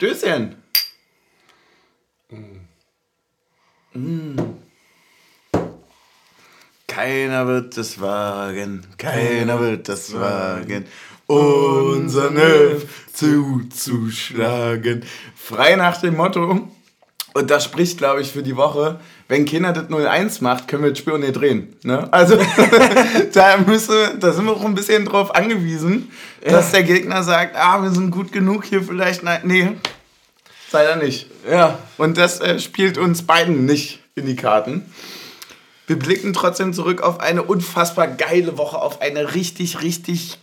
Stößchen. 0.00 0.56
Mm. 3.92 4.38
Keiner 6.86 7.46
wird 7.46 7.76
es 7.76 8.00
wagen, 8.00 8.86
keiner 8.96 9.60
wird 9.60 9.90
es 9.90 10.14
wagen, 10.14 10.86
unser 11.26 12.30
Nerv 12.30 12.86
zuzuschlagen. 13.12 15.04
Frei 15.36 15.76
nach 15.76 16.00
dem 16.00 16.16
Motto, 16.16 16.70
und 17.40 17.50
das 17.50 17.64
spricht, 17.64 17.96
glaube 17.96 18.20
ich, 18.20 18.30
für 18.30 18.42
die 18.42 18.54
Woche, 18.56 19.00
wenn 19.26 19.46
Kinder 19.46 19.72
das 19.72 19.84
0-1 19.84 20.42
macht, 20.42 20.68
können 20.68 20.82
wir 20.82 20.90
das 20.90 20.98
Spiel 20.98 21.18
nicht 21.18 21.32
drehen. 21.32 21.74
Ne? 21.84 22.06
Also 22.12 22.36
da, 23.32 23.56
müssen, 23.56 24.20
da 24.20 24.32
sind 24.32 24.44
wir 24.44 24.52
auch 24.52 24.64
ein 24.64 24.74
bisschen 24.74 25.06
drauf 25.06 25.34
angewiesen, 25.34 26.12
ja. 26.44 26.52
dass 26.52 26.70
der 26.70 26.82
Gegner 26.82 27.22
sagt, 27.22 27.56
ah, 27.56 27.82
wir 27.82 27.90
sind 27.90 28.10
gut 28.10 28.30
genug 28.30 28.66
hier 28.66 28.82
vielleicht. 28.82 29.22
Nein, 29.22 29.40
nee, 29.44 29.70
leider 30.70 30.96
nicht. 30.96 31.28
Ja. 31.50 31.78
Und 31.96 32.18
das 32.18 32.40
äh, 32.40 32.58
spielt 32.58 32.98
uns 32.98 33.22
beiden 33.22 33.64
nicht 33.64 34.00
in 34.14 34.26
die 34.26 34.36
Karten. 34.36 34.92
Wir 35.86 35.98
blicken 35.98 36.34
trotzdem 36.34 36.74
zurück 36.74 37.00
auf 37.00 37.20
eine 37.20 37.42
unfassbar 37.42 38.06
geile 38.06 38.58
Woche, 38.58 38.76
auf 38.76 39.00
eine 39.00 39.34
richtig, 39.34 39.80
richtig, 39.80 40.36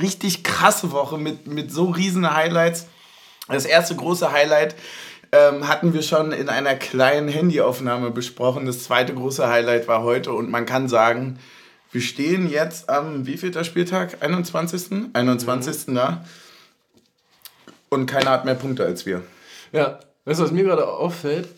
richtig 0.00 0.44
krasse 0.44 0.92
Woche 0.92 1.18
mit, 1.18 1.48
mit 1.48 1.72
so 1.72 1.86
riesen 1.86 2.32
Highlights. 2.32 2.86
Das 3.48 3.64
erste 3.64 3.96
große 3.96 4.30
Highlight 4.30 4.76
ähm, 5.34 5.66
hatten 5.66 5.92
wir 5.92 6.02
schon 6.02 6.30
in 6.32 6.48
einer 6.48 6.76
kleinen 6.76 7.28
Handyaufnahme 7.28 8.12
besprochen. 8.12 8.66
Das 8.66 8.84
zweite 8.84 9.14
große 9.14 9.48
Highlight 9.48 9.88
war 9.88 10.04
heute 10.04 10.32
und 10.32 10.48
man 10.48 10.64
kann 10.64 10.88
sagen, 10.88 11.40
wir 11.90 12.00
stehen 12.00 12.48
jetzt 12.48 12.88
am, 12.88 13.26
wie 13.26 13.36
viel 13.36 13.50
der 13.50 13.64
Spieltag? 13.64 14.22
21. 14.22 15.10
21. 15.12 15.88
Mhm. 15.88 15.94
da. 15.94 16.24
Und 17.88 18.06
keiner 18.06 18.30
hat 18.30 18.44
mehr 18.44 18.54
Punkte 18.54 18.84
als 18.84 19.06
wir. 19.06 19.22
Ja, 19.72 19.98
weißt 20.24 20.38
du, 20.38 20.44
was 20.44 20.52
mir 20.52 20.64
gerade 20.64 20.88
auffällt? 20.88 21.48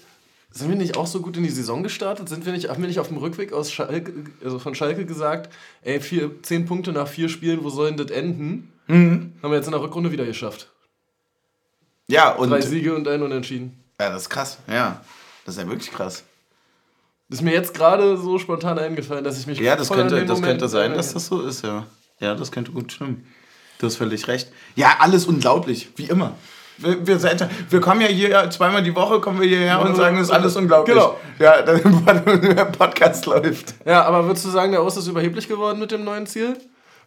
Sind 0.50 0.70
wir 0.70 0.76
nicht 0.76 0.96
auch 0.96 1.06
so 1.06 1.20
gut 1.20 1.36
in 1.36 1.42
die 1.42 1.50
Saison 1.50 1.82
gestartet? 1.82 2.30
Sind 2.30 2.46
wir 2.46 2.52
nicht, 2.52 2.70
haben 2.70 2.82
wir 2.82 2.88
nicht 2.88 3.00
auf 3.00 3.08
dem 3.08 3.18
Rückweg 3.18 3.52
aus 3.52 3.70
Schalke, 3.70 4.12
also 4.42 4.58
von 4.58 4.74
Schalke 4.74 5.04
gesagt, 5.04 5.52
ey, 5.82 6.00
vier, 6.00 6.42
zehn 6.42 6.64
Punkte 6.64 6.92
nach 6.92 7.08
vier 7.08 7.28
Spielen, 7.28 7.62
wo 7.62 7.68
sollen 7.68 7.98
das 7.98 8.10
enden? 8.10 8.72
Mhm. 8.86 9.34
Haben 9.42 9.50
wir 9.50 9.56
jetzt 9.56 9.66
in 9.66 9.72
der 9.72 9.82
Rückrunde 9.82 10.12
wieder 10.12 10.24
geschafft. 10.24 10.70
Ja, 12.08 12.30
und. 12.30 12.50
Drei 12.50 12.60
Siege 12.60 12.94
und 12.94 13.06
ein 13.08 13.22
Unentschieden. 13.22 13.82
Ja, 14.00 14.10
das 14.10 14.22
ist 14.22 14.30
krass. 14.30 14.58
Ja, 14.68 15.00
das 15.44 15.56
ist 15.56 15.62
ja 15.62 15.68
wirklich 15.68 15.90
krass. 15.90 16.24
Das 17.28 17.40
ist 17.40 17.44
mir 17.44 17.52
jetzt 17.52 17.74
gerade 17.74 18.16
so 18.16 18.38
spontan 18.38 18.78
eingefallen, 18.78 19.24
dass 19.24 19.38
ich 19.38 19.46
mich. 19.46 19.58
Ja, 19.58 19.74
das 19.74 19.90
könnte, 19.90 20.24
das 20.24 20.42
könnte 20.42 20.68
sein, 20.68 20.94
dass 20.94 21.12
das 21.12 21.26
so 21.26 21.42
ist, 21.42 21.64
ja. 21.64 21.86
Ja, 22.20 22.34
das 22.34 22.52
könnte 22.52 22.70
gut 22.70 22.92
stimmen. 22.92 23.26
Du 23.78 23.86
hast 23.86 23.96
völlig 23.96 24.26
recht. 24.28 24.50
Ja, 24.74 24.96
alles 25.00 25.26
unglaublich, 25.26 25.88
wie 25.96 26.04
immer. 26.04 26.34
Wir, 26.78 27.06
wir, 27.06 27.48
wir 27.70 27.80
kommen 27.80 28.02
ja 28.02 28.08
hier 28.08 28.50
zweimal 28.50 28.82
die 28.82 28.94
Woche, 28.94 29.20
kommen 29.20 29.40
wir 29.40 29.48
hierher 29.48 29.80
und 29.80 29.96
sagen, 29.96 30.18
es 30.18 30.24
ist 30.24 30.30
alles 30.30 30.56
unglaublich. 30.56 30.94
Genau. 30.94 31.18
Ja, 31.38 31.62
der 31.62 32.64
Podcast 32.66 33.26
läuft. 33.26 33.74
Ja, 33.84 34.04
aber 34.04 34.26
würdest 34.26 34.44
du 34.44 34.50
sagen, 34.50 34.72
der 34.72 34.84
Ost 34.84 34.98
ist 34.98 35.08
überheblich 35.08 35.48
geworden 35.48 35.78
mit 35.78 35.90
dem 35.90 36.04
neuen 36.04 36.26
Ziel? 36.26 36.56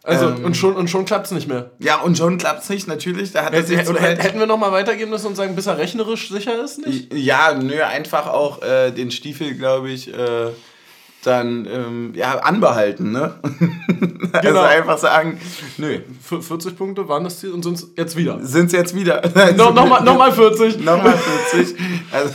Also, 0.02 0.28
ähm, 0.28 0.44
und 0.44 0.56
schon, 0.56 0.76
und 0.76 0.88
schon 0.88 1.04
klappt 1.04 1.26
es 1.26 1.32
nicht 1.32 1.46
mehr. 1.46 1.72
Ja, 1.78 2.00
und 2.00 2.16
schon 2.16 2.38
klappt 2.38 2.62
es 2.62 2.70
nicht, 2.70 2.88
natürlich. 2.88 3.32
Da 3.32 3.44
hat 3.44 3.52
Hätt, 3.52 3.66
sich 3.66 3.86
oder 3.86 4.00
hätten 4.00 4.38
wir 4.38 4.46
nochmal 4.46 4.72
weitergeben 4.72 5.10
müssen 5.10 5.26
und 5.26 5.36
sagen, 5.36 5.54
bis 5.54 5.66
er 5.66 5.76
rechnerisch 5.76 6.30
sicher 6.30 6.62
ist, 6.62 6.84
nicht? 6.86 7.12
Ja, 7.12 7.54
nö, 7.54 7.82
einfach 7.82 8.26
auch 8.26 8.62
äh, 8.62 8.92
den 8.92 9.10
Stiefel, 9.10 9.54
glaube 9.54 9.90
ich, 9.90 10.12
äh, 10.12 10.48
dann 11.22 11.66
ähm, 11.70 12.12
ja, 12.14 12.38
anbehalten, 12.38 13.12
ne? 13.12 13.34
also 14.32 14.48
genau. 14.48 14.62
einfach 14.62 14.96
sagen, 14.96 15.38
nö. 15.76 15.98
40 16.22 16.76
Punkte 16.78 17.06
waren 17.08 17.24
das 17.24 17.40
Ziel 17.40 17.52
und 17.52 17.62
sind 17.62 17.74
es 17.74 17.90
jetzt 17.94 18.16
wieder. 18.16 18.38
Sind 18.42 18.66
es 18.66 18.72
jetzt 18.72 18.94
wieder. 18.94 19.20
no, 19.54 19.70
Nochmal 19.70 20.02
noch 20.02 20.16
mal 20.16 20.32
40. 20.32 20.78
Nochmal 20.78 21.12
40. 21.52 21.76
Also, 22.10 22.34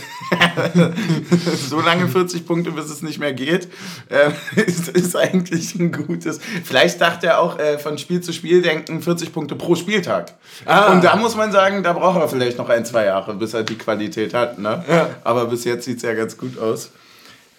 so 1.68 1.80
lange 1.80 2.08
40 2.08 2.46
Punkte, 2.46 2.70
bis 2.72 2.86
es 2.86 3.02
nicht 3.02 3.18
mehr 3.18 3.32
geht, 3.32 3.68
äh, 4.08 4.30
ist, 4.60 4.88
ist 4.88 5.16
eigentlich 5.16 5.74
ein 5.74 5.92
gutes. 5.92 6.40
Vielleicht 6.64 7.00
dachte 7.00 7.28
er 7.28 7.40
auch 7.40 7.58
äh, 7.58 7.78
von 7.78 7.98
Spiel 7.98 8.20
zu 8.20 8.32
Spiel 8.32 8.62
denken 8.62 9.02
40 9.02 9.32
Punkte 9.32 9.54
pro 9.54 9.74
Spieltag. 9.74 10.34
Ah. 10.64 10.92
Und 10.92 11.04
da 11.04 11.16
muss 11.16 11.36
man 11.36 11.52
sagen, 11.52 11.82
da 11.82 11.92
braucht 11.92 12.20
er 12.20 12.28
vielleicht 12.28 12.58
noch 12.58 12.68
ein, 12.68 12.84
zwei 12.84 13.06
Jahre, 13.06 13.34
bis 13.34 13.54
er 13.54 13.62
die 13.62 13.76
Qualität 13.76 14.34
hat. 14.34 14.58
Ne? 14.58 14.84
Ja. 14.88 15.10
Aber 15.24 15.46
bis 15.46 15.64
jetzt 15.64 15.84
sieht 15.84 15.98
es 15.98 16.02
ja 16.02 16.14
ganz 16.14 16.36
gut 16.36 16.58
aus. 16.58 16.90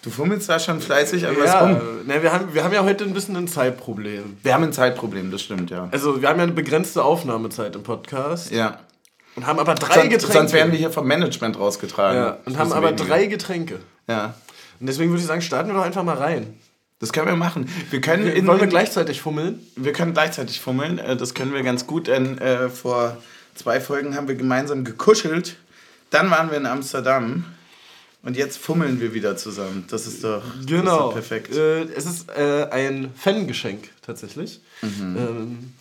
Du 0.02 0.10
fummelst 0.10 0.48
da 0.48 0.60
schon 0.60 0.80
fleißig 0.80 1.26
an 1.26 1.36
was 1.38 1.60
rum. 1.60 1.80
Ne, 2.06 2.22
wir, 2.22 2.32
haben, 2.32 2.54
wir 2.54 2.62
haben 2.62 2.72
ja 2.72 2.84
heute 2.84 3.04
ein 3.04 3.12
bisschen 3.12 3.36
ein 3.36 3.48
Zeitproblem. 3.48 4.36
Wir 4.42 4.54
haben 4.54 4.62
ein 4.62 4.72
Zeitproblem, 4.72 5.32
das 5.32 5.42
stimmt, 5.42 5.70
ja. 5.70 5.88
Also, 5.90 6.22
wir 6.22 6.28
haben 6.28 6.38
ja 6.38 6.44
eine 6.44 6.52
begrenzte 6.52 7.02
Aufnahmezeit 7.02 7.74
im 7.74 7.82
Podcast. 7.82 8.52
Ja. 8.52 8.78
Und 9.38 9.46
haben 9.46 9.60
aber 9.60 9.76
drei 9.76 9.94
sonst, 9.94 10.10
Getränke. 10.10 10.32
Sonst 10.32 10.52
wären 10.52 10.72
wir 10.72 10.78
hier 10.80 10.90
vom 10.90 11.06
Management 11.06 11.60
rausgetragen. 11.60 12.20
Ja, 12.20 12.38
und 12.44 12.58
haben 12.58 12.72
aber 12.72 12.88
weniger. 12.88 13.04
drei 13.04 13.26
Getränke. 13.26 13.78
Ja. 14.08 14.34
Und 14.80 14.88
deswegen 14.88 15.10
würde 15.10 15.20
ich 15.20 15.28
sagen, 15.28 15.42
starten 15.42 15.68
wir 15.68 15.74
doch 15.74 15.84
einfach 15.84 16.02
mal 16.02 16.16
rein. 16.16 16.58
Das 16.98 17.12
können 17.12 17.28
wir 17.28 17.36
machen. 17.36 17.68
Wir 17.90 18.00
können 18.00 18.24
wir, 18.26 18.46
wollen 18.48 18.58
wir 18.58 18.66
gleichzeitig 18.66 19.20
fummeln? 19.20 19.64
Wir 19.76 19.92
können 19.92 20.12
gleichzeitig 20.12 20.60
fummeln. 20.60 20.98
Äh, 20.98 21.16
das 21.16 21.34
können 21.34 21.52
wir 21.52 21.62
ganz 21.62 21.86
gut, 21.86 22.08
denn 22.08 22.38
äh, 22.38 22.68
vor 22.68 23.16
zwei 23.54 23.80
Folgen 23.80 24.16
haben 24.16 24.26
wir 24.26 24.34
gemeinsam 24.34 24.82
gekuschelt. 24.82 25.54
Dann 26.10 26.32
waren 26.32 26.50
wir 26.50 26.56
in 26.56 26.66
Amsterdam. 26.66 27.44
Und 28.24 28.36
jetzt 28.36 28.58
fummeln 28.58 29.00
wir 29.00 29.14
wieder 29.14 29.36
zusammen. 29.36 29.84
Das 29.88 30.08
ist 30.08 30.24
doch, 30.24 30.42
genau. 30.66 30.80
ist 30.80 30.98
doch 30.98 31.12
perfekt. 31.12 31.54
Äh, 31.54 31.82
es 31.82 32.06
ist 32.06 32.28
äh, 32.30 32.66
ein 32.72 33.12
Fangeschenk 33.16 33.90
tatsächlich. 34.02 34.60
Mhm. 34.82 35.16
Ähm, 35.16 35.72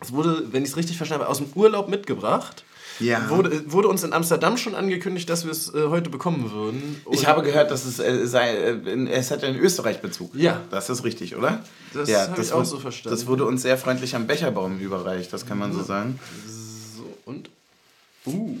es 0.00 0.12
wurde, 0.12 0.52
wenn 0.52 0.62
ich 0.62 0.70
es 0.70 0.76
richtig 0.76 0.96
verstanden 0.96 1.24
habe, 1.24 1.32
aus 1.32 1.38
dem 1.38 1.48
Urlaub 1.56 1.88
mitgebracht. 1.88 2.62
Ja. 3.00 3.28
Wurde, 3.28 3.70
wurde 3.70 3.88
uns 3.88 4.02
in 4.02 4.12
Amsterdam 4.12 4.56
schon 4.56 4.74
angekündigt, 4.74 5.28
dass 5.28 5.44
wir 5.44 5.52
es 5.52 5.72
äh, 5.74 5.88
heute 5.88 6.10
bekommen 6.10 6.50
würden. 6.50 7.00
Und 7.04 7.14
ich 7.14 7.26
habe 7.26 7.42
gehört, 7.42 7.70
dass 7.70 7.84
es 7.84 7.98
äh, 7.98 8.26
sei, 8.26 8.54
äh, 8.54 9.08
es 9.10 9.30
hat 9.30 9.44
einen 9.44 9.58
Österreich-Bezug. 9.58 10.34
Ja. 10.34 10.62
Das 10.70 10.88
ist 10.90 11.04
richtig, 11.04 11.36
oder? 11.36 11.62
Das 11.92 12.08
ja, 12.08 12.28
habe 12.28 12.40
ich 12.40 12.52
auch 12.52 12.64
so 12.64 12.78
verstanden. 12.78 13.16
Das 13.16 13.26
wurde 13.26 13.44
uns 13.44 13.62
sehr 13.62 13.78
freundlich 13.78 14.14
am 14.14 14.26
Becherbaum 14.26 14.78
überreicht, 14.78 15.32
das 15.32 15.46
kann 15.46 15.58
man 15.58 15.72
so 15.72 15.82
sagen. 15.82 16.18
So, 16.46 17.16
und? 17.24 17.50
Uh. 18.24 18.58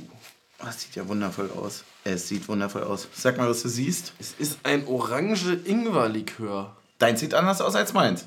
Das 0.58 0.80
sieht 0.80 0.96
ja 0.96 1.06
wundervoll 1.06 1.50
aus. 1.50 1.84
Es 2.04 2.28
sieht 2.28 2.48
wundervoll 2.48 2.82
aus. 2.82 3.08
Sag 3.14 3.36
mal, 3.36 3.48
was 3.48 3.62
du 3.62 3.68
siehst. 3.68 4.14
Es 4.18 4.34
ist 4.38 4.58
ein 4.62 4.86
orange 4.86 5.58
Ingwer-Likör. 5.64 6.74
Dein 6.98 7.16
sieht 7.16 7.34
anders 7.34 7.60
aus 7.60 7.74
als 7.74 7.92
meins. 7.92 8.26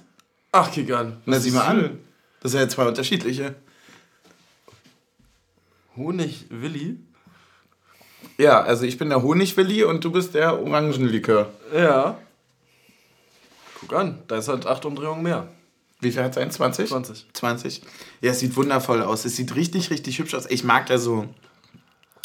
Ach, 0.51 0.69
an. 0.95 1.17
Na, 1.25 1.39
sieh 1.39 1.51
mal 1.51 1.65
an. 1.65 1.99
Das 2.41 2.51
sind 2.51 2.61
ja 2.61 2.69
zwei 2.69 2.87
unterschiedliche. 2.87 3.55
Honig-Willi? 5.99 6.97
Ja, 8.39 8.61
also 8.61 8.85
ich 8.85 8.97
bin 8.97 9.09
der 9.09 9.21
Honig-Willi 9.21 9.83
und 9.83 10.03
du 10.03 10.11
bist 10.11 10.33
der 10.33 10.59
Orangenlikör. 10.59 11.51
Ja. 11.71 12.17
Guck 13.79 13.93
an, 13.93 14.23
da 14.27 14.37
ist 14.37 14.47
halt 14.47 14.65
acht 14.65 14.83
Umdrehungen 14.85 15.21
mehr. 15.21 15.47
Wie 15.99 16.11
viel 16.11 16.23
hat 16.23 16.31
es 16.31 16.37
ein? 16.37 16.49
20? 16.49 16.89
20. 16.89 17.27
20. 17.33 17.81
Ja, 18.21 18.31
es 18.31 18.39
sieht 18.39 18.55
wundervoll 18.55 19.03
aus. 19.03 19.25
Es 19.25 19.35
sieht 19.35 19.55
richtig, 19.55 19.91
richtig 19.91 20.17
hübsch 20.17 20.33
aus. 20.33 20.47
Ich 20.49 20.63
mag 20.63 20.87
da 20.87 20.97
so 20.97 21.27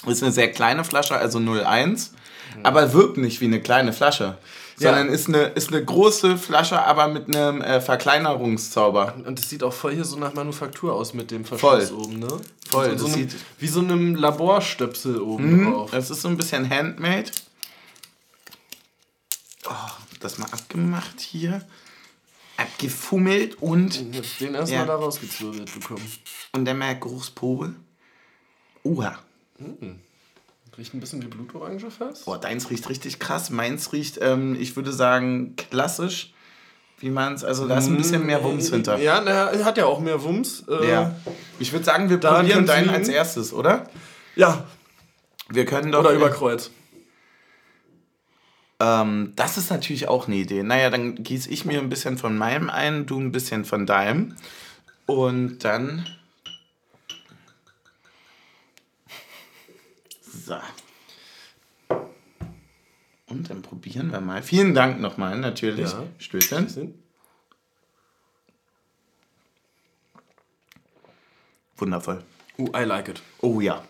ist 0.06 0.22
eine 0.22 0.32
sehr 0.32 0.50
kleine 0.50 0.84
Flasche, 0.84 1.16
also 1.16 1.38
0,1, 1.38 1.86
mhm. 1.86 2.16
Aber 2.62 2.92
wirkt 2.92 3.16
nicht 3.16 3.40
wie 3.40 3.46
eine 3.46 3.60
kleine 3.60 3.92
Flasche. 3.92 4.38
Sondern 4.76 5.06
ja. 5.06 5.14
ist, 5.14 5.28
eine, 5.28 5.42
ist 5.44 5.68
eine 5.68 5.84
große 5.84 6.36
Flasche, 6.36 6.82
aber 6.82 7.06
mit 7.06 7.34
einem 7.34 7.60
äh, 7.62 7.80
Verkleinerungszauber. 7.80 9.14
Und 9.24 9.38
es 9.38 9.48
sieht 9.48 9.62
auch 9.62 9.72
voll 9.72 9.94
hier 9.94 10.04
so 10.04 10.18
nach 10.18 10.34
Manufaktur 10.34 10.94
aus 10.94 11.14
mit 11.14 11.30
dem 11.30 11.44
Verschluss 11.44 11.90
voll. 11.90 11.98
oben, 11.98 12.18
ne? 12.18 12.40
Voll. 12.68 12.98
So, 12.98 13.06
so 13.06 13.14
einem, 13.14 13.28
wie 13.58 13.68
so 13.68 13.80
einem 13.80 14.16
Laborstöpsel 14.16 15.20
oben 15.20 15.60
mhm. 15.60 15.72
drauf. 15.72 15.92
Es 15.92 16.10
ist 16.10 16.22
so 16.22 16.28
ein 16.28 16.36
bisschen 16.36 16.68
handmade. 16.68 17.30
Oh, 19.66 19.90
das 20.18 20.38
mal 20.38 20.48
abgemacht 20.50 21.20
hier. 21.20 21.64
Abgefummelt 22.56 23.62
und. 23.62 24.12
Den 24.40 24.54
erstmal 24.54 24.80
ja. 24.80 24.86
da 24.86 24.96
rausgezwirbelt 24.96 25.72
bekommen. 25.72 26.12
Und 26.52 26.64
dann 26.64 26.78
mal 26.78 26.98
Geruchsprobe. 26.98 27.74
Uha. 28.84 29.18
Hm. 29.58 30.00
Riecht 30.76 30.94
ein 30.94 31.00
bisschen 31.00 31.22
wie 31.22 31.28
Blutorange 31.28 31.90
fast. 31.90 32.24
Boah, 32.24 32.38
deins 32.38 32.70
riecht 32.70 32.88
richtig 32.88 33.18
krass. 33.18 33.50
Meins 33.50 33.92
riecht, 33.92 34.18
ähm, 34.20 34.56
ich 34.58 34.74
würde 34.76 34.92
sagen, 34.92 35.54
klassisch. 35.56 36.32
Wie 36.98 37.10
man 37.10 37.34
es, 37.34 37.44
also 37.44 37.66
da 37.66 37.76
ist 37.76 37.88
ein 37.88 37.96
bisschen 37.96 38.24
mehr 38.24 38.42
Wumms 38.44 38.70
hinter. 38.70 38.98
Ja, 38.98 39.18
er 39.18 39.64
hat 39.64 39.76
ja 39.76 39.84
auch 39.84 40.00
mehr 40.00 40.22
Wumms. 40.22 40.64
Äh, 40.68 40.90
ja. 40.90 41.14
Ich 41.58 41.72
würde 41.72 41.84
sagen, 41.84 42.08
wir 42.08 42.18
probieren 42.18 42.66
deinen 42.66 42.88
als 42.88 43.08
erstes, 43.08 43.52
oder? 43.52 43.90
Ja. 44.36 44.64
Wir 45.48 45.66
können 45.66 45.92
doch. 45.92 46.00
Oder 46.00 46.12
über 46.12 46.30
Kreuz. 46.30 46.70
Ähm, 48.80 49.32
das 49.36 49.56
ist 49.58 49.70
natürlich 49.70 50.08
auch 50.08 50.26
eine 50.26 50.36
Idee. 50.36 50.62
Naja, 50.62 50.90
dann 50.90 51.16
gieße 51.16 51.50
ich 51.50 51.64
mir 51.64 51.80
ein 51.80 51.88
bisschen 51.88 52.16
von 52.16 52.36
meinem 52.38 52.70
ein, 52.70 53.06
du 53.06 53.18
ein 53.20 53.32
bisschen 53.32 53.64
von 53.64 53.86
deinem. 53.86 54.36
Und 55.06 55.64
dann 55.64 56.06
So. 60.34 60.56
Und 63.26 63.50
dann 63.50 63.62
probieren 63.62 64.10
wir 64.12 64.20
mal. 64.20 64.42
Vielen 64.42 64.74
Dank 64.74 65.00
nochmal, 65.00 65.38
natürlich. 65.38 65.92
Ja. 65.92 66.04
Stößchen. 66.18 66.68
Stößchen. 66.68 66.94
Wundervoll. 71.76 72.22
Oh, 72.58 72.68
I 72.76 72.84
like 72.84 73.08
it. 73.08 73.20
Oh 73.40 73.60
ja. 73.60 73.82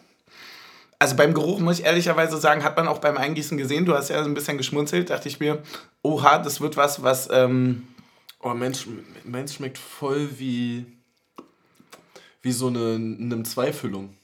also 0.99 1.17
beim 1.17 1.35
Geruch 1.35 1.61
muss 1.61 1.81
ich 1.81 1.85
ehrlicherweise 1.85 2.39
sagen, 2.39 2.65
hat 2.65 2.77
man 2.77 2.89
auch 2.89 2.99
beim 2.99 3.19
Eingießen 3.19 3.59
gesehen. 3.59 3.85
Du 3.85 3.95
hast 3.95 4.09
ja 4.09 4.23
so 4.23 4.29
ein 4.31 4.35
bisschen 4.35 4.57
geschmunzelt, 4.57 5.11
dachte 5.11 5.29
ich 5.29 5.39
mir, 5.41 5.63
oha, 6.03 6.39
das 6.39 6.61
wird 6.61 6.77
was, 6.77 7.03
was. 7.03 7.29
Ähm 7.31 7.87
oh, 8.41 8.55
Mensch, 8.55 8.87
meins 9.25 9.55
schmeckt 9.55 9.77
voll 9.79 10.31
wie. 10.39 10.87
wie 12.41 12.53
so 12.53 12.69
eine, 12.69 12.95
eine 12.95 13.43
Zweifüllung. 13.43 14.17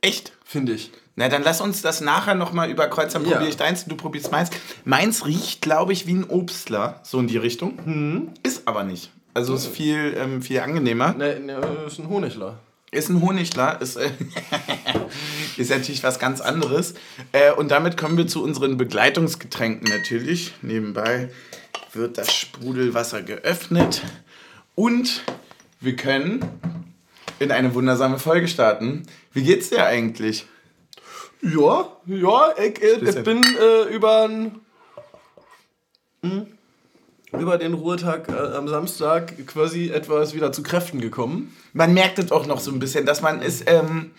Echt? 0.00 0.32
Finde 0.44 0.72
ich. 0.72 0.90
Na, 1.16 1.28
dann 1.28 1.42
lass 1.42 1.60
uns 1.60 1.82
das 1.82 2.00
nachher 2.00 2.34
nochmal 2.34 2.70
überkreuzen. 2.70 3.20
Dann 3.22 3.24
Ja. 3.30 3.36
probiere 3.36 3.50
ich 3.50 3.56
deins, 3.56 3.84
du 3.84 3.96
probierst 3.96 4.32
meins. 4.32 4.50
Meins 4.84 5.26
riecht, 5.26 5.60
glaube 5.60 5.92
ich, 5.92 6.06
wie 6.06 6.14
ein 6.14 6.24
Obstler, 6.24 7.00
so 7.02 7.18
in 7.20 7.26
die 7.26 7.36
Richtung. 7.36 7.78
Mhm. 7.84 8.28
Ist 8.42 8.66
aber 8.66 8.84
nicht. 8.84 9.10
Also 9.34 9.54
ist 9.54 9.66
viel, 9.66 10.16
ähm, 10.18 10.42
viel 10.42 10.60
angenehmer. 10.60 11.12
Ne, 11.12 11.38
ne, 11.38 11.60
ist 11.86 11.98
ein 11.98 12.08
Honigler. 12.08 12.58
Ist 12.90 13.08
ein 13.10 13.20
Honigler, 13.20 13.80
ist, 13.80 13.96
äh, 13.96 14.10
ist 15.56 15.70
natürlich 15.70 16.02
was 16.02 16.18
ganz 16.18 16.40
anderes. 16.40 16.94
Äh, 17.32 17.52
und 17.52 17.70
damit 17.70 17.96
kommen 17.96 18.16
wir 18.16 18.26
zu 18.26 18.42
unseren 18.42 18.76
Begleitungsgetränken 18.76 19.88
natürlich. 19.88 20.54
Nebenbei 20.62 21.30
wird 21.92 22.18
das 22.18 22.34
Sprudelwasser 22.34 23.22
geöffnet. 23.22 24.02
Und 24.74 25.22
wir 25.80 25.94
können 25.96 26.44
in 27.38 27.52
eine 27.52 27.74
wundersame 27.74 28.18
Folge 28.18 28.48
starten. 28.48 29.04
Wie 29.32 29.42
geht's 29.42 29.70
dir 29.70 29.86
eigentlich? 29.86 30.46
Ja, 31.42 31.96
ja, 32.06 32.52
ich, 32.58 32.82
äh, 32.82 32.92
ich 32.94 33.00
Bisschen. 33.00 33.24
bin 33.24 33.42
äh, 33.58 33.94
über 33.94 34.28
über 37.38 37.58
den 37.58 37.74
Ruhetag 37.74 38.28
äh, 38.28 38.56
am 38.56 38.68
Samstag 38.68 39.46
quasi 39.46 39.90
etwas 39.90 40.34
wieder 40.34 40.52
zu 40.52 40.62
Kräften 40.62 41.00
gekommen. 41.00 41.56
Man 41.72 41.94
merkt 41.94 42.18
es 42.18 42.32
auch 42.32 42.46
noch 42.46 42.60
so 42.60 42.70
ein 42.72 42.78
bisschen, 42.78 43.06
dass 43.06 43.22
man 43.22 43.40
ist, 43.40 43.64
ähm, 43.66 44.10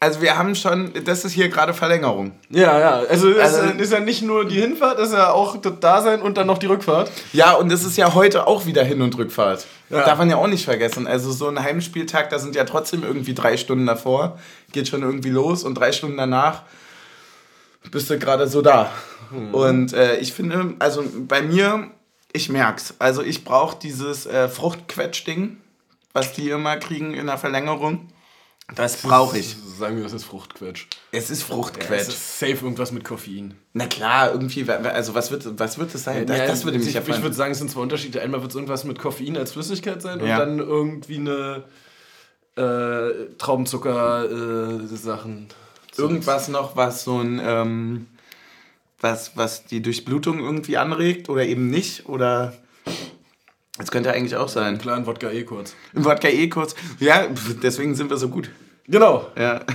also 0.00 0.20
wir 0.20 0.38
haben 0.38 0.54
schon, 0.54 0.92
das 1.04 1.24
ist 1.24 1.32
hier 1.32 1.48
gerade 1.48 1.74
Verlängerung. 1.74 2.32
Ja, 2.50 2.78
ja, 2.78 2.90
also, 3.08 3.30
es 3.30 3.54
Also- 3.54 3.72
ist 3.78 3.92
ja 3.92 4.00
nicht 4.00 4.22
nur 4.22 4.44
die 4.44 4.60
Hinfahrt, 4.60 4.98
es 4.98 5.08
ist 5.08 5.14
ja 5.14 5.30
auch 5.32 5.56
das 5.56 5.80
Dasein 5.80 6.22
und 6.22 6.36
dann 6.36 6.46
noch 6.46 6.58
die 6.58 6.66
Rückfahrt. 6.66 7.10
Ja, 7.32 7.54
und 7.54 7.72
es 7.72 7.84
ist 7.84 7.96
ja 7.96 8.14
heute 8.14 8.46
auch 8.46 8.66
wieder 8.66 8.84
Hin- 8.84 9.02
und 9.02 9.16
Rückfahrt. 9.18 9.66
Ja. 9.90 10.04
Darf 10.04 10.18
man 10.18 10.30
ja 10.30 10.36
auch 10.36 10.46
nicht 10.46 10.64
vergessen. 10.64 11.06
Also 11.06 11.32
so 11.32 11.48
ein 11.48 11.60
Heimspieltag, 11.62 12.30
da 12.30 12.38
sind 12.38 12.54
ja 12.54 12.64
trotzdem 12.64 13.02
irgendwie 13.02 13.34
drei 13.34 13.56
Stunden 13.56 13.86
davor, 13.86 14.38
geht 14.72 14.86
schon 14.88 15.02
irgendwie 15.02 15.30
los 15.30 15.64
und 15.64 15.74
drei 15.74 15.92
Stunden 15.92 16.16
danach 16.18 16.62
bist 17.90 18.10
du 18.10 18.18
gerade 18.18 18.46
so 18.48 18.60
da. 18.60 18.90
Und 19.52 19.92
äh, 19.94 20.16
ich 20.18 20.32
finde, 20.32 20.74
also 20.78 21.02
bei 21.26 21.42
mir, 21.42 21.88
ich 22.32 22.48
merk's. 22.50 22.94
Also 22.98 23.22
ich 23.22 23.44
brauche 23.44 23.78
dieses 23.78 24.26
äh, 24.26 24.48
Fruchtquetsch-Ding, 24.48 25.56
was 26.12 26.32
die 26.34 26.50
immer 26.50 26.76
kriegen 26.76 27.14
in 27.14 27.26
der 27.26 27.38
Verlängerung. 27.38 28.08
Das 28.74 28.98
brauche 28.98 29.38
ich. 29.38 29.56
Sagen 29.78 29.96
wir, 29.96 30.02
das 30.02 30.12
ist 30.12 30.24
Fruchtquetsch. 30.24 30.86
Es 31.12 31.30
ist 31.30 31.38
Es 31.38 31.42
Fruchtquetsch. 31.44 32.08
ist 32.08 32.38
safe 32.40 32.64
irgendwas 32.64 32.92
mit 32.92 33.04
Koffein. 33.04 33.54
Na 33.72 33.86
klar, 33.86 34.32
irgendwie, 34.32 34.68
also 34.68 35.14
was 35.14 35.30
wird, 35.30 35.58
was 35.58 35.78
wird 35.78 35.94
es 35.94 36.04
sein? 36.04 36.26
Das, 36.26 36.38
Ja, 36.38 36.46
das 36.46 36.64
würde 36.64 36.78
mich 36.78 36.88
ich, 36.88 36.94
ja 36.94 37.02
ich 37.06 37.22
würde 37.22 37.34
sagen, 37.34 37.52
es 37.52 37.58
sind 37.58 37.70
zwei 37.70 37.80
Unterschiede. 37.80 38.20
Einmal 38.20 38.40
wird 38.40 38.50
es 38.50 38.56
irgendwas 38.56 38.84
mit 38.84 38.98
Koffein 38.98 39.36
als 39.36 39.52
Flüssigkeit 39.52 40.02
sein 40.02 40.18
Ja. 40.24 40.34
und 40.34 40.38
dann 40.40 40.58
irgendwie 40.58 41.16
eine 41.16 41.64
äh, 42.56 43.34
Traubenzucker-Sachen. 43.38 45.48
irgendwas 45.96 46.48
noch, 46.48 46.76
was 46.76 47.04
so 47.04 47.18
ein, 47.20 47.40
ähm, 47.42 48.06
was, 49.00 49.36
was 49.36 49.64
die 49.64 49.80
Durchblutung 49.82 50.40
irgendwie 50.40 50.76
anregt 50.76 51.28
oder 51.28 51.44
eben 51.46 51.70
nicht? 51.70 52.08
Oder 52.08 52.52
das 53.78 53.90
könnte 53.90 54.12
eigentlich 54.12 54.36
auch 54.36 54.48
sein. 54.48 54.78
Klar, 54.78 54.96
ein 54.96 55.06
Wodka 55.06 55.30
eh 55.30 55.44
kurz. 55.44 55.74
Im 55.94 56.04
Wodka 56.04 56.28
eh 56.28 56.48
kurz. 56.48 56.74
Ja, 56.98 57.26
deswegen 57.62 57.94
sind 57.94 58.10
wir 58.10 58.16
so 58.16 58.28
gut. 58.28 58.50
Genau. 58.88 59.26
Ja. 59.36 59.60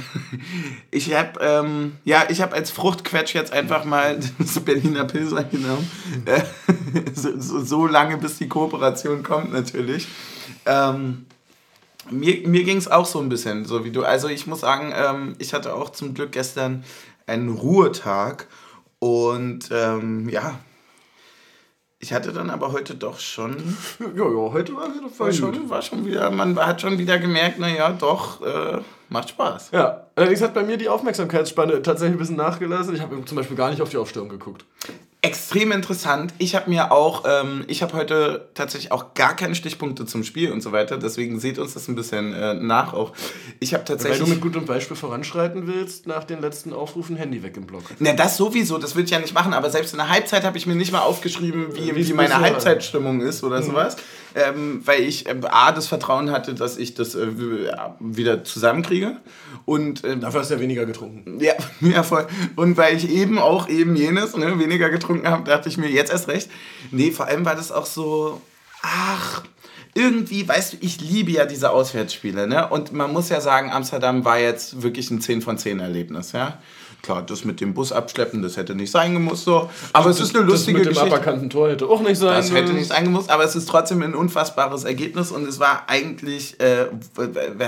Ich 0.92 1.12
habe 1.13 1.39
ähm, 1.42 1.94
ja, 2.04 2.27
habe 2.30 2.54
als 2.54 2.69
Fruchtquetsch 2.69 3.33
jetzt 3.33 3.51
einfach 3.51 3.83
mal 3.83 4.19
das 4.38 4.60
Berliner 4.60 5.06
Pilser 5.06 5.44
genommen. 5.44 5.89
Äh, 6.25 6.42
so, 7.13 7.39
so, 7.39 7.63
so 7.63 7.88
lange, 7.88 8.18
bis 8.18 8.38
die 8.38 8.48
Kooperation 8.48 9.24
kommt 9.24 9.51
natürlich. 9.51 10.07
Ähm, 10.68 11.25
mir 12.12 12.48
mir 12.48 12.63
ging 12.63 12.77
es 12.77 12.88
auch 12.88 13.07
so 13.07 13.19
ein 13.19 13.30
bisschen, 13.30 13.65
so 13.65 13.83
wie 13.86 13.92
du. 13.92 14.04
Also 14.04 14.27
ich 14.27 14.45
muss 14.45 14.60
sagen, 14.60 14.94
ähm, 14.95 15.36
ich 15.39 15.54
hatte 15.54 15.74
auch 15.74 15.89
zum 15.89 16.13
Glück 16.13 16.31
gestern 16.31 16.83
einen 17.25 17.50
Ruhetag 17.50 18.48
und 19.00 19.69
ähm, 19.71 20.30
ja, 20.30 20.60
ich 22.03 22.11
hatte 22.11 22.33
dann 22.33 22.50
aber 22.50 22.73
heute 22.73 22.95
doch 22.95 23.17
schon 23.17 23.55
Ja, 24.00 24.25
ja, 24.25 24.51
heute 24.51 24.75
war 24.75 24.94
wieder 24.94 25.07
war 25.17 25.31
schon, 25.31 25.69
war 25.69 25.81
schon 25.81 26.05
wieder, 26.05 26.29
man 26.31 26.59
hat 26.59 26.81
schon 26.81 26.97
wieder 26.97 27.17
gemerkt, 27.17 27.59
naja, 27.59 27.91
doch, 27.91 28.41
äh, 28.41 28.81
macht 29.07 29.29
Spaß. 29.29 29.71
Ja, 29.71 30.07
allerdings 30.15 30.41
hat 30.41 30.53
bei 30.53 30.63
mir 30.63 30.75
die 30.75 30.89
Aufmerksamkeitsspanne 30.89 31.81
tatsächlich 31.81 32.15
ein 32.15 32.19
bisschen 32.19 32.35
nachgelassen. 32.35 32.94
Ich 32.94 33.01
habe 33.01 33.23
zum 33.23 33.38
Beispiel 33.38 33.55
gar 33.55 33.69
nicht 33.69 33.81
auf 33.81 33.89
die 33.89 33.97
Aufstellung 33.97 34.27
geguckt. 34.27 34.65
Extrem 35.25 35.71
interessant. 35.71 36.33
Ich 36.37 36.53
habe 36.53 36.69
mir 36.69 36.91
auch, 36.91 37.23
ähm, 37.25 37.63
ich 37.69 37.81
habe 37.81 37.93
heute 37.93 38.49
tatsächlich 38.55 38.91
auch 38.91 39.13
gar 39.13 39.37
keine 39.37 39.55
Stichpunkte 39.55 40.05
zum 40.05 40.25
Spiel 40.25 40.51
und 40.51 40.59
so 40.61 40.73
weiter, 40.73 40.97
deswegen 40.97 41.39
seht 41.39 41.59
uns 41.59 41.73
das 41.75 41.87
ein 41.87 41.95
bisschen 41.95 42.33
äh, 42.33 42.53
nach 42.55 42.91
auch. 42.91 43.13
Ich 43.61 43.73
habe 43.73 43.83
Weil 43.87 43.95
du 43.95 44.03
tatsächlich. 44.03 44.27
mit 44.27 44.41
gutem 44.41 44.65
Beispiel 44.65 44.97
voranschreiten 44.97 45.65
willst, 45.65 46.07
nach 46.07 46.25
den 46.25 46.41
letzten 46.41 46.73
Aufrufen 46.73 47.15
Handy 47.15 47.41
weg 47.41 47.55
im 47.55 47.65
Blog. 47.65 47.83
Na, 47.99 48.11
das 48.11 48.35
sowieso, 48.35 48.77
das 48.77 48.97
will 48.97 49.05
ich 49.05 49.11
ja 49.11 49.19
nicht 49.19 49.33
machen, 49.33 49.53
aber 49.53 49.69
selbst 49.69 49.93
in 49.93 49.99
der 49.99 50.09
Halbzeit 50.09 50.43
habe 50.43 50.57
ich 50.57 50.67
mir 50.67 50.75
nicht 50.75 50.91
mal 50.91 50.99
aufgeschrieben, 50.99 51.67
wie, 51.73 51.95
Wie's 51.95 52.09
wie 52.09 52.13
meine 52.13 52.27
bisher- 52.27 52.41
Halbzeitstimmung 52.41 53.21
ist 53.21 53.45
oder 53.45 53.63
sowas. 53.63 53.95
Ähm, 54.35 54.81
weil 54.83 55.03
ich 55.03 55.29
ähm, 55.29 55.45
A, 55.47 55.71
das 55.71 55.87
Vertrauen 55.87 56.31
hatte, 56.31 56.55
dass 56.55 56.77
ich 56.77 56.95
das 56.95 57.13
äh, 57.13 57.27
wieder 57.99 58.43
zusammenkriege 58.43 59.17
und 59.65 60.03
ähm, 60.03 60.21
Dafür 60.21 60.39
hast 60.41 60.49
du 60.49 60.55
ja 60.55 60.59
weniger 60.59 60.85
getrunken. 60.87 61.39
Ja, 61.39 61.53
ja, 61.81 62.01
voll. 62.01 62.25
Und 62.55 62.75
weil 62.75 62.97
ich 62.97 63.09
eben 63.09 63.37
auch 63.37 63.69
eben 63.69 63.95
jenes, 63.95 64.35
ne, 64.35 64.57
weniger 64.59 64.89
getrunken 64.89 65.12
habe, 65.25 65.50
dachte 65.50 65.69
ich 65.69 65.77
mir 65.77 65.89
jetzt 65.89 66.12
erst 66.12 66.27
recht. 66.27 66.50
Nee, 66.92 67.12
vor 67.12 67.27
allem 67.27 67.45
war 67.45 67.56
das 67.56 67.71
auch 67.71 67.86
so, 67.86 68.42
ach, 68.81 69.44
irgendwie, 69.95 70.48
weißt 70.48 70.74
du, 70.74 70.77
ich 70.81 71.00
liebe 71.01 71.31
ja 71.31 71.45
diese 71.45 71.69
Auswärtsspiele, 71.69 72.48
ne? 72.48 72.68
Und 72.68 72.94
man 72.94 73.13
muss 73.13 73.30
ja 73.30 73.39
sagen, 73.42 73.71
Amsterdam 73.71 74.25
war 74.25 74.39
jetzt 74.39 74.81
wirklich 74.81 75.12
ein 75.12 75.21
10 75.21 75.42
von 75.42 75.57
10 75.57 75.80
Erlebnis, 75.80 76.31
ja? 76.31 76.57
Klar, 77.04 77.21
das 77.21 77.44
mit 77.44 77.60
dem 77.60 77.74
Bus 77.74 77.92
abschleppen, 77.92 78.42
das 78.42 78.56
hätte 78.56 78.75
nicht 78.75 78.89
sein 78.89 79.13
gemusst 79.13 79.44
so. 79.44 79.69
Aber 79.92 80.10
es 80.10 80.21
ist 80.21 80.33
eine 80.36 80.45
lustige 80.45 80.80
das 80.80 80.88
mit 80.88 80.95
dem 80.95 81.00
Geschichte. 81.00 81.15
aberkannten 81.15 81.50
Tor 81.50 81.69
hätte 81.69 81.86
auch 81.86 82.01
nicht 82.01 82.18
sein 82.18 82.30
Das 82.38 82.50
hätte 82.50 82.62
müssen. 82.62 82.75
nicht 82.77 82.88
sein 82.88 83.04
gemusst, 83.04 83.30
aber 83.30 83.44
es 83.44 83.57
ist 83.57 83.68
trotzdem 83.68 84.01
ein 84.04 84.15
unfassbares 84.15 84.86
Ergebnis 84.86 85.30
und 85.31 85.45
es 85.45 85.60
war 85.60 85.83
eigentlich, 85.88 86.57
äh, 86.62 86.86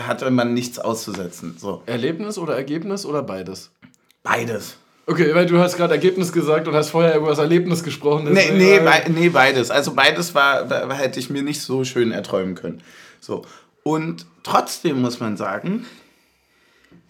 hatte 0.08 0.32
man 0.32 0.54
nichts 0.54 0.80
auszusetzen. 0.80 1.58
So. 1.60 1.84
Erlebnis 1.86 2.38
oder 2.38 2.56
Ergebnis 2.56 3.06
oder 3.06 3.22
beides? 3.24 3.72
Beides. 4.24 4.78
Okay, 5.08 5.36
weil 5.36 5.46
du 5.46 5.60
hast 5.60 5.78
gerade 5.78 5.94
Ergebnis 5.94 6.32
gesagt 6.32 6.68
und 6.68 6.74
hast 6.74 6.90
vorher 6.90 7.16
über 7.16 7.30
das 7.30 7.38
Erlebnis 7.38 7.84
gesprochen. 7.84 8.34
Nee, 8.34 8.52
nee, 8.52 8.80
bei, 8.80 9.06
nee, 9.08 9.30
beides. 9.30 9.70
Also 9.70 9.94
beides 9.94 10.34
war, 10.34 10.70
war, 10.70 10.94
hätte 10.96 11.20
ich 11.20 11.30
mir 11.30 11.44
nicht 11.44 11.62
so 11.62 11.84
schön 11.84 12.12
erträumen 12.12 12.56
können. 12.56 12.82
So. 13.20 13.44
Und 13.84 14.26
trotzdem 14.42 15.02
muss 15.02 15.20
man 15.20 15.38
sagen, 15.38 15.86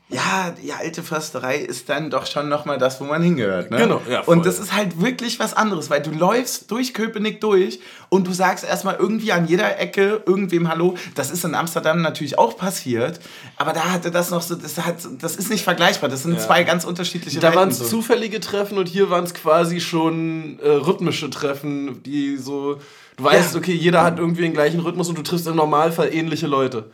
ja, 0.07 0.53
die 0.63 0.71
alte 0.71 1.01
Försterei 1.01 1.57
ist 1.57 1.89
dann 1.89 2.11
doch 2.11 2.27
schon 2.27 2.47
nochmal 2.47 2.77
das, 2.77 3.01
wo 3.01 3.05
man 3.05 3.23
hingehört. 3.23 3.71
Ne? 3.71 3.77
Genau, 3.77 4.01
ja, 4.07 4.21
voll. 4.21 4.37
und 4.37 4.45
das 4.45 4.59
ist 4.59 4.71
halt 4.71 5.01
wirklich 5.01 5.39
was 5.39 5.55
anderes, 5.55 5.89
weil 5.89 6.01
du 6.03 6.11
läufst 6.11 6.69
durch 6.69 6.93
Köpenick 6.93 7.41
durch 7.41 7.79
und 8.09 8.27
du 8.27 8.31
sagst 8.31 8.63
erstmal 8.63 8.95
irgendwie 8.97 9.31
an 9.31 9.47
jeder 9.47 9.79
Ecke 9.79 10.21
irgendwem 10.27 10.69
Hallo. 10.69 10.95
Das 11.15 11.31
ist 11.31 11.43
in 11.43 11.55
Amsterdam 11.55 12.03
natürlich 12.03 12.37
auch 12.37 12.55
passiert, 12.55 13.19
aber 13.57 13.73
da 13.73 13.91
hatte 13.91 14.11
das 14.11 14.29
noch 14.29 14.43
so, 14.43 14.53
das, 14.53 14.77
hat, 14.77 14.97
das 15.19 15.37
ist 15.37 15.49
nicht 15.49 15.63
vergleichbar. 15.63 16.07
Das 16.09 16.21
sind 16.21 16.33
Ja. 16.35 16.39
zwei 16.39 16.63
ganz 16.63 16.83
unterschiedliche 16.85 17.39
Da 17.39 17.55
waren 17.55 17.69
es 17.69 17.79
so. 17.79 17.85
zufällige 17.85 18.39
Treffen 18.39 18.77
und 18.77 18.87
hier 18.87 19.09
waren 19.09 19.23
es 19.23 19.33
quasi 19.33 19.81
schon 19.81 20.59
äh, 20.61 20.69
rhythmische 20.69 21.31
Treffen, 21.31 22.03
die 22.03 22.37
so. 22.37 22.77
Du 23.17 23.23
weißt, 23.23 23.53
Ja. 23.53 23.59
okay, 23.59 23.73
jeder 23.73 24.03
hat 24.03 24.19
irgendwie 24.19 24.43
den 24.43 24.53
gleichen 24.53 24.81
Rhythmus 24.81 25.09
und 25.09 25.17
du 25.17 25.23
triffst 25.23 25.47
im 25.47 25.55
Normalfall 25.55 26.13
ähnliche 26.13 26.45
Leute. 26.47 26.91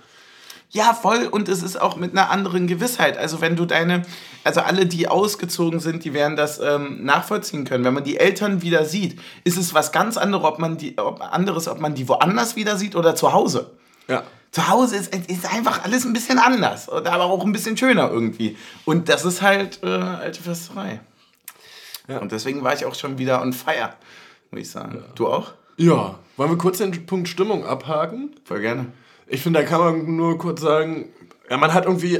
Ja, 0.73 0.93
voll. 0.93 1.27
Und 1.29 1.49
es 1.49 1.63
ist 1.63 1.79
auch 1.79 1.97
mit 1.97 2.11
einer 2.11 2.29
anderen 2.29 2.65
Gewissheit. 2.65 3.17
Also 3.17 3.41
wenn 3.41 3.57
du 3.57 3.65
deine, 3.65 4.03
also 4.45 4.61
alle, 4.61 4.85
die 4.85 5.09
ausgezogen 5.09 5.81
sind, 5.81 6.05
die 6.05 6.13
werden 6.13 6.37
das 6.37 6.59
ähm, 6.59 7.03
nachvollziehen 7.03 7.65
können. 7.65 7.83
Wenn 7.83 7.93
man 7.93 8.05
die 8.05 8.17
Eltern 8.17 8.61
wieder 8.61 8.85
sieht, 8.85 9.19
ist 9.43 9.57
es 9.57 9.73
was 9.73 9.91
ganz 9.91 10.15
anderes, 10.15 10.45
ob 10.45 10.59
man 10.59 10.77
die, 10.77 10.97
ob, 10.97 11.21
anderes, 11.21 11.67
ob 11.67 11.81
man 11.81 11.93
die 11.93 12.07
woanders 12.07 12.55
wieder 12.55 12.77
sieht 12.77 12.95
oder 12.95 13.15
zu 13.15 13.33
Hause. 13.33 13.71
Ja. 14.07 14.23
Zu 14.51 14.69
Hause 14.69 14.95
ist, 14.95 15.13
ist 15.13 15.53
einfach 15.53 15.83
alles 15.83 16.05
ein 16.05 16.13
bisschen 16.13 16.39
anders, 16.39 16.89
aber 16.89 17.23
auch 17.25 17.45
ein 17.45 17.51
bisschen 17.51 17.75
schöner 17.75 18.09
irgendwie. 18.09 18.57
Und 18.85 19.09
das 19.09 19.25
ist 19.25 19.41
halt 19.41 19.79
äh, 19.83 19.87
alte 19.87 20.41
Försterei. 20.41 21.01
Ja. 22.07 22.19
Und 22.19 22.31
deswegen 22.31 22.63
war 22.63 22.73
ich 22.73 22.85
auch 22.85 22.95
schon 22.95 23.17
wieder 23.17 23.41
on 23.41 23.53
fire, 23.53 23.93
muss 24.51 24.61
ich 24.61 24.71
sagen. 24.71 25.03
Du 25.15 25.27
auch? 25.27 25.51
Ja. 25.77 26.19
Wollen 26.37 26.49
wir 26.49 26.57
kurz 26.57 26.79
den 26.79 27.05
Punkt 27.05 27.27
Stimmung 27.27 27.65
abhaken? 27.65 28.35
Voll 28.43 28.61
gerne. 28.61 28.87
Ich 29.31 29.41
finde, 29.41 29.61
da 29.61 29.65
kann 29.65 29.79
man 29.79 30.15
nur 30.15 30.38
kurz 30.38 30.61
sagen, 30.61 31.05
ja, 31.50 31.55
man 31.55 31.73
hat 31.73 31.85
irgendwie 31.85 32.19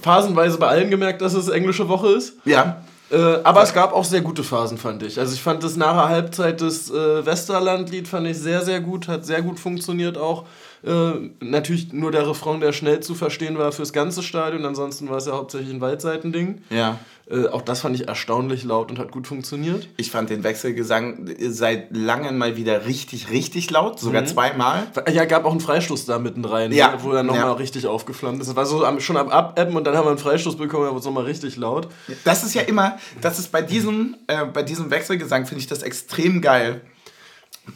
phasenweise 0.00 0.58
bei 0.58 0.66
allen 0.66 0.90
gemerkt, 0.90 1.22
dass 1.22 1.32
es 1.32 1.48
englische 1.48 1.88
Woche 1.88 2.08
ist. 2.08 2.34
Ja. 2.44 2.82
Äh, 3.10 3.38
aber 3.44 3.62
es 3.62 3.72
gab 3.72 3.92
auch 3.92 4.04
sehr 4.04 4.20
gute 4.20 4.42
Phasen, 4.42 4.76
fand 4.76 5.02
ich. 5.04 5.18
Also 5.18 5.32
ich 5.32 5.42
fand 5.42 5.62
das 5.62 5.76
nach 5.76 5.94
der 5.94 6.08
Halbzeit 6.08 6.60
das 6.60 6.90
äh, 6.90 7.24
Westerland-Lied 7.24 8.08
fand 8.08 8.26
ich 8.26 8.38
sehr, 8.38 8.62
sehr 8.62 8.80
gut, 8.80 9.06
hat 9.06 9.24
sehr 9.24 9.42
gut 9.42 9.60
funktioniert 9.60 10.18
auch. 10.18 10.44
Äh, 10.82 11.30
natürlich 11.40 11.92
nur 11.92 12.10
der 12.10 12.26
Refrain, 12.28 12.60
der 12.60 12.72
schnell 12.72 13.00
zu 13.00 13.14
verstehen 13.14 13.58
war 13.58 13.70
fürs 13.72 13.92
ganze 13.92 14.22
Stadion. 14.22 14.64
Ansonsten 14.64 15.08
war 15.10 15.18
es 15.18 15.26
ja 15.26 15.32
hauptsächlich 15.32 15.70
ein 15.74 15.80
Waldseitending. 15.82 16.62
Ja. 16.70 16.98
Äh, 17.30 17.46
auch 17.48 17.62
das 17.62 17.82
fand 17.82 17.94
ich 17.96 18.08
erstaunlich 18.08 18.64
laut 18.64 18.90
und 18.90 18.98
hat 18.98 19.12
gut 19.12 19.26
funktioniert. 19.26 19.88
Ich 19.98 20.10
fand 20.10 20.30
den 20.30 20.42
Wechselgesang 20.42 21.28
seit 21.48 21.94
langem 21.94 22.38
mal 22.38 22.56
wieder 22.56 22.86
richtig, 22.86 23.30
richtig 23.30 23.70
laut, 23.70 24.00
sogar 24.00 24.22
Mhm. 24.22 24.26
zweimal. 24.26 24.86
Ja, 25.12 25.26
gab 25.26 25.44
auch 25.44 25.50
einen 25.52 25.60
Freistoß 25.60 26.06
da 26.06 26.18
mitten 26.18 26.44
rein, 26.44 26.72
Ja. 26.72 26.98
wo 27.02 27.12
er 27.12 27.22
nochmal 27.22 27.42
Ja. 27.44 27.52
richtig 27.52 27.86
aufgeflammt 27.86 28.40
ist. 28.40 28.48
Das 28.48 28.56
war 28.56 28.66
so 28.66 28.84
schon 29.00 29.16
am 29.18 29.28
Abebben 29.28 29.76
und 29.76 29.84
dann 29.84 29.96
haben 29.96 30.06
wir 30.06 30.10
einen 30.10 30.18
Freistoß 30.18 30.56
bekommen, 30.56 30.84
da 30.84 30.90
wurde 30.90 31.00
es 31.00 31.04
nochmal 31.04 31.24
richtig 31.24 31.56
laut. 31.56 31.88
Das 32.24 32.42
ist 32.42 32.54
ja 32.54 32.62
immer, 32.62 32.98
das 33.20 33.38
ist 33.38 33.52
bei 33.52 33.60
diesem, 33.62 34.16
äh, 34.26 34.46
bei 34.46 34.62
diesem 34.62 34.90
Wechselgesang 34.90 35.46
finde 35.46 35.60
ich 35.60 35.66
das 35.68 35.82
extrem 35.82 36.40
geil, 36.40 36.80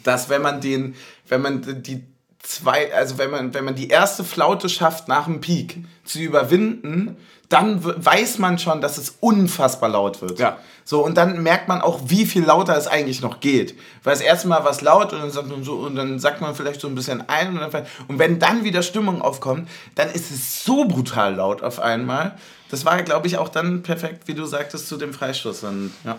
dass 0.03 0.27
wenn 0.29 0.41
man 0.41 0.59
den, 0.59 0.95
wenn 1.29 1.41
man 1.41 1.83
die 1.83 2.03
zwei, 2.45 2.93
also 2.93 3.17
wenn 3.17 3.31
man, 3.31 3.53
wenn 3.53 3.65
man 3.65 3.75
die 3.75 3.89
erste 3.89 4.23
Flaute 4.23 4.69
schafft 4.69 5.07
nach 5.07 5.25
dem 5.25 5.41
Peak 5.41 5.83
zu 6.03 6.19
überwinden, 6.19 7.17
dann 7.49 7.83
weiß 7.83 8.39
man 8.39 8.57
schon, 8.59 8.81
dass 8.81 8.97
es 8.97 9.17
unfassbar 9.19 9.89
laut 9.89 10.21
wird. 10.21 10.39
Ja. 10.39 10.57
So, 10.83 11.03
und 11.03 11.15
dann 11.15 11.41
merkt 11.41 11.67
man 11.67 11.81
auch, 11.81 11.99
wie 12.05 12.25
viel 12.25 12.43
lauter 12.43 12.77
es 12.77 12.87
eigentlich 12.87 13.21
noch 13.21 13.39
geht. 13.39 13.75
Weil 14.03 14.13
das 14.13 14.21
erste 14.21 14.47
Mal 14.47 14.63
war 14.63 14.71
es 14.71 14.81
laut 14.81 15.13
und 15.13 15.19
dann, 15.19 15.31
sagt 15.31 15.49
man 15.49 15.63
so, 15.63 15.75
und 15.77 15.95
dann 15.95 16.19
sagt 16.19 16.41
man 16.41 16.55
vielleicht 16.55 16.81
so 16.81 16.87
ein 16.87 16.95
bisschen 16.95 17.27
ein. 17.27 17.57
Und, 17.57 17.73
dann, 17.73 17.85
und 18.07 18.19
wenn 18.19 18.39
dann 18.39 18.63
wieder 18.63 18.83
Stimmung 18.83 19.21
aufkommt, 19.21 19.67
dann 19.95 20.09
ist 20.09 20.31
es 20.31 20.63
so 20.63 20.85
brutal 20.85 21.35
laut 21.35 21.63
auf 21.63 21.79
einmal. 21.79 22.37
Das 22.69 22.85
war, 22.85 23.01
glaube 23.03 23.27
ich, 23.27 23.37
auch 23.37 23.49
dann 23.49 23.83
perfekt, 23.83 24.27
wie 24.27 24.33
du 24.33 24.45
sagtest, 24.45 24.87
zu 24.87 24.97
dem 24.97 25.13
Freistoß. 25.13 25.63
Und, 25.63 25.91
ja. 26.03 26.17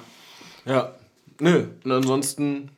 Ja, 0.64 0.92
nö. 1.38 1.66
Und 1.84 1.92
ansonsten, 1.92 2.70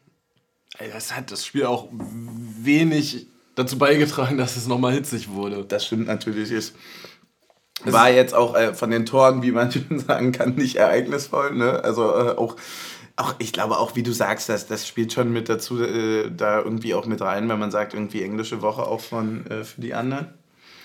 ey, 0.78 0.90
das 0.92 1.16
hat 1.16 1.30
das 1.30 1.44
Spiel 1.46 1.64
auch 1.64 1.88
wenig 1.90 3.26
dazu 3.58 3.78
beigetragen, 3.78 4.38
dass 4.38 4.56
es 4.56 4.66
nochmal 4.66 4.92
hitzig 4.92 5.30
wurde. 5.30 5.64
Das 5.64 5.84
stimmt 5.86 6.06
natürlich. 6.06 6.50
Ist. 6.50 6.74
War 7.84 8.10
jetzt 8.10 8.34
auch 8.34 8.54
äh, 8.54 8.74
von 8.74 8.90
den 8.90 9.06
Toren, 9.06 9.42
wie 9.42 9.52
man 9.52 9.70
schon 9.72 9.98
sagen 9.98 10.32
kann, 10.32 10.54
nicht 10.54 10.76
ereignisvoll. 10.76 11.54
Ne? 11.54 11.82
Also 11.84 12.02
äh, 12.04 12.36
auch, 12.36 12.56
auch, 13.16 13.34
ich 13.38 13.52
glaube 13.52 13.78
auch, 13.78 13.96
wie 13.96 14.02
du 14.02 14.12
sagst, 14.12 14.48
das, 14.48 14.66
das 14.66 14.86
spielt 14.86 15.12
schon 15.12 15.32
mit 15.32 15.48
dazu, 15.48 15.82
äh, 15.82 16.30
da 16.30 16.58
irgendwie 16.60 16.94
auch 16.94 17.06
mit 17.06 17.20
rein, 17.20 17.48
wenn 17.48 17.58
man 17.58 17.70
sagt, 17.70 17.94
irgendwie 17.94 18.22
englische 18.22 18.62
Woche 18.62 18.82
auch 18.82 19.00
von, 19.00 19.46
äh, 19.46 19.64
für 19.64 19.80
die 19.80 19.94
anderen. 19.94 20.37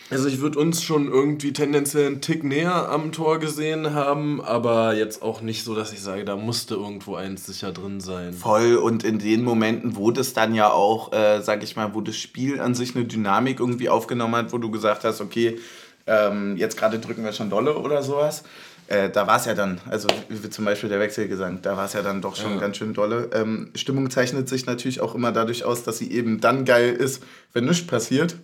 Also 0.10 0.28
ich 0.28 0.42
würde 0.42 0.60
uns 0.60 0.84
schon 0.84 1.08
irgendwie 1.08 1.54
tendenziell 1.54 2.06
einen 2.08 2.22
Tick 2.22 2.44
näher 2.44 2.90
am 2.90 3.12
Tor 3.12 3.40
gesehen 3.40 3.94
haben, 3.94 4.42
aber 4.42 4.94
jetzt 4.94 5.24
auch 5.24 5.42
nicht 5.42 5.64
so, 5.64 5.74
dass 5.74 5.92
ich 5.92 6.02
sage, 6.02 6.24
da 6.24 6.36
musste 6.36 6.76
irgendwo 6.76 7.16
eins 7.16 7.46
sicher 7.46 7.72
drin 7.72 8.00
sein. 8.00 8.34
Voll 8.34 8.76
und 8.76 9.04
in 9.04 9.18
den 9.18 9.44
Momenten, 9.44 9.96
wo 9.96 10.12
das 10.12 10.34
dann 10.34 10.54
ja 10.54 10.70
auch, 10.72 11.12
äh, 11.14 11.42
sag 11.42 11.64
ich 11.64 11.76
mal, 11.76 11.96
wo 11.96 12.02
das 12.02 12.16
Spiel 12.18 12.60
an 12.60 12.76
sich 12.76 12.96
eine 12.96 13.06
Dynamik 13.06 13.60
irgendwie 13.60 13.90
aufgenommen 13.90 14.36
hat, 14.36 14.54
wo 14.54 14.58
du 14.60 14.70
gesagt 14.70 15.04
hast, 15.04 15.20
okay, 15.20 15.58
ähm, 16.06 16.58
jetzt 16.58 16.78
gerade 16.78 17.00
drücken 17.00 17.24
wir 17.24 17.32
schon 17.34 17.50
dolle 17.50 17.76
oder 17.78 18.04
sowas. 18.04 18.44
Äh, 18.88 19.10
da 19.10 19.26
war 19.26 19.38
es 19.38 19.46
ja 19.46 19.54
dann, 19.54 19.80
also 19.90 20.10
wie 20.28 20.50
zum 20.50 20.66
Beispiel 20.66 20.90
der 20.90 21.00
Wechselgesang, 21.00 21.60
da 21.62 21.78
war 21.78 21.86
es 21.86 21.94
ja 21.94 22.02
dann 22.02 22.22
doch 22.22 22.36
schon 22.36 22.56
Ja. 22.56 22.60
ganz 22.60 22.78
schön 22.78 22.94
dolle. 22.94 23.30
Ähm, 23.34 23.72
Stimmung 23.74 24.10
zeichnet 24.12 24.50
sich 24.50 24.66
natürlich 24.66 25.00
auch 25.00 25.16
immer 25.16 25.32
dadurch 25.32 25.64
aus, 25.64 25.84
dass 25.84 25.98
sie 25.98 26.12
eben 26.12 26.42
dann 26.42 26.66
geil 26.66 26.94
ist, 26.94 27.24
wenn 27.54 27.66
nichts 27.66 27.88
passiert. 27.88 28.36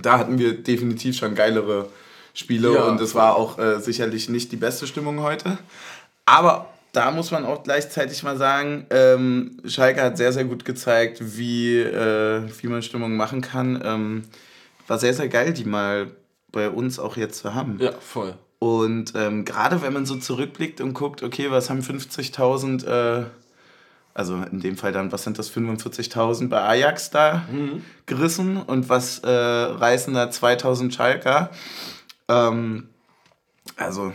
Da 0.00 0.18
hatten 0.18 0.38
wir 0.38 0.62
definitiv 0.62 1.16
schon 1.16 1.34
geilere 1.34 1.88
Spiele 2.34 2.74
Ja, 2.74 2.84
und 2.84 3.00
es 3.00 3.14
war 3.14 3.36
auch 3.36 3.58
äh, 3.58 3.80
sicherlich 3.80 4.28
nicht 4.28 4.52
die 4.52 4.56
beste 4.56 4.86
Stimmung 4.86 5.20
heute. 5.20 5.58
Aber 6.24 6.68
da 6.92 7.10
muss 7.10 7.30
man 7.30 7.44
auch 7.44 7.62
gleichzeitig 7.62 8.22
mal 8.22 8.36
sagen, 8.36 8.86
ähm, 8.90 9.58
Schalke 9.64 10.02
hat 10.02 10.16
sehr, 10.16 10.32
sehr 10.32 10.44
gut 10.44 10.64
gezeigt, 10.64 11.18
wie, 11.36 11.78
äh, 11.78 12.42
wie 12.60 12.68
man 12.68 12.82
Stimmung 12.82 13.16
machen 13.16 13.40
kann. 13.40 13.82
Ähm, 13.84 14.22
war 14.86 14.98
sehr, 14.98 15.14
sehr 15.14 15.28
geil, 15.28 15.52
die 15.52 15.64
mal 15.64 16.10
bei 16.50 16.70
uns 16.70 16.98
auch 16.98 17.16
jetzt 17.16 17.38
zu 17.38 17.54
haben. 17.54 17.78
Ja, 17.80 17.92
voll. 17.92 18.34
Und 18.58 19.14
ähm, 19.16 19.44
gerade 19.44 19.82
wenn 19.82 19.92
man 19.92 20.06
so 20.06 20.16
zurückblickt 20.16 20.80
und 20.80 20.94
guckt, 20.94 21.22
okay, 21.22 21.50
was 21.50 21.68
haben 21.68 21.80
50.000, 21.80 22.86
äh, 22.86 23.24
also 24.14 24.36
in 24.50 24.60
dem 24.60 24.76
Fall 24.76 24.92
dann, 24.92 25.10
was 25.12 25.24
sind 25.24 25.38
das, 25.38 25.50
45.000 25.54 26.48
bei 26.48 26.60
Ajax 26.62 27.10
da 27.10 27.42
gerissen 28.06 28.56
und 28.58 28.88
was 28.88 29.20
äh, 29.20 29.28
reißen 29.30 30.12
da 30.14 30.24
2.000 30.24 30.92
Schalker? 30.92 31.50
Ähm, 32.28 32.88
also, 33.76 34.12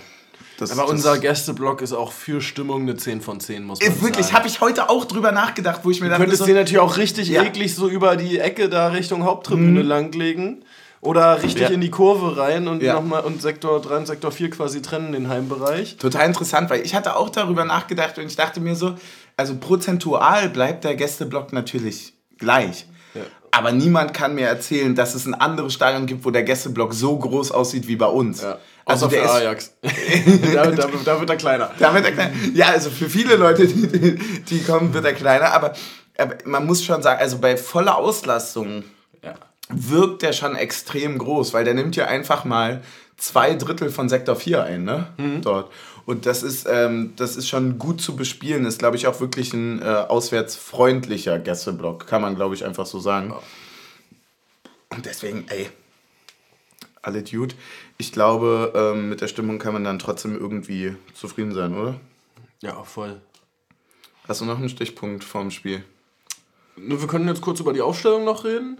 das 0.60 0.72
Aber 0.72 0.84
das, 0.84 0.92
unser 0.92 1.18
Gästeblock 1.20 1.82
ist 1.82 1.94
auch 1.94 2.12
für 2.12 2.42
Stimmung 2.42 2.82
eine 2.84 2.96
10 2.98 3.22
von 3.22 3.40
10, 3.40 3.64
muss 3.64 3.80
man 3.80 3.90
Äh, 3.90 4.02
Wirklich, 4.02 4.26
sagen. 4.28 4.38
habe 4.38 4.48
ich 4.48 4.62
heute 4.62 4.90
auch 4.90 5.06
drüber 5.06 5.32
nachgedacht, 5.32 5.82
wo 5.84 5.92
ich 5.92 6.00
mir 6.00 6.08
Du 6.08 6.12
dachte, 6.12 6.24
könntest 6.24 6.40
so, 6.40 6.46
den 6.46 6.56
natürlich 6.56 6.80
auch 6.80 6.98
richtig 6.98 7.30
Ja. 7.30 7.44
eklig 7.44 7.76
so 7.76 7.88
über 7.90 8.16
die 8.16 8.40
Ecke 8.40 8.70
da 8.70 8.88
Richtung 8.90 9.24
Haupttribüne 9.24 9.82
langlegen. 9.82 10.64
Oder 11.00 11.44
richtig 11.44 11.62
Ja. 11.62 11.70
in 11.70 11.80
die 11.80 11.92
Kurve 11.92 12.38
rein 12.38 12.68
und 12.68 12.82
Ja. 12.82 12.94
nochmal 12.96 13.22
und 13.24 13.40
Sektor 13.40 13.80
3 13.80 13.98
und 13.98 14.08
Sektor 14.08 14.32
4 14.32 14.50
quasi 14.50 14.82
trennen 14.82 15.12
den 15.12 15.30
Heimbereich. 15.30 15.98
total 15.98 16.26
interessant, 16.26 16.72
weil 16.72 16.82
ich 16.82 16.96
hatte 16.96 17.16
auch 17.16 17.30
darüber 17.30 17.66
nachgedacht 17.66 18.18
und 18.18 18.26
ich 18.26 18.36
dachte 18.36 18.60
mir 18.60 18.76
so, 18.76 18.96
also 19.38 19.56
prozentual 19.58 20.50
bleibt 20.50 20.84
der 20.84 20.96
Gästeblock 20.96 21.54
natürlich 21.54 22.14
gleich. 22.38 22.86
Ja. 23.14 23.22
Aber 23.52 23.72
niemand 23.72 24.14
kann 24.14 24.36
mir 24.36 24.48
erzählen, 24.48 24.94
dass 24.96 25.16
es 25.16 25.26
ein 25.26 25.34
anderes 25.34 25.74
Stadion 25.74 26.06
gibt, 26.06 26.26
wo 26.26 26.32
der 26.32 26.44
Gästeblock 26.44 26.94
so 26.94 27.18
groß 27.18 27.52
aussieht 27.52 27.88
wie 27.88 27.96
bei 27.96 28.08
uns. 28.08 28.42
Ja. 28.42 28.58
Also 28.86 29.08
Außer 29.08 29.16
der 29.16 29.24
für 29.26 29.32
Ajax. 29.32 29.74
da, 30.54 30.72
da, 30.72 30.88
da 31.04 31.20
wird 31.20 31.30
er 31.30 31.36
kleiner. 31.36 31.72
da 31.78 31.94
wird 31.94 32.06
er 32.06 32.12
kleiner. 32.14 32.34
Ja, 32.54 32.68
also 32.70 32.90
für 32.90 33.10
viele 33.10 33.36
Leute, 33.36 33.68
die, 33.68 34.18
die, 34.44 34.64
kommen, 34.64 34.94
wird 34.94 35.06
er 35.06 35.14
kleiner. 35.14 35.54
Aber, 35.54 35.74
aber 36.18 36.36
man 36.46 36.66
muss 36.66 36.84
schon 36.84 37.02
sagen, 37.02 37.20
also 37.20 37.38
bei 37.40 37.58
voller 37.58 37.98
Auslastung 37.98 38.84
Ja. 39.24 39.34
wirkt 39.70 40.22
der 40.22 40.34
schon 40.34 40.56
extrem 40.56 41.18
groß, 41.18 41.54
weil 41.54 41.66
der 41.66 41.74
nimmt 41.74 41.96
ja 41.96 42.06
einfach 42.06 42.46
mal 42.46 42.82
zwei 43.18 43.56
Drittel 43.56 43.90
von 43.90 44.08
Sektor 44.10 44.36
4 44.36 44.64
ein, 44.64 44.84
ne? 44.84 45.08
Dort. 45.42 45.72
Und 46.08 46.26
das 46.26 46.42
ist, 46.42 46.66
ähm, 46.70 47.12
das 47.18 47.36
ist 47.36 47.50
schon 47.50 47.78
gut 47.78 48.00
zu 48.00 48.16
bespielen. 48.16 48.66
Ist, 48.66 48.80
glaube 48.80 48.96
ich, 48.96 49.08
auch 49.08 49.20
wirklich 49.20 49.54
ein 49.54 49.82
äh, 49.82 49.86
auswärtsfreundlicher 49.86 51.38
Gästeblock, 51.38 52.08
kann 52.08 52.22
man, 52.22 52.36
glaube 52.36 52.56
ich, 52.56 52.64
einfach 52.64 52.86
so 52.86 52.98
sagen. 53.02 53.34
Und 54.88 55.06
deswegen, 55.06 55.44
ey, 55.50 55.70
alle 57.02 57.24
Dude. 57.24 57.56
Ich 57.98 58.14
glaube, 58.14 58.72
ähm, 58.74 59.10
mit 59.10 59.20
der 59.20 59.28
Stimmung 59.28 59.60
kann 59.60 59.74
man 59.74 59.84
dann 59.84 60.00
trotzdem 60.00 60.40
irgendwie 60.40 60.96
zufrieden 61.14 61.54
sein, 61.54 61.76
oder? 61.78 62.00
Ja, 62.62 62.82
voll. 62.84 63.20
Hast 64.30 64.40
du 64.40 64.46
noch 64.46 64.60
einen 64.60 64.70
Stichpunkt 64.70 65.26
vorm 65.26 65.52
Spiel, 65.52 65.84
Nur, 66.78 67.02
Wir 67.02 67.10
können 67.10 67.28
jetzt 67.28 67.42
kurz 67.42 67.60
über 67.60 67.74
die 67.74 67.82
Aufstellung 67.82 68.24
noch 68.24 68.46
reden, 68.46 68.80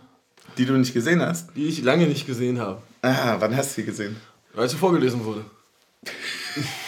die 0.58 0.66
du 0.66 0.78
nicht 0.78 0.94
gesehen 0.94 1.22
hast? 1.22 1.50
die 1.58 1.68
ich 1.68 1.84
lange 1.84 2.08
nicht 2.08 2.26
gesehen 2.26 2.62
habe. 2.62 2.82
Ah, 3.02 3.36
wann 3.40 3.54
hast 3.54 3.72
du 3.72 3.82
sie 3.82 3.86
gesehen? 3.86 4.16
Als 4.56 4.72
sie 4.72 4.78
vorgelesen 4.78 5.26
wurde. 5.26 5.44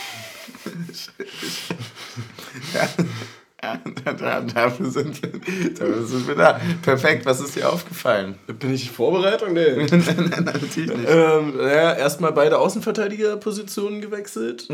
Ja, 3.61 3.77
da, 4.05 4.13
da, 4.13 4.41
dafür, 4.41 4.89
sind, 4.89 5.21
dafür 5.21 6.05
sind 6.05 6.27
wir 6.29 6.35
da. 6.35 6.61
Perfekt, 6.81 7.25
was 7.25 7.41
ist 7.41 7.57
dir 7.57 7.69
aufgefallen? 7.69 8.35
Bin 8.47 8.73
ich 8.73 8.89
Vorbereitung? 8.89 9.51
Nee. 9.51 9.75
Natürlich 9.85 10.95
nicht. 10.95 11.09
ähm, 11.09 11.57
naja, 11.57 11.93
erstmal 11.93 12.31
beide 12.31 12.57
Außenverteidigerpositionen 12.57 13.99
gewechselt. 13.99 14.69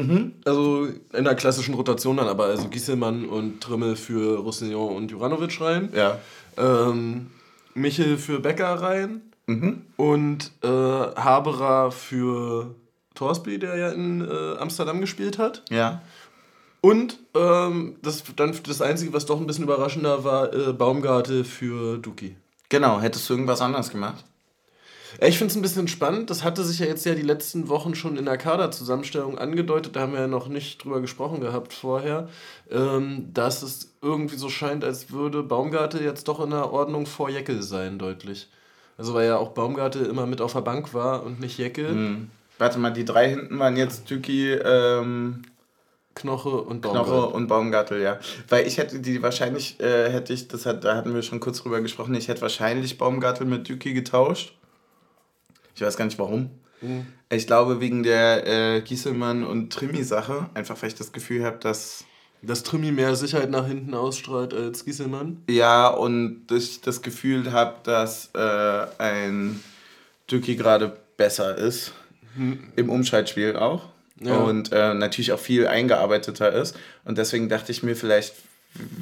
Also 0.46 0.88
in 1.14 1.24
der 1.24 1.34
klassischen 1.34 1.74
Rotation 1.74 2.18
dann, 2.18 2.28
aber 2.28 2.46
also 2.46 2.68
Gieselmann 2.68 3.26
und 3.26 3.62
Trimmel 3.62 3.96
für 3.96 4.38
Roussillon 4.38 4.96
und 4.96 5.10
Juranovic 5.10 5.60
rein. 5.62 5.90
Ja. 5.96 6.20
Ähm, 6.58 7.32
Michel 7.74 8.18
für 8.18 8.40
Becker 8.40 8.68
rein. 8.68 9.22
Mhm. 9.48 9.82
Und 9.98 10.52
äh, 10.64 10.68
Haberer 10.68 11.92
für 11.92 12.76
Torsby, 13.16 13.60
der 13.60 13.76
ja 13.78 13.90
in 13.90 14.22
äh, 14.22 14.58
Amsterdam 14.58 15.02
gespielt 15.02 15.38
hat. 15.38 15.64
Ja. 15.70 16.02
Und 16.82 17.18
ähm, 17.34 17.96
das, 18.04 18.24
dann 18.36 18.56
das 18.68 18.82
Einzige, 18.82 19.12
was 19.14 19.26
doch 19.26 19.40
ein 19.40 19.48
bisschen 19.48 19.64
überraschender 19.64 20.24
war, 20.24 20.54
äh, 20.54 20.72
Baumgarte 20.72 21.44
für 21.44 21.98
Duki. 21.98 22.36
Genau, 22.70 23.00
hättest 23.00 23.28
du 23.30 23.34
irgendwas 23.34 23.62
anders 23.62 23.90
gemacht? 23.90 24.24
Ja, 25.20 25.28
ich 25.28 25.38
finde 25.38 25.52
es 25.52 25.56
ein 25.56 25.62
bisschen 25.62 25.88
spannend. 25.88 26.30
Das 26.30 26.44
hatte 26.44 26.64
sich 26.64 26.80
ja 26.80 26.86
jetzt 26.86 27.06
ja 27.06 27.16
die 27.16 27.22
letzten 27.22 27.70
Wochen 27.70 27.96
schon 27.96 28.18
in 28.18 28.26
der 28.26 28.38
Kaderzusammenstellung 28.38 29.38
angedeutet. 29.38 29.96
Da 29.96 30.02
haben 30.02 30.14
wir 30.14 30.20
ja 30.20 30.28
noch 30.28 30.48
nicht 30.48 30.84
drüber 30.84 31.02
gesprochen 31.02 31.42
gehabt 31.42 31.74
vorher, 31.74 32.28
ähm, 32.70 33.30
dass 33.34 33.64
es 33.64 33.96
irgendwie 34.02 34.36
so 34.36 34.50
scheint, 34.50 34.84
als 34.84 35.12
würde 35.12 35.42
Baumgarte 35.42 36.04
jetzt 36.04 36.28
doch 36.28 36.44
in 36.44 36.50
der 36.52 36.72
Ordnung 36.72 37.06
vor 37.06 37.30
Jeckel 37.30 37.64
sein, 37.64 37.98
deutlich. 37.98 38.50
Also 38.98 39.14
weil 39.14 39.28
ja 39.28 39.38
auch 39.38 39.50
Baumgarte 39.50 40.00
immer 40.00 40.26
mit 40.26 40.42
auf 40.42 40.54
der 40.54 40.62
Bank 40.62 40.94
war 40.94 41.24
und 41.24 41.40
nicht 41.40 41.58
Jeckel, 41.58 41.90
Hm. 41.90 42.30
Warte 42.58 42.80
mal, 42.80 42.92
die 42.92 43.06
drei 43.06 43.30
hinten 43.30 43.60
waren 43.60 43.78
jetzt 43.78 44.08
Tüki, 44.08 44.52
ähm, 44.52 45.44
Knoche 46.14 46.50
und 46.50 46.82
Baumgarte. 46.82 47.10
Knoche 47.10 47.28
und 47.28 47.48
Baumgartel, 47.48 48.02
ja. 48.02 48.20
Weil 48.48 48.66
ich 48.66 48.78
hätte 48.78 49.00
die 49.00 49.22
wahrscheinlich, 49.22 49.80
äh, 49.80 50.10
hätte 50.10 50.32
ich, 50.34 50.48
das 50.48 50.66
hat, 50.66 50.84
da 50.84 50.96
hatten 50.96 51.14
wir 51.14 51.22
schon 51.22 51.40
kurz 51.42 51.62
drüber 51.62 51.82
gesprochen, 51.82 52.16
ich 52.16 52.28
hätte 52.30 52.42
wahrscheinlich 52.42 52.98
Baumgartel 52.98 53.46
mit 53.46 53.68
Düki 53.68 53.94
getauscht. 53.94 54.56
Ich 55.76 55.82
weiß 55.82 55.98
gar 55.98 56.06
nicht 56.06 56.18
warum. 56.18 56.52
Mhm. 56.82 57.06
Ich 57.30 57.48
glaube 57.48 57.82
wegen 57.82 58.04
der 58.04 58.48
äh, 58.48 58.82
Gieselmann 58.82 59.44
und 59.44 59.74
Trimi-Sache, 59.74 60.50
einfach 60.54 60.82
weil 60.82 60.90
ich 60.90 60.96
das 60.96 61.12
Gefühl 61.12 61.44
habe, 61.44 61.58
dass 61.58 62.06
Dass 62.42 62.64
Trümmi 62.64 62.92
mehr 62.92 63.16
Sicherheit 63.16 63.50
nach 63.50 63.68
hinten 63.68 63.94
ausstrahlt 63.94 64.54
als 64.54 64.86
Gieselmann? 64.86 65.44
Ja, 65.50 65.88
und 65.88 66.50
ich 66.52 66.80
das 66.80 67.02
Gefühl 67.02 67.52
habe, 67.52 67.76
dass 67.84 68.30
äh, 68.36 68.86
ein 69.00 69.62
Düki 70.30 70.56
gerade 70.56 70.96
besser 71.18 71.58
ist. 71.58 71.94
Hm. 72.36 72.60
Im 72.76 72.90
Umschaltspiel 72.90 73.56
auch. 73.56 73.90
Ja. 74.22 74.38
Und 74.38 74.72
äh, 74.72 74.94
natürlich 74.94 75.34
auch 75.34 75.40
viel 75.40 75.68
eingearbeiteter 75.68 76.52
ist. 76.54 76.76
Und 77.04 77.18
deswegen 77.18 77.50
dachte 77.50 77.72
ich 77.72 77.84
mir 77.84 77.96
vielleicht, 77.96 78.34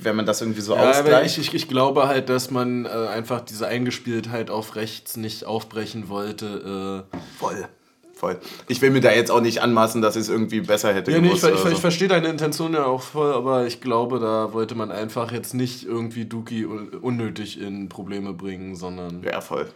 wenn 0.02 0.16
man 0.16 0.26
das 0.26 0.42
irgendwie 0.42 0.62
so 0.62 0.76
ja, 0.76 0.90
ausgleicht. 0.90 1.38
Ich, 1.38 1.54
ich, 1.54 1.68
glaube 1.68 2.08
halt, 2.08 2.30
dass 2.30 2.52
man 2.52 2.86
äh, 2.86 2.90
einfach 2.90 3.42
diese 3.42 3.68
Eingespieltheit 3.68 4.50
auf 4.50 4.76
rechts 4.76 5.18
nicht 5.18 5.46
aufbrechen 5.46 6.10
wollte. 6.10 7.06
Äh. 7.12 7.18
Voll. 7.40 7.68
Voll. 8.16 8.40
Ich 8.70 8.82
will 8.82 8.92
mir 8.92 9.02
da 9.02 9.12
jetzt 9.12 9.32
auch 9.32 9.42
nicht 9.42 9.62
anmaßen, 9.62 10.02
dass 10.02 10.16
ich 10.16 10.22
es 10.22 10.30
irgendwie 10.30 10.62
besser 10.62 10.94
hätte 10.94 11.12
ja, 11.12 11.20
nee, 11.20 11.28
ich, 11.28 11.34
ich, 11.34 11.42
so. 11.42 11.50
ich, 11.50 11.80
verstehe 11.80 12.08
deine 12.08 12.30
Intention 12.30 12.74
ja 12.74 12.86
auch 12.86 13.02
voll, 13.02 13.34
aber 13.34 13.66
ich 13.66 13.82
glaube, 13.82 14.20
da 14.20 14.54
wollte 14.54 14.76
man 14.76 14.92
einfach 14.92 15.32
jetzt 15.34 15.54
nicht 15.54 15.86
irgendwie 15.86 16.24
Duki 16.24 16.64
unnötig 16.66 17.60
in 17.60 17.90
Probleme 17.90 18.32
bringen, 18.32 18.78
sondern. 18.78 19.24
Ja, 19.24 19.42
voll. 19.42 19.68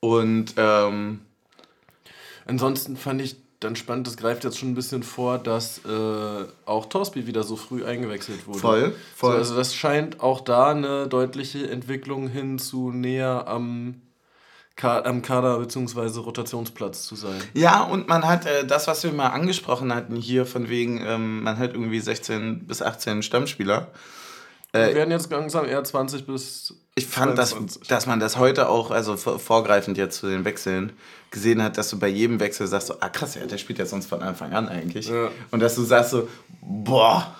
Und 0.00 0.54
ähm, 0.56 1.20
ansonsten 2.46 2.96
fand 2.96 3.20
ich 3.22 3.36
dann 3.60 3.76
spannend, 3.76 4.06
das 4.06 4.16
greift 4.16 4.44
jetzt 4.44 4.58
schon 4.58 4.70
ein 4.70 4.74
bisschen 4.74 5.02
vor, 5.02 5.38
dass 5.38 5.78
äh, 5.84 6.44
auch 6.66 6.86
Torsby 6.86 7.26
wieder 7.26 7.42
so 7.42 7.56
früh 7.56 7.84
eingewechselt 7.84 8.46
wurde. 8.46 8.58
Voll, 8.58 8.94
voll. 9.16 9.32
So, 9.32 9.38
also 9.38 9.56
das 9.56 9.74
scheint 9.74 10.20
auch 10.20 10.40
da 10.40 10.70
eine 10.70 11.08
deutliche 11.08 11.68
Entwicklung 11.68 12.28
hin 12.28 12.58
zu 12.58 12.90
näher 12.90 13.48
am, 13.48 14.02
Ka 14.76 15.00
am 15.02 15.22
Kader 15.22 15.58
bzw. 15.58 16.18
Rotationsplatz 16.20 17.04
zu 17.04 17.16
sein. 17.16 17.40
Ja, 17.54 17.82
und 17.82 18.08
man 18.08 18.26
hat 18.26 18.44
äh, 18.46 18.66
das, 18.66 18.86
was 18.86 19.02
wir 19.04 19.12
mal 19.12 19.28
angesprochen 19.28 19.94
hatten 19.94 20.16
hier, 20.16 20.46
von 20.46 20.68
wegen, 20.68 21.02
ähm, 21.04 21.42
man 21.42 21.58
hat 21.58 21.74
irgendwie 21.74 22.00
16 22.00 22.66
bis 22.66 22.82
18 22.82 23.22
Stammspieler. 23.22 23.88
Äh, 24.72 24.88
wir 24.88 24.94
werden 24.96 25.12
jetzt 25.12 25.30
langsam 25.30 25.66
eher 25.66 25.82
20 25.82 26.26
bis. 26.26 26.74
Ich 26.96 27.06
fand, 27.06 27.38
dass, 27.38 27.56
dass 27.88 28.06
man 28.06 28.20
das 28.20 28.36
heute 28.36 28.68
auch, 28.68 28.90
also 28.90 29.16
vorgreifend 29.16 29.96
jetzt 29.96 30.18
zu 30.18 30.28
den 30.28 30.44
Wechseln, 30.44 30.92
gesehen 31.34 31.62
hat, 31.62 31.76
dass 31.76 31.90
du 31.90 31.98
bei 31.98 32.08
jedem 32.08 32.40
Wechsel 32.40 32.66
sagst, 32.66 32.86
so, 32.86 32.94
ah 33.00 33.10
krass, 33.10 33.34
ja, 33.34 33.44
der 33.44 33.58
spielt 33.58 33.78
ja 33.78 33.84
sonst 33.84 34.06
von 34.06 34.22
Anfang 34.22 34.52
an 34.52 34.68
eigentlich. 34.68 35.08
Ja. 35.08 35.30
Und 35.50 35.60
dass 35.60 35.74
du 35.74 35.82
sagst 35.82 36.12
so, 36.12 36.28
boah, 36.62 37.34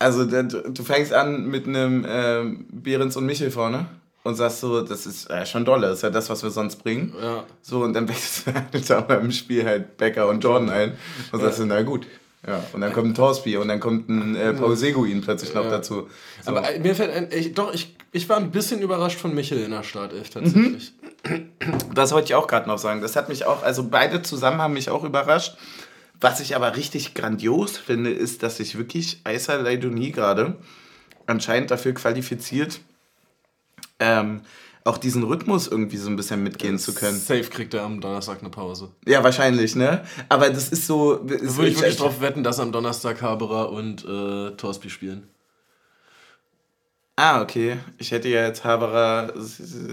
also 0.00 0.24
du 0.24 0.82
fängst 0.82 1.12
an 1.12 1.46
mit 1.46 1.66
einem 1.68 2.04
äh, 2.04 2.56
Behrens 2.72 3.16
und 3.16 3.26
Michel 3.26 3.50
vorne 3.50 3.86
und 4.24 4.34
sagst 4.34 4.60
so, 4.60 4.80
das 4.80 5.06
ist 5.06 5.30
äh, 5.30 5.44
schon 5.44 5.64
dolle, 5.64 5.88
das 5.88 5.98
ist 5.98 6.02
ja 6.02 6.10
das, 6.10 6.30
was 6.30 6.42
wir 6.42 6.50
sonst 6.50 6.82
bringen. 6.82 7.14
Ja. 7.22 7.44
So, 7.60 7.84
und 7.84 7.92
dann 7.92 8.08
wechselst 8.08 8.48
du 8.48 8.94
halt 8.94 9.08
beim 9.08 9.30
Spiel 9.30 9.64
halt 9.64 9.98
Becker 9.98 10.26
und 10.28 10.42
Jordan 10.42 10.70
ein 10.70 10.92
und 11.30 11.40
sagst 11.40 11.58
so, 11.58 11.64
na 11.66 11.82
gut. 11.82 12.06
Ja, 12.46 12.64
und 12.72 12.80
dann 12.80 12.94
kommt 12.94 13.08
ein 13.08 13.14
Torsby 13.14 13.58
und 13.58 13.68
dann 13.68 13.80
kommt 13.80 14.08
ein 14.08 14.34
äh, 14.34 14.54
Paul 14.54 14.74
Seguin 14.74 15.20
plötzlich 15.20 15.52
noch 15.52 15.68
dazu. 15.68 16.08
So. 16.42 16.50
Aber 16.50 16.66
mir 16.78 16.94
fällt 16.94 17.12
ein, 17.12 17.28
ich, 17.30 17.52
doch, 17.52 17.74
ich, 17.74 17.94
ich 18.12 18.26
war 18.30 18.38
ein 18.38 18.50
bisschen 18.50 18.80
überrascht 18.80 19.18
von 19.18 19.34
Michel 19.34 19.58
in 19.58 19.72
der 19.72 19.82
Startelf 19.82 20.30
tatsächlich. 20.30 20.94
Mhm. 20.99 20.99
Das 21.94 22.12
wollte 22.12 22.26
ich 22.26 22.34
auch 22.34 22.46
gerade 22.46 22.68
noch 22.68 22.78
sagen. 22.78 23.00
Das 23.00 23.16
hat 23.16 23.28
mich 23.28 23.44
auch, 23.44 23.62
also 23.62 23.88
beide 23.88 24.22
zusammen 24.22 24.60
haben 24.60 24.74
mich 24.74 24.90
auch 24.90 25.04
überrascht. 25.04 25.56
Was 26.20 26.40
ich 26.40 26.54
aber 26.54 26.76
richtig 26.76 27.14
grandios 27.14 27.78
finde, 27.78 28.10
ist, 28.10 28.42
dass 28.42 28.58
sich 28.58 28.76
wirklich 28.76 29.20
Aisa 29.24 29.54
Leidouni 29.54 30.10
gerade 30.10 30.56
anscheinend 31.26 31.70
dafür 31.70 31.94
qualifiziert, 31.94 32.80
ähm, 33.98 34.42
auch 34.84 34.98
diesen 34.98 35.22
Rhythmus 35.22 35.68
irgendwie 35.68 35.96
so 35.96 36.08
ein 36.08 36.16
bisschen 36.16 36.42
mitgehen 36.42 36.78
zu 36.78 36.94
können. 36.94 37.18
Safe 37.18 37.44
kriegt 37.44 37.74
er 37.74 37.82
am 37.82 38.00
Donnerstag 38.00 38.40
eine 38.40 38.50
Pause. 38.50 38.90
Ja, 39.06 39.22
wahrscheinlich, 39.22 39.76
ne? 39.76 40.04
Aber 40.28 40.50
das 40.50 40.70
ist 40.70 40.86
so. 40.86 41.16
Da 41.16 41.28
würde 41.28 41.68
ich 41.68 41.76
wirklich 41.76 41.96
drauf 41.96 42.20
wetten, 42.20 42.42
dass 42.42 42.58
am 42.58 42.72
Donnerstag 42.72 43.20
Haberer 43.22 43.70
und 43.70 44.04
äh, 44.04 44.56
Torsby 44.56 44.90
spielen. 44.90 45.28
Ah, 47.22 47.42
okay. 47.42 47.76
Ich 47.98 48.12
hätte 48.12 48.30
ja 48.30 48.46
jetzt 48.46 48.64
Haberer. 48.64 49.34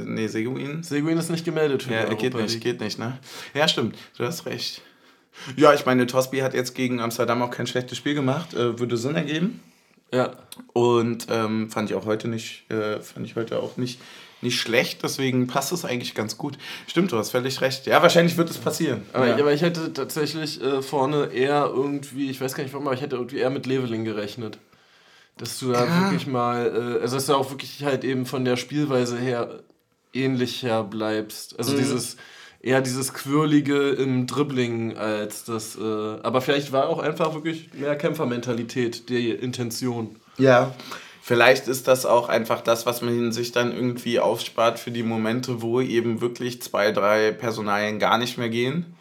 Nee, 0.05 0.27
Seguin. 0.27 0.81
Seguin 0.81 1.17
ist 1.17 1.29
nicht 1.29 1.43
gemeldet 1.43 1.83
für 1.83 1.93
Ja, 1.93 2.05
geht 2.13 2.33
nicht, 2.33 2.61
geht 2.61 2.79
nicht, 2.79 2.97
ne? 2.99 3.19
Ja, 3.53 3.67
stimmt. 3.67 3.97
Du 4.17 4.23
hast 4.23 4.45
recht. 4.45 4.81
Ja, 5.57 5.73
ich 5.73 5.85
meine, 5.85 6.07
Tosby 6.07 6.39
hat 6.39 6.53
jetzt 6.53 6.73
gegen 6.73 7.01
Amsterdam 7.01 7.41
auch 7.41 7.51
kein 7.51 7.67
schlechtes 7.67 7.97
Spiel 7.97 8.13
gemacht. 8.13 8.53
Äh, 8.53 8.79
würde 8.79 8.95
Sinn 8.95 9.15
ergeben. 9.15 9.59
Ja. 10.13 10.37
Und 10.71 11.27
ähm, 11.29 11.69
fand 11.69 11.89
ich 11.89 11.97
auch 11.97 12.05
heute 12.05 12.29
nicht, 12.29 12.71
äh, 12.71 13.01
fand 13.01 13.27
ich 13.27 13.35
heute 13.35 13.59
auch 13.59 13.75
nicht 13.75 13.99
nicht 14.41 14.59
schlecht, 14.59 15.01
deswegen 15.03 15.47
passt 15.47 15.71
es 15.71 15.83
eigentlich 15.83 16.13
ganz 16.13 16.37
gut. 16.37 16.59
Stimmt, 16.85 17.11
du 17.11 17.17
hast 17.17 17.31
völlig 17.31 17.59
recht. 17.59 17.87
Ja, 17.87 18.03
wahrscheinlich 18.03 18.37
wird 18.37 18.51
es 18.51 18.59
passieren. 18.59 19.01
Aber, 19.11 19.27
ja. 19.27 19.33
aber 19.33 19.51
ich 19.51 19.63
hätte 19.63 19.91
tatsächlich 19.93 20.61
äh, 20.61 20.83
vorne 20.83 21.31
eher 21.33 21.71
irgendwie, 21.73 22.29
ich 22.29 22.39
weiß 22.39 22.53
gar 22.53 22.63
nicht 22.63 22.71
warum, 22.71 22.87
aber 22.87 22.95
ich 22.95 23.01
hätte 23.01 23.15
irgendwie 23.15 23.37
eher 23.37 23.49
mit 23.49 23.65
Leveling 23.65 24.05
gerechnet. 24.05 24.59
Dass 25.37 25.59
du 25.59 25.71
da 25.71 25.85
ja. 25.85 26.01
wirklich 26.03 26.27
mal, 26.27 26.97
äh, 26.97 27.01
also 27.01 27.15
dass 27.15 27.27
du 27.27 27.35
auch 27.35 27.49
wirklich 27.51 27.83
halt 27.83 28.03
eben 28.03 28.25
von 28.25 28.45
der 28.45 28.57
Spielweise 28.57 29.17
her 29.17 29.63
ähnlich 30.13 30.63
her 30.63 30.83
bleibst. 30.83 31.57
Also 31.59 31.73
mhm. 31.73 31.77
dieses 31.77 32.17
eher 32.59 32.81
dieses 32.81 33.13
Quirlige 33.13 33.89
im 33.89 34.27
Dribbling 34.27 34.97
als 34.97 35.45
das. 35.45 35.75
Äh, 35.75 35.81
aber 35.81 36.41
vielleicht 36.41 36.71
war 36.71 36.89
auch 36.89 36.99
einfach 36.99 37.33
wirklich 37.33 37.73
mehr 37.73 37.95
Kämpfermentalität 37.95 39.09
die 39.09 39.29
Intention. 39.31 40.15
Ja, 40.37 40.73
Vielleicht 41.27 41.67
ist 41.67 41.89
das 41.89 42.05
auch 42.05 42.29
einfach 42.29 42.61
das, 42.61 42.85
was 42.85 43.01
man 43.01 43.33
sich 43.33 43.51
dann 43.51 43.75
irgendwie 43.75 44.21
aufspart 44.21 44.79
für 44.79 44.91
die 44.91 45.03
Momente, 45.03 45.61
wo 45.61 45.81
eben 45.81 46.21
wirklich 46.21 46.61
zwei, 46.61 46.93
drei 46.93 47.33
Personalien 47.33 47.99
gar 47.99 48.17
nicht 48.17 48.37
mehr 48.37 48.47
gehen 48.47 48.96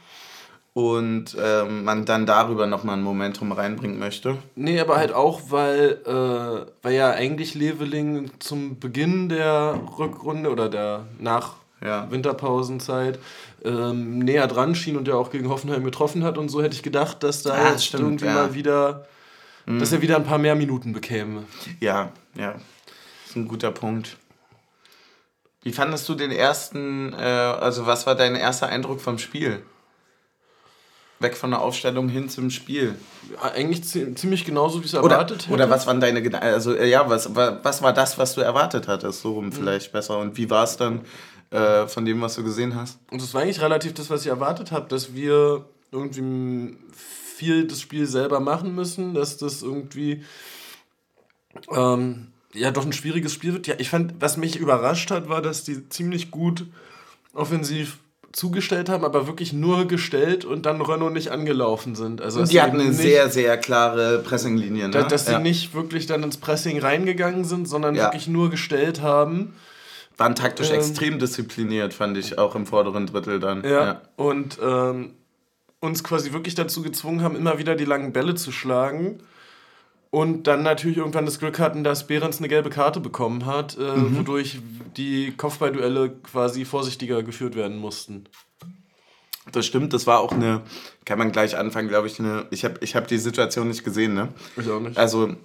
und 0.76 1.34
ähm, 1.42 1.84
man 1.84 2.04
dann 2.04 2.26
darüber 2.26 2.66
nochmal 2.66 2.98
ein 2.98 3.02
Momentum 3.02 3.52
reinbringen 3.52 3.98
möchte. 3.98 4.36
Nee, 4.56 4.78
aber 4.78 4.96
halt 4.98 5.12
auch, 5.14 5.40
weil, 5.48 6.02
äh, 6.04 6.70
weil 6.82 6.94
ja 6.94 7.12
eigentlich 7.12 7.54
Leveling 7.54 8.30
zum 8.40 8.78
Beginn 8.78 9.30
der 9.30 9.80
Rückrunde 9.98 10.50
oder 10.50 10.68
der 10.68 11.06
nach 11.18 11.54
ja. 11.82 12.10
Winterpausenzeit 12.10 13.18
ähm, 13.64 14.18
näher 14.18 14.46
dran 14.48 14.74
schien 14.74 14.98
und 14.98 15.08
ja 15.08 15.14
auch 15.14 15.30
gegen 15.30 15.48
Hoffenheim 15.48 15.82
getroffen 15.82 16.24
hat 16.24 16.36
und 16.36 16.50
so 16.50 16.62
hätte 16.62 16.74
ich 16.74 16.82
gedacht, 16.82 17.22
dass 17.22 17.42
da 17.42 17.54
ah, 17.54 17.70
jetzt 17.70 17.86
stimmt, 17.86 18.02
irgendwie 18.02 18.26
ja. 18.26 18.34
mal 18.34 18.54
wieder 18.54 19.06
Mhm. 19.66 19.80
Dass 19.80 19.92
er 19.92 20.00
wieder 20.00 20.16
ein 20.16 20.24
paar 20.24 20.38
mehr 20.38 20.54
Minuten 20.54 20.92
bekäme. 20.92 21.42
Ja, 21.80 22.12
ja. 22.34 22.52
Das 22.52 23.30
ist 23.30 23.36
ein 23.36 23.48
guter 23.48 23.72
Punkt. 23.72 24.16
Wie 25.62 25.72
fandest 25.72 26.08
du 26.08 26.14
den 26.14 26.30
ersten, 26.30 27.12
äh, 27.12 27.16
also 27.16 27.86
was 27.86 28.06
war 28.06 28.14
dein 28.14 28.36
erster 28.36 28.68
Eindruck 28.68 29.00
vom 29.00 29.18
Spiel? 29.18 29.64
Weg 31.18 31.36
von 31.36 31.50
der 31.50 31.62
Aufstellung 31.62 32.08
hin 32.08 32.28
zum 32.28 32.50
Spiel. 32.50 32.94
Eigentlich 33.40 33.84
ziemlich 33.84 34.44
genauso, 34.44 34.82
wie 34.82 34.86
es 34.86 34.94
erwartet 34.94 35.44
hätte. 35.44 35.52
Oder 35.52 35.70
was 35.70 35.86
waren 35.86 36.00
deine 36.00 36.22
Gedanken? 36.22 36.46
Also, 36.46 36.74
äh, 36.74 36.88
ja, 36.88 37.08
was, 37.08 37.34
was 37.34 37.82
war 37.82 37.92
das, 37.92 38.18
was 38.18 38.34
du 38.34 38.42
erwartet 38.42 38.86
hattest? 38.86 39.22
So 39.22 39.32
rum 39.32 39.46
mhm. 39.46 39.52
vielleicht 39.52 39.92
besser. 39.92 40.18
Und 40.18 40.36
wie 40.36 40.50
war 40.50 40.64
es 40.64 40.76
dann 40.76 41.00
äh, 41.50 41.86
von 41.86 42.04
dem, 42.04 42.20
was 42.20 42.34
du 42.34 42.44
gesehen 42.44 42.74
hast? 42.74 42.98
Und 43.10 43.22
das 43.22 43.32
war 43.32 43.42
eigentlich 43.42 43.62
relativ 43.62 43.94
das, 43.94 44.10
was 44.10 44.22
ich 44.22 44.28
erwartet 44.28 44.72
habe, 44.72 44.88
dass 44.88 45.14
wir 45.14 45.64
irgendwie 45.90 46.76
viel 46.92 47.66
das 47.66 47.80
Spiel 47.80 48.06
selber 48.06 48.40
machen 48.40 48.74
müssen, 48.74 49.14
dass 49.14 49.38
das 49.38 49.62
irgendwie 49.62 50.22
ähm, 51.70 52.28
ja 52.52 52.70
doch 52.70 52.84
ein 52.84 52.92
schwieriges 52.92 53.32
Spiel 53.32 53.52
wird. 53.52 53.66
Ja, 53.66 53.74
ich 53.78 53.88
fand, 53.90 54.14
was 54.20 54.36
mich 54.36 54.56
überrascht 54.56 55.10
hat, 55.10 55.28
war, 55.28 55.42
dass 55.42 55.64
die 55.64 55.88
ziemlich 55.88 56.30
gut 56.30 56.66
offensiv 57.32 57.98
zugestellt 58.32 58.88
haben, 58.88 59.04
aber 59.04 59.26
wirklich 59.26 59.52
nur 59.52 59.86
gestellt 59.86 60.44
und 60.44 60.66
dann 60.66 60.80
Renault 60.80 61.12
nicht 61.12 61.30
angelaufen 61.30 61.94
sind. 61.94 62.20
Also 62.20 62.44
die 62.44 62.60
hatten 62.60 62.80
eine 62.80 62.92
sehr, 62.92 63.30
sehr 63.30 63.56
klare 63.56 64.18
Pressinglinie. 64.18 64.88
Ne? 64.88 65.06
Dass 65.08 65.26
sie 65.26 65.32
ja. 65.32 65.38
nicht 65.38 65.74
wirklich 65.74 66.06
dann 66.06 66.22
ins 66.22 66.36
Pressing 66.36 66.78
reingegangen 66.78 67.44
sind, 67.44 67.68
sondern 67.68 67.94
ja. 67.94 68.04
wirklich 68.04 68.28
nur 68.28 68.50
gestellt 68.50 69.00
haben. 69.00 69.54
Waren 70.16 70.34
taktisch 70.34 70.70
ähm, 70.70 70.76
extrem 70.76 71.18
diszipliniert, 71.18 71.92
fand 71.94 72.16
ich, 72.16 72.38
auch 72.38 72.54
im 72.54 72.66
vorderen 72.66 73.06
Drittel 73.06 73.38
dann. 73.38 73.62
Ja, 73.64 73.84
ja. 73.84 74.02
und 74.16 74.58
ähm, 74.62 75.12
uns 75.80 76.02
quasi 76.02 76.32
wirklich 76.32 76.54
dazu 76.54 76.82
gezwungen 76.82 77.22
haben, 77.22 77.36
immer 77.36 77.58
wieder 77.58 77.74
die 77.74 77.84
langen 77.84 78.12
Bälle 78.12 78.34
zu 78.34 78.52
schlagen. 78.52 79.20
Und 80.16 80.46
dann 80.46 80.62
natürlich 80.62 80.96
irgendwann 80.96 81.26
das 81.26 81.38
Glück 81.38 81.58
hatten, 81.58 81.84
dass 81.84 82.06
Behrens 82.06 82.38
eine 82.38 82.48
gelbe 82.48 82.70
Karte 82.70 83.00
bekommen 83.00 83.44
hat, 83.44 83.76
äh, 83.76 83.82
mhm. 83.82 84.16
wodurch 84.16 84.60
die 84.96 85.34
Kopfballduelle 85.36 86.08
quasi 86.08 86.64
vorsichtiger 86.64 87.22
geführt 87.22 87.54
werden 87.54 87.76
mussten. 87.76 88.24
Das 89.52 89.66
stimmt, 89.66 89.92
das 89.92 90.06
war 90.06 90.20
auch 90.20 90.32
eine, 90.32 90.62
kann 91.04 91.18
man 91.18 91.32
gleich 91.32 91.58
anfangen, 91.58 91.88
glaube 91.88 92.06
ich, 92.06 92.18
eine, 92.18 92.46
ich 92.50 92.64
habe 92.64 92.76
ich 92.80 92.96
hab 92.96 93.06
die 93.08 93.18
Situation 93.18 93.68
nicht 93.68 93.84
gesehen, 93.84 94.14
ne? 94.14 94.30
Ich 94.56 94.70
auch 94.70 94.80
nicht. 94.80 94.96
Also, 94.96 95.36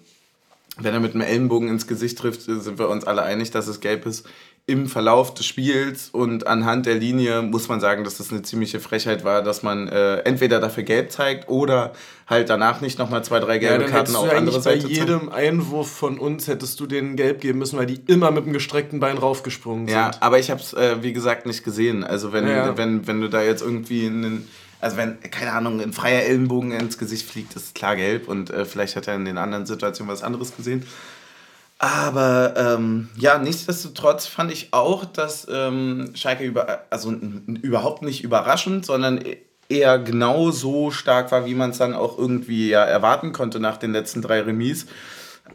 wenn 0.77 0.93
er 0.93 1.01
mit 1.01 1.15
einem 1.15 1.23
Ellenbogen 1.23 1.67
ins 1.67 1.86
Gesicht 1.86 2.17
trifft, 2.17 2.43
sind 2.43 2.79
wir 2.79 2.88
uns 2.88 3.03
alle 3.03 3.23
einig, 3.23 3.51
dass 3.51 3.67
es 3.67 3.81
gelb 3.81 4.05
ist 4.05 4.25
im 4.67 4.88
Verlauf 4.88 5.34
des 5.34 5.45
Spiels 5.45 6.10
und 6.10 6.47
anhand 6.47 6.86
der 6.86 6.95
Linie 6.95 7.41
muss 7.41 7.67
man 7.67 7.80
sagen, 7.80 8.04
dass 8.04 8.17
das 8.17 8.32
eine 8.32 8.43
ziemliche 8.43 8.80
Frechheit 8.80 9.24
war, 9.24 9.41
dass 9.41 9.63
man 9.63 9.88
äh, 9.88 10.17
entweder 10.19 10.60
dafür 10.60 10.84
gelb 10.84 11.12
zeigt 11.12 11.50
oder 11.50 11.93
halt 12.28 12.50
danach 12.50 12.80
nicht 12.80 13.00
nochmal 13.00 13.24
zwei, 13.24 13.39
drei 13.39 13.58
gelbe 13.58 13.86
ja, 13.86 13.89
Karten 13.89 14.15
auf 14.15 14.32
andere 14.34 14.62
Seite 14.62 14.84
Bei 14.84 14.89
jedem 14.89 15.30
Einwurf 15.30 15.91
von 15.91 16.19
uns 16.19 16.47
hättest 16.47 16.80
du 16.80 16.86
denen 16.86 17.15
gelb 17.15 17.41
geben 17.41 17.60
müssen, 17.60 17.78
weil 17.78 17.88
die 17.88 18.02
immer 18.08 18.32
mit 18.32 18.45
dem 18.45 18.54
gestreckten 18.54 19.00
Bein 19.00 19.17
raufgesprungen 19.17 19.88
sind. 19.88 19.95
Ja, 19.95 20.12
aber 20.19 20.39
ich 20.39 20.52
habe 20.52 20.62
es, 20.62 20.74
äh, 20.74 20.97
wie 21.02 21.12
gesagt, 21.12 21.45
nicht 21.47 21.63
gesehen. 21.63 22.04
Also 22.04 22.32
wenn, 22.32 22.47
ja. 22.47 22.78
wenn, 22.78 23.08
wenn 23.08 23.19
du 23.19 23.30
da 23.30 23.41
jetzt 23.41 23.62
irgendwie 23.62 24.06
einen 24.06 24.47
Also 24.80 24.95
wenn, 24.95 25.19
keine 25.21 25.54
Ahnung, 25.54 25.82
ein 25.82 25.91
freier 25.91 26.21
Ellenbogen 26.21 26.71
ins 26.71 27.00
Gesicht 27.00 27.28
fliegt, 27.28 27.56
ist 27.56 27.74
klar 27.74 27.95
gelb 27.95 28.28
und 28.28 28.52
äh, 28.52 28.65
vielleicht 28.65 28.95
hat 28.95 29.08
er 29.08 29.15
in 29.15 29.26
den 29.26 29.39
anderen 29.39 29.65
Situationen 29.65 30.13
was 30.13 30.24
anderes 30.24 30.56
gesehen. 30.56 30.86
Aber 31.81 32.53
ähm, 32.57 33.09
ja, 33.17 33.39
nichtsdestotrotz 33.39 34.27
fand 34.27 34.51
ich 34.51 34.67
auch, 34.69 35.03
dass 35.03 35.47
ähm, 35.51 36.11
Schalke 36.13 36.43
über, 36.43 36.83
also 36.91 37.11
überhaupt 37.11 38.03
nicht 38.03 38.23
überraschend, 38.23 38.85
sondern 38.85 39.17
e-, 39.17 39.37
eher 39.67 39.97
genau 39.97 40.51
so 40.51 40.91
stark 40.91 41.31
war, 41.31 41.47
wie 41.47 41.55
man 41.55 41.71
es 41.71 41.79
dann 41.79 41.95
auch 41.95 42.19
irgendwie 42.19 42.69
ja 42.69 42.83
erwarten 42.83 43.31
konnte 43.31 43.59
nach 43.59 43.77
den 43.77 43.93
letzten 43.93 44.21
drei 44.21 44.41
Remis. 44.41 44.85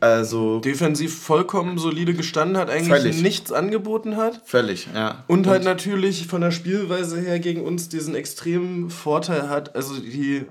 Also 0.01 0.59
defensiv 0.59 1.17
vollkommen 1.17 1.79
solide 1.79 2.13
gestanden 2.13 2.57
hat, 2.57 2.71
eigentlich 2.71 2.89
völlig. 2.89 3.23
nichts 3.23 3.53
angeboten 3.53 4.17
hat. 4.17 4.43
Völlig, 4.47 4.89
ja. 4.93 5.23
Und, 5.29 5.39
und 5.39 5.47
halt 5.47 5.63
natürlich 5.63 6.27
von 6.27 6.41
der 6.41 6.51
Spielweise 6.51 7.21
her 7.21 7.39
gegen 7.39 7.63
uns 7.63 7.89
diesen 7.89 8.17
extremen 8.17 8.91
Vorteil 8.91 9.49
hat. 9.49 9.77
Also 9.77 9.95
die 10.01 10.45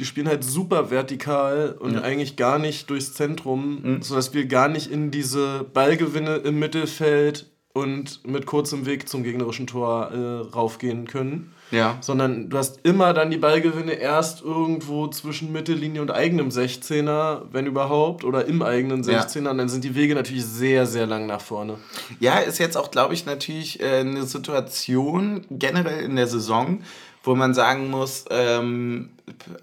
die 0.00 0.06
spielen 0.06 0.28
halt 0.28 0.42
super 0.42 0.90
vertikal 0.90 1.76
und 1.78 1.94
ja. 1.94 2.00
eigentlich 2.00 2.36
gar 2.36 2.58
nicht 2.58 2.88
durchs 2.88 3.12
Zentrum, 3.12 3.82
mhm. 3.82 4.02
sodass 4.02 4.32
wir 4.32 4.46
gar 4.46 4.68
nicht 4.68 4.90
in 4.90 5.10
diese 5.10 5.64
Ballgewinne 5.74 6.36
im 6.36 6.58
Mittelfeld 6.58 7.50
und 7.74 8.26
mit 8.26 8.46
kurzem 8.46 8.86
Weg 8.86 9.08
zum 9.10 9.22
gegnerischen 9.22 9.66
Tor 9.66 10.10
äh, 10.10 10.54
raufgehen 10.54 11.06
können. 11.06 11.52
Ja. 11.70 11.98
Sondern 12.00 12.48
du 12.48 12.56
hast 12.56 12.80
immer 12.82 13.12
dann 13.12 13.30
die 13.30 13.36
Ballgewinne 13.36 13.92
erst 13.92 14.42
irgendwo 14.42 15.06
zwischen 15.08 15.52
Mittellinie 15.52 16.00
und 16.00 16.10
eigenem 16.10 16.48
16er, 16.48 17.42
wenn 17.52 17.66
überhaupt, 17.66 18.24
oder 18.24 18.46
im 18.46 18.62
eigenen 18.62 19.04
16er. 19.04 19.44
Ja. 19.44 19.50
Und 19.50 19.58
dann 19.58 19.68
sind 19.68 19.84
die 19.84 19.94
Wege 19.94 20.14
natürlich 20.14 20.44
sehr, 20.46 20.86
sehr 20.86 21.06
lang 21.06 21.26
nach 21.26 21.42
vorne. 21.42 21.76
Ja, 22.18 22.38
ist 22.38 22.58
jetzt 22.58 22.76
auch, 22.76 22.90
glaube 22.90 23.14
ich, 23.14 23.26
natürlich 23.26 23.80
äh, 23.80 24.00
eine 24.00 24.24
Situation 24.24 25.42
generell 25.50 26.02
in 26.02 26.16
der 26.16 26.26
Saison, 26.26 26.80
wo 27.22 27.36
man 27.36 27.54
sagen 27.54 27.90
muss, 27.90 28.24
ähm, 28.30 29.10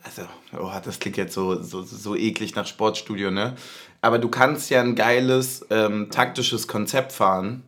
also, 0.03 0.23
oh, 0.59 0.71
das 0.83 0.99
klingt 0.99 1.17
jetzt 1.17 1.33
so, 1.33 1.61
so, 1.61 1.83
so 1.83 2.15
eklig 2.15 2.55
nach 2.55 2.67
Sportstudio, 2.67 3.31
ne? 3.31 3.55
Aber 4.01 4.19
du 4.19 4.29
kannst 4.29 4.69
ja 4.69 4.81
ein 4.81 4.95
geiles 4.95 5.65
ähm, 5.69 6.09
taktisches 6.11 6.67
Konzept 6.67 7.11
fahren 7.11 7.63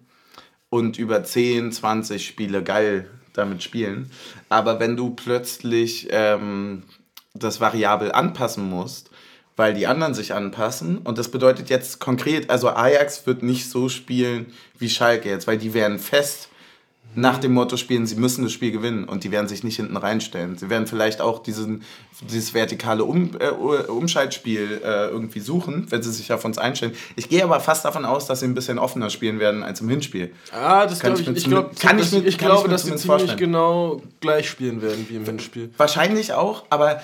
und 0.69 0.97
über 0.97 1.23
10, 1.23 1.71
20 1.71 2.25
Spiele 2.25 2.63
geil 2.63 3.09
damit 3.33 3.63
spielen. 3.63 4.11
Aber 4.49 4.79
wenn 4.79 4.95
du 4.95 5.11
plötzlich 5.11 6.07
ähm, 6.11 6.83
das 7.33 7.59
variabel 7.59 8.11
anpassen 8.11 8.69
musst, 8.69 9.09
weil 9.55 9.73
die 9.73 9.87
anderen 9.87 10.13
sich 10.13 10.33
anpassen. 10.33 10.99
Und 10.99 11.17
das 11.17 11.29
bedeutet 11.29 11.69
jetzt 11.69 11.99
konkret, 11.99 12.49
also 12.49 12.69
Ajax 12.69 13.27
wird 13.27 13.43
nicht 13.43 13.69
so 13.69 13.89
spielen 13.89 14.53
wie 14.77 14.89
Schalke 14.89 15.27
jetzt, 15.29 15.47
weil 15.47 15.57
die 15.57 15.73
werden 15.73 15.99
fest 15.99 16.48
nach 17.15 17.39
dem 17.39 17.53
Motto 17.53 17.75
spielen, 17.75 18.05
sie 18.05 18.15
müssen 18.15 18.43
das 18.43 18.51
Spiel 18.51 18.71
gewinnen 18.71 19.05
und 19.05 19.23
die 19.23 19.31
werden 19.31 19.47
sich 19.47 19.63
nicht 19.63 19.75
hinten 19.77 19.97
reinstellen. 19.97 20.57
Sie 20.57 20.69
werden 20.69 20.87
vielleicht 20.87 21.21
auch 21.21 21.39
diesen, 21.39 21.83
dieses 22.21 22.53
vertikale 22.53 23.03
um, 23.03 23.31
äh, 23.39 23.49
Umschaltspiel 23.49 24.81
äh, 24.83 25.07
irgendwie 25.07 25.39
suchen, 25.39 25.87
wenn 25.89 26.03
sie 26.03 26.11
sich 26.11 26.31
auf 26.31 26.45
uns 26.45 26.57
einstellen. 26.57 26.93
Ich 27.15 27.27
gehe 27.27 27.43
aber 27.43 27.59
fast 27.59 27.85
davon 27.85 28.05
aus, 28.05 28.27
dass 28.27 28.41
sie 28.41 28.45
ein 28.45 28.53
bisschen 28.53 28.77
offener 28.77 29.09
spielen 29.09 29.39
werden 29.39 29.63
als 29.63 29.81
im 29.81 29.89
Hinspiel. 29.89 30.31
Ah, 30.51 30.85
das 30.85 30.99
glaube 30.99 31.19
ich. 31.19 31.27
Ich, 31.27 31.45
glaub, 31.45 31.77
kann 31.79 31.97
ich, 31.99 32.13
ich, 32.13 32.25
ich 32.25 32.37
glaube, 32.37 32.69
dass 32.69 32.83
sie 32.83 32.89
ziemlich 32.89 33.05
vorstellen. 33.05 33.37
genau 33.37 34.01
gleich 34.19 34.49
spielen 34.49 34.81
werden 34.81 35.05
wie 35.09 35.15
im 35.15 35.25
Hinspiel. 35.25 35.71
Wahrscheinlich 35.77 36.33
auch, 36.33 36.65
aber 36.69 37.01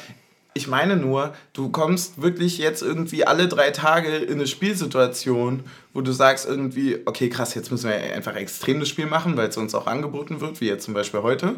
ich 0.57 0.67
meine 0.67 0.95
nur, 0.95 1.33
du 1.51 1.69
kommst 1.69 2.21
wirklich 2.21 2.57
jetzt 2.57 2.81
irgendwie 2.81 3.27
alle 3.27 3.49
drei 3.49 3.71
Tage 3.71 4.15
in 4.15 4.35
eine 4.35 4.47
Spielsituation, 4.47 5.63
wo 5.93 5.99
du 5.99 6.13
sagst 6.13 6.47
irgendwie, 6.47 6.99
okay, 7.05 7.29
krass, 7.29 7.55
jetzt 7.55 7.71
müssen 7.71 7.89
wir 7.89 7.95
einfach 7.95 8.35
extrem 8.37 8.79
das 8.79 8.87
Spiel 8.87 9.05
machen, 9.05 9.35
weil 9.35 9.49
es 9.49 9.57
uns 9.57 9.75
auch 9.75 9.85
angeboten 9.85 10.39
wird, 10.39 10.61
wie 10.61 10.67
jetzt 10.67 10.85
zum 10.85 10.93
Beispiel 10.93 11.23
heute. 11.23 11.55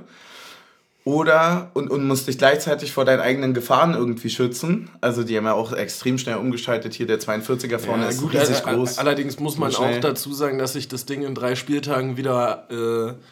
Oder, 1.04 1.70
und, 1.76 1.92
und 1.92 2.08
musst 2.08 2.28
dich 2.28 2.40
gleichzeitig 2.40 2.92
vor 2.92 3.06
deinen 3.06 3.22
eigenen 3.22 3.54
Gefahren 3.54 3.94
irgendwie 3.94 4.32
schützen. 4.32 4.90
Also 5.00 5.24
die 5.24 5.38
haben 5.38 5.46
ja 5.46 5.54
auch 5.54 5.74
extrem 5.74 6.18
schnell 6.18 6.38
umgeschaltet. 6.38 6.96
Hier 6.96 7.06
der 7.06 7.20
42er 7.20 7.78
vorne 7.78 8.04
ja, 8.04 8.10
ist 8.10 8.20
gut, 8.20 8.34
riesig 8.34 8.64
groß. 8.64 8.98
Allerdings 8.98 9.40
muss 9.40 9.60
man 9.60 9.74
auch 9.76 10.00
dazu 10.02 10.34
sagen, 10.34 10.58
dass 10.58 10.74
sich 10.74 10.88
das 10.88 11.06
Ding 11.06 11.22
in 11.22 11.36
drei 11.36 11.56
Spieltagen 11.56 12.18
wieder... 12.18 13.14
Äh 13.16 13.24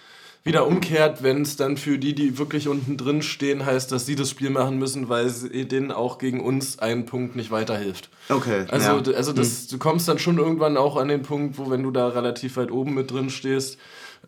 wieder 0.45 0.67
umkehrt, 0.67 1.23
wenn 1.23 1.41
es 1.41 1.57
dann 1.57 1.75
für 1.75 1.97
die, 1.97 2.13
die 2.13 2.37
wirklich 2.37 2.67
unten 2.67 2.97
drin 2.97 3.23
stehen, 3.23 3.65
heißt, 3.65 3.91
dass 3.91 4.05
sie 4.05 4.15
das 4.15 4.29
Spiel 4.29 4.51
machen 4.51 4.77
müssen, 4.77 5.09
weil 5.09 5.31
denen 5.65 5.91
auch 5.91 6.19
gegen 6.19 6.39
uns 6.39 6.77
einen 6.77 7.07
Punkt 7.07 7.35
nicht 7.35 7.49
weiterhilft. 7.49 8.09
Okay. 8.29 8.65
Also, 8.69 9.11
ja. 9.11 9.17
also 9.17 9.33
das, 9.33 9.63
hm. 9.63 9.67
du 9.71 9.77
kommst 9.79 10.07
dann 10.07 10.19
schon 10.19 10.37
irgendwann 10.37 10.77
auch 10.77 10.97
an 10.97 11.07
den 11.07 11.23
Punkt, 11.23 11.57
wo 11.57 11.71
wenn 11.71 11.81
du 11.81 11.89
da 11.89 12.09
relativ 12.09 12.57
weit 12.57 12.71
oben 12.71 12.93
mit 12.93 13.11
drin 13.11 13.31
stehst, 13.31 13.79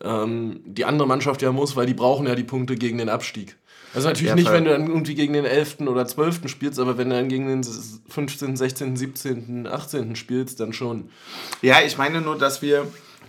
ähm, 0.02 0.60
die 0.64 0.84
andere 0.84 1.06
Mannschaft 1.06 1.40
ja 1.40 1.52
muss, 1.52 1.76
weil 1.76 1.86
die 1.86 1.94
brauchen 1.94 2.26
ja 2.26 2.34
die 2.34 2.44
Punkte 2.44 2.74
gegen 2.74 2.98
den 2.98 3.08
Abstieg. 3.08 3.56
Also 3.94 4.08
natürlich 4.08 4.30
ja, 4.30 4.34
nicht, 4.34 4.50
wenn 4.50 4.64
du 4.64 4.70
dann 4.70 4.88
irgendwie 4.88 5.14
gegen 5.14 5.32
den 5.32 5.44
11. 5.44 5.80
oder 5.82 6.06
12. 6.06 6.48
spielst, 6.48 6.80
aber 6.80 6.98
wenn 6.98 7.10
du 7.10 7.16
dann 7.16 7.28
gegen 7.28 7.46
den 7.46 7.62
15., 7.62 8.56
16., 8.56 8.96
17., 8.96 9.66
18. 9.66 10.16
spielst, 10.16 10.58
dann 10.60 10.72
schon. 10.72 11.10
Ja, 11.62 11.76
ich 11.86 11.96
meine 11.96 12.20
nur, 12.20 12.36
dass 12.36 12.60
wir 12.60 12.86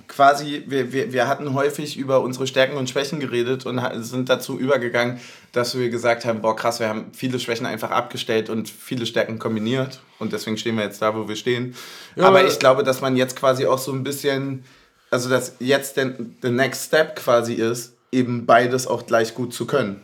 quasi, 0.09 0.63
wir, 0.67 0.91
wir, 0.91 1.13
wir 1.13 1.27
hatten 1.27 1.53
häufig 1.53 1.97
über 1.97 2.21
unsere 2.21 2.47
Stärken 2.47 2.75
und 2.75 2.89
Schwächen 2.89 3.19
geredet 3.19 3.65
und 3.65 3.81
sind 4.03 4.27
dazu 4.27 4.59
übergegangen, 4.59 5.19
dass 5.53 5.77
wir 5.77 5.89
gesagt 5.89 6.25
haben, 6.25 6.41
boah 6.41 6.55
krass, 6.55 6.79
wir 6.79 6.89
haben 6.89 7.11
viele 7.13 7.39
Schwächen 7.39 7.65
einfach 7.65 7.91
abgestellt 7.91 8.49
und 8.49 8.67
viele 8.67 9.05
Stärken 9.05 9.39
kombiniert 9.39 10.01
und 10.17 10.33
deswegen 10.33 10.57
stehen 10.57 10.75
wir 10.75 10.83
jetzt 10.83 11.01
da, 11.01 11.15
wo 11.15 11.27
wir 11.27 11.35
stehen. 11.35 11.75
Ja, 12.15 12.25
aber 12.25 12.45
ich 12.45 12.59
glaube, 12.59 12.83
dass 12.83 12.99
man 12.99 13.15
jetzt 13.15 13.37
quasi 13.37 13.65
auch 13.65 13.77
so 13.77 13.93
ein 13.93 14.03
bisschen, 14.03 14.65
also 15.11 15.29
dass 15.29 15.55
jetzt 15.59 15.95
der, 15.95 16.15
der 16.43 16.51
Next 16.51 16.87
Step 16.87 17.15
quasi 17.15 17.53
ist, 17.53 17.93
eben 18.11 18.45
beides 18.45 18.87
auch 18.87 19.05
gleich 19.05 19.35
gut 19.35 19.53
zu 19.53 19.65
können. 19.65 20.01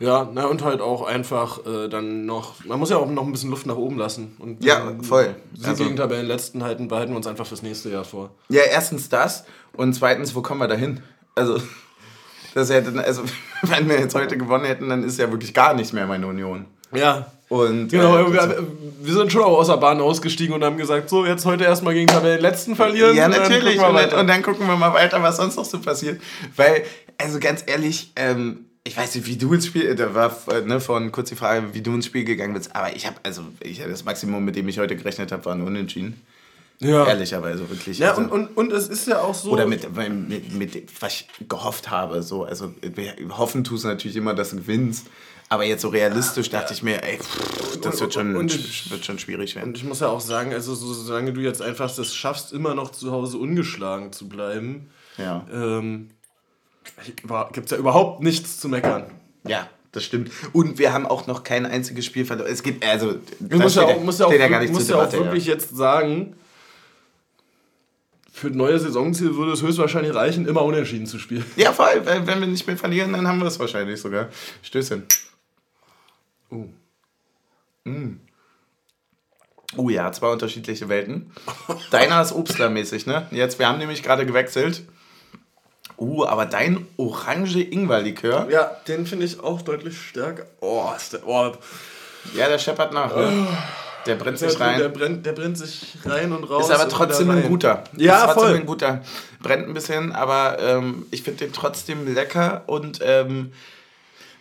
Ja, 0.00 0.28
na 0.32 0.46
und 0.46 0.62
halt 0.62 0.80
auch 0.80 1.02
einfach 1.02 1.66
äh, 1.66 1.88
dann 1.88 2.24
noch, 2.24 2.64
man 2.64 2.78
muss 2.78 2.90
ja 2.90 2.98
auch 2.98 3.10
noch 3.10 3.24
ein 3.24 3.32
bisschen 3.32 3.50
Luft 3.50 3.66
nach 3.66 3.76
oben 3.76 3.98
lassen. 3.98 4.36
Und, 4.38 4.64
ja, 4.64 4.92
voll. 5.02 5.34
Die 5.52 5.64
also, 5.64 5.82
gegen 5.82 5.96
Tabellenletzten 5.96 6.62
halten, 6.62 6.86
behalten 6.86 7.12
wir 7.12 7.16
uns 7.16 7.26
einfach 7.26 7.46
fürs 7.46 7.62
nächste 7.62 7.90
Jahr 7.90 8.04
vor. 8.04 8.30
Ja, 8.48 8.62
erstens 8.62 9.08
das 9.08 9.44
und 9.72 9.94
zweitens, 9.94 10.34
wo 10.36 10.42
kommen 10.42 10.60
wir 10.60 10.68
dahin? 10.68 11.00
Also, 11.34 11.60
das 12.54 12.70
hätte, 12.70 12.92
also 13.04 13.22
wenn 13.62 13.88
wir 13.88 13.98
jetzt 13.98 14.14
heute 14.14 14.38
gewonnen 14.38 14.66
hätten, 14.66 14.88
dann 14.88 15.02
ist 15.02 15.18
ja 15.18 15.30
wirklich 15.32 15.52
gar 15.52 15.74
nicht 15.74 15.92
mehr 15.92 16.06
meine 16.06 16.28
Union. 16.28 16.66
Ja. 16.94 17.32
Und, 17.48 17.88
genau, 17.88 18.16
äh, 18.18 18.32
wir, 18.32 18.66
wir, 19.00 19.14
sind 19.14 19.32
schon 19.32 19.42
auch 19.42 19.58
aus 19.58 19.68
der 19.68 19.78
Bahn 19.78 20.00
ausgestiegen 20.00 20.54
und 20.54 20.62
haben 20.62 20.76
gesagt, 20.76 21.08
so, 21.08 21.24
jetzt 21.24 21.46
heute 21.46 21.64
erstmal 21.64 21.94
gegen 21.94 22.06
Tabellenletzten 22.06 22.76
verlieren. 22.76 23.16
Ja, 23.16 23.26
natürlich. 23.26 23.80
Und 23.80 23.94
dann, 23.94 24.20
und 24.20 24.26
dann, 24.26 24.42
gucken 24.42 24.66
wir 24.66 24.76
mal 24.76 24.92
weiter, 24.92 25.22
was 25.22 25.38
sonst 25.38 25.56
noch 25.56 25.64
so 25.64 25.80
passiert. 25.80 26.20
Weil, 26.56 26.84
also 27.16 27.40
ganz 27.40 27.64
ehrlich, 27.66 28.12
ähm, 28.16 28.66
ich 28.84 28.96
weiß 28.96 29.14
nicht, 29.14 29.26
wie 29.26 29.36
du 29.36 29.52
ins 29.52 29.66
Spiel, 29.66 29.94
da 29.94 30.14
war 30.14 30.36
ne, 30.64 30.80
von 30.80 31.12
kurz 31.12 31.28
die 31.28 31.36
Frage, 31.36 31.74
wie 31.74 31.82
du 31.82 31.94
ins 31.94 32.06
Spiel 32.06 32.24
gegangen 32.24 32.54
bist, 32.54 32.74
aber 32.74 32.94
ich 32.94 33.06
habe, 33.06 33.16
also 33.22 33.42
ich, 33.60 33.78
das 33.78 34.04
Maximum, 34.04 34.44
mit 34.44 34.56
dem 34.56 34.68
ich 34.68 34.78
heute 34.78 34.96
gerechnet 34.96 35.32
habe, 35.32 35.44
war 35.44 35.54
ein 35.54 35.62
Unentschieden. 35.62 36.20
Ja. 36.80 37.06
Ehrlicherweise, 37.06 37.68
wirklich. 37.68 37.98
Ja, 37.98 38.10
also, 38.10 38.22
und, 38.22 38.30
und, 38.30 38.56
und 38.56 38.72
es 38.72 38.88
ist 38.88 39.08
ja 39.08 39.20
auch 39.20 39.34
so. 39.34 39.50
Oder 39.50 39.66
mit, 39.66 39.88
mit, 39.96 40.54
mit, 40.54 41.02
was 41.02 41.12
ich 41.12 41.48
gehofft 41.48 41.90
habe. 41.90 42.22
So. 42.22 42.44
Also, 42.44 42.72
hoffen 43.30 43.64
tust 43.64 43.82
du 43.82 43.88
natürlich 43.88 44.16
immer, 44.16 44.34
dass 44.34 44.50
du 44.50 44.58
gewinnst. 44.58 45.08
Aber 45.48 45.64
jetzt 45.64 45.82
so 45.82 45.88
realistisch 45.88 46.50
dachte 46.50 46.74
ich 46.74 46.82
mir, 46.82 47.02
ey, 47.02 47.18
pff, 47.18 47.80
das 47.80 48.00
wird 48.00 48.12
schon, 48.12 48.36
und 48.36 48.54
ich, 48.54 48.90
wird 48.90 49.04
schon 49.04 49.18
schwierig 49.18 49.56
werden. 49.56 49.68
Und 49.68 49.76
ich 49.78 49.84
muss 49.84 50.00
ja 50.00 50.08
auch 50.08 50.20
sagen, 50.20 50.52
also 50.52 50.74
so, 50.74 50.92
solange 50.92 51.32
du 51.32 51.40
jetzt 51.40 51.62
einfach 51.62 51.92
das 51.94 52.14
schaffst, 52.14 52.52
immer 52.52 52.74
noch 52.74 52.92
zu 52.92 53.10
Hause 53.12 53.38
ungeschlagen 53.38 54.12
zu 54.12 54.28
bleiben, 54.28 54.90
ja. 55.16 55.46
ähm, 55.50 56.10
gibt 57.52 57.66
es 57.66 57.70
ja 57.70 57.76
überhaupt 57.76 58.22
nichts 58.22 58.58
zu 58.58 58.68
meckern. 58.68 59.06
Ja, 59.46 59.68
das 59.92 60.04
stimmt. 60.04 60.30
Und 60.52 60.78
wir 60.78 60.92
haben 60.92 61.06
auch 61.06 61.26
noch 61.26 61.42
kein 61.42 61.66
einziges 61.66 62.04
Spiel 62.04 62.24
verloren. 62.24 62.50
Es 62.50 62.62
gibt, 62.62 62.84
also, 62.84 63.14
du 63.40 63.58
musst 63.58 63.76
ja 63.76 63.84
auch, 63.84 64.00
musst 64.02 64.20
ja 64.20 64.26
auch, 64.26 64.32
ja 64.32 64.60
musst 64.70 64.90
ja 64.90 64.96
auch 64.96 65.12
wirklich 65.12 65.46
ja. 65.46 65.54
jetzt 65.54 65.76
sagen, 65.76 66.34
für 68.38 68.50
neue 68.50 68.78
Saisonziel 68.78 69.34
würde 69.34 69.52
es 69.52 69.62
höchstwahrscheinlich 69.62 70.14
reichen, 70.14 70.46
immer 70.46 70.62
unentschieden 70.62 71.06
zu 71.06 71.18
spielen. 71.18 71.44
Ja, 71.56 71.72
vor 71.72 71.86
allem, 71.86 72.06
wenn 72.06 72.40
wir 72.40 72.46
nicht 72.46 72.66
mehr 72.66 72.76
verlieren, 72.76 73.12
dann 73.12 73.26
haben 73.26 73.40
wir 73.40 73.46
es 73.46 73.58
wahrscheinlich 73.58 74.00
sogar. 74.00 74.28
Stößchen. 74.62 75.04
Uh. 76.50 76.68
Mm. 77.84 78.20
Oh 79.76 79.90
ja, 79.90 80.10
zwei 80.12 80.28
unterschiedliche 80.28 80.88
Welten. 80.88 81.32
Deiner 81.90 82.22
ist 82.22 82.32
Obstlermäßig, 82.32 83.06
ne? 83.06 83.26
Jetzt, 83.30 83.58
wir 83.58 83.68
haben 83.68 83.78
nämlich 83.78 84.02
gerade 84.02 84.24
gewechselt. 84.24 84.82
Uh, 85.98 86.24
aber 86.24 86.46
dein 86.46 86.86
orange 86.96 87.60
Ingwerlikör. 87.60 88.46
Ja, 88.50 88.70
den 88.86 89.06
finde 89.06 89.26
ich 89.26 89.40
auch 89.40 89.62
deutlich 89.62 90.00
stärker. 90.00 90.44
Oh, 90.60 90.84
ist 90.96 91.12
der. 91.12 91.26
Oh. 91.26 91.52
Ja, 92.34 92.48
der 92.48 92.58
scheppert 92.58 92.92
nach. 92.92 93.14
Ne? 93.14 93.46
Der 94.06 94.14
brennt 94.14 94.38
sich 94.38 94.58
rein. 94.60 94.78
Der 94.78 94.88
brennt, 94.88 95.26
der 95.26 95.32
brennt 95.32 95.58
sich 95.58 95.96
rein 96.04 96.32
und 96.32 96.44
raus. 96.44 96.68
Ist 96.68 96.74
aber 96.74 96.88
trotzdem 96.88 97.30
ein 97.30 97.48
guter. 97.48 97.84
Ja, 97.96 98.16
ist 98.16 98.24
trotzdem 98.24 98.42
voll. 98.42 98.54
ein 98.54 98.66
guter. 98.66 99.02
Brennt 99.42 99.68
ein 99.68 99.74
bisschen, 99.74 100.12
aber 100.12 100.58
ähm, 100.60 101.06
ich 101.10 101.22
finde 101.22 101.44
den 101.44 101.52
trotzdem 101.52 102.14
lecker 102.14 102.62
und 102.66 103.00
ähm, 103.02 103.52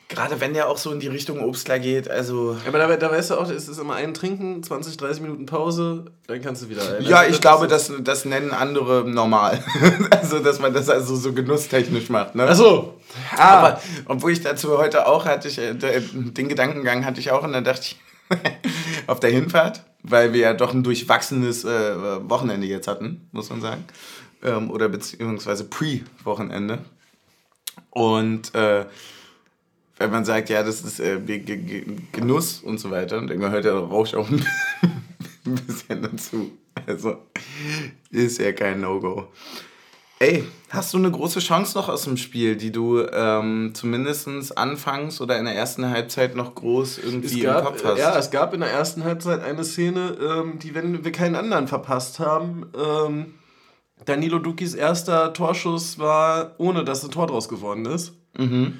Gerade 0.09 0.39
wenn 0.39 0.53
der 0.53 0.69
auch 0.69 0.77
so 0.77 0.93
in 0.93 1.01
die 1.01 1.07
Richtung 1.07 1.41
Obstler 1.41 1.79
geht, 1.79 2.09
also. 2.09 2.55
Aber 2.65 2.77
da, 2.77 2.95
da 2.95 3.11
weißt 3.11 3.31
du 3.31 3.35
auch, 3.35 3.49
es 3.49 3.67
ist 3.67 3.77
immer 3.77 3.95
ein 3.95 4.13
Trinken, 4.13 4.63
20, 4.63 4.95
30 4.95 5.21
Minuten 5.21 5.45
Pause, 5.45 6.05
dann 6.27 6.41
kannst 6.41 6.61
du 6.61 6.69
wieder. 6.69 7.01
Ja, 7.01 7.25
ich 7.25 7.41
glaube, 7.41 7.67
das, 7.67 7.91
das 7.99 8.23
nennen 8.23 8.51
andere 8.51 9.03
normal. 9.05 9.61
also, 10.11 10.39
dass 10.39 10.59
man 10.59 10.73
das 10.73 10.89
also 10.89 11.17
so 11.17 11.33
genusstechnisch 11.33 12.09
macht. 12.09 12.35
Ne? 12.35 12.43
Achso. 12.43 12.93
Ah. 13.35 13.57
Aber 13.57 13.81
obwohl 14.05 14.31
ich 14.31 14.41
dazu 14.41 14.77
heute 14.77 15.07
auch 15.07 15.25
hatte, 15.25 15.49
ich, 15.49 15.57
äh, 15.57 15.73
den 15.73 16.47
Gedankengang 16.47 17.03
hatte 17.03 17.19
ich 17.19 17.31
auch 17.31 17.43
und 17.43 17.51
dann 17.51 17.65
dachte 17.65 17.81
ich, 17.81 17.99
auf 19.07 19.19
der 19.19 19.31
Hinfahrt, 19.31 19.83
weil 20.03 20.31
wir 20.31 20.39
ja 20.39 20.53
doch 20.53 20.73
ein 20.73 20.83
durchwachsenes 20.83 21.65
äh, 21.65 22.29
Wochenende 22.29 22.65
jetzt 22.67 22.87
hatten, 22.87 23.27
muss 23.33 23.49
man 23.49 23.59
sagen. 23.59 23.83
Ähm, 24.41 24.71
oder 24.71 24.87
beziehungsweise 24.87 25.65
Pre-Wochenende. 25.65 26.79
Und 27.89 28.55
äh, 28.55 28.85
wenn 29.97 30.12
man 30.12 30.25
sagt, 30.25 30.49
ja, 30.49 30.63
das 30.63 30.81
ist 30.81 30.99
äh, 30.99 31.19
Genuss 32.12 32.60
und 32.60 32.79
so 32.79 32.91
weiter, 32.91 33.17
und 33.17 33.29
irgendwann 33.29 33.51
hört 33.51 33.65
der 33.65 33.73
Rausch 33.73 34.13
auch 34.13 34.29
ein 35.45 35.55
bisschen 35.65 36.01
dazu. 36.01 36.51
Also 36.86 37.17
ist 38.12 38.39
ja 38.39 38.51
kein 38.51 38.81
No-Go. 38.81 39.27
Ey, 40.19 40.43
hast 40.69 40.93
du 40.93 40.97
eine 40.97 41.12
große 41.12 41.39
Chance 41.39 41.77
noch 41.77 41.89
aus 41.89 42.03
dem 42.03 42.17
Spiel, 42.17 42.55
die 42.55 42.71
du 42.71 43.01
ähm, 43.01 43.71
zumindest 43.75 44.57
anfangs 44.57 45.21
oder 45.21 45.38
in 45.38 45.45
der 45.45 45.55
ersten 45.55 45.88
Halbzeit 45.88 46.36
noch 46.36 46.55
groß 46.55 46.97
irgendwie 46.97 47.41
gab, 47.41 47.60
im 47.60 47.65
Kopf 47.65 47.83
hast? 47.83 47.99
Ja, 47.99 48.17
es 48.17 48.31
gab 48.31 48.53
in 48.53 48.62
der 48.62 48.71
ersten 48.71 49.03
Halbzeit 49.03 49.43
eine 49.43 49.63
Szene, 49.63 50.17
ähm, 50.19 50.57
die, 50.57 50.73
wenn 50.73 51.03
wir 51.03 51.12
keinen 51.12 51.36
anderen 51.36 51.67
verpasst 51.67 52.19
haben, 52.19 52.65
ähm, 52.75 53.36
Danilo 54.05 54.39
Dukis 54.39 54.73
erster 54.73 55.33
Torschuss 55.33 55.99
war, 55.99 56.55
ohne 56.57 56.83
dass 56.83 57.03
ein 57.03 57.12
Tor 57.12 57.27
draus 57.27 57.47
geworden 57.47 57.86
ist. 57.86 58.13
Mhm 58.38 58.79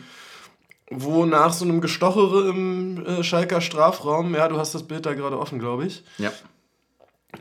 wo 0.89 1.26
nach 1.26 1.54
so 1.54 1.65
einem 1.65 1.82
Gestochere 1.82 2.50
im 2.50 3.06
äh, 3.06 3.23
Schalker 3.23 3.62
Strafraum, 3.62 4.34
ja, 4.36 4.47
du 4.47 4.58
hast 4.58 4.73
das 4.73 4.84
Bild 4.84 5.06
da 5.06 5.13
gerade 5.13 5.38
offen, 5.38 5.60
glaube 5.60 5.86
ich. 5.86 6.04
Ja. 6.17 6.32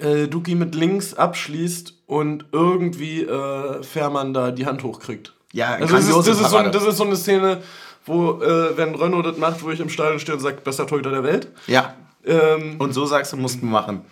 Äh, 0.00 0.26
Duki 0.28 0.54
mit 0.54 0.74
links 0.74 1.14
abschließt 1.14 1.94
und 2.06 2.46
irgendwie 2.52 3.22
äh, 3.22 3.82
Fährmann 3.82 4.34
da 4.34 4.50
die 4.50 4.66
Hand 4.66 4.82
hochkriegt. 4.82 5.32
Ja, 5.52 5.74
also 5.74 5.94
das 5.94 6.08
ist, 6.08 6.16
das, 6.16 6.40
ist 6.40 6.50
so, 6.50 6.62
das 6.62 6.84
ist 6.84 6.96
so 6.96 7.04
eine 7.04 7.16
Szene, 7.16 7.62
wo, 8.04 8.42
äh, 8.42 8.76
wenn 8.76 8.94
Renault 8.94 9.26
das 9.26 9.38
macht, 9.38 9.62
wo 9.62 9.70
ich 9.70 9.80
im 9.80 9.88
Stadion 9.88 10.18
stehe 10.18 10.36
und 10.36 10.42
sage, 10.42 10.58
bester 10.62 10.86
Torhüter 10.86 11.10
der 11.10 11.22
Welt. 11.22 11.48
Ja. 11.66 11.94
Ähm, 12.24 12.76
und 12.78 12.92
so 12.92 13.06
sagst 13.06 13.32
du, 13.32 13.36
mussten 13.36 13.70
machen. 13.70 14.04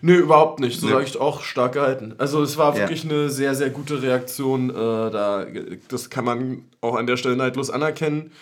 Nö, 0.00 0.16
überhaupt 0.16 0.60
nicht. 0.60 0.80
So 0.80 0.88
sage 0.88 1.04
ich 1.04 1.18
auch 1.18 1.42
stark 1.42 1.72
gehalten. 1.72 2.14
Also 2.18 2.42
es 2.42 2.56
war 2.56 2.76
wirklich 2.76 3.04
ja. 3.04 3.10
eine 3.10 3.30
sehr, 3.30 3.54
sehr 3.54 3.70
gute 3.70 4.02
Reaktion. 4.02 4.70
Äh, 4.70 4.74
da, 4.74 5.46
das 5.88 6.10
kann 6.10 6.24
man 6.24 6.64
auch 6.80 6.96
an 6.96 7.06
der 7.06 7.16
Stelle 7.16 7.36
neidlos 7.36 7.70
anerkennen. 7.70 8.32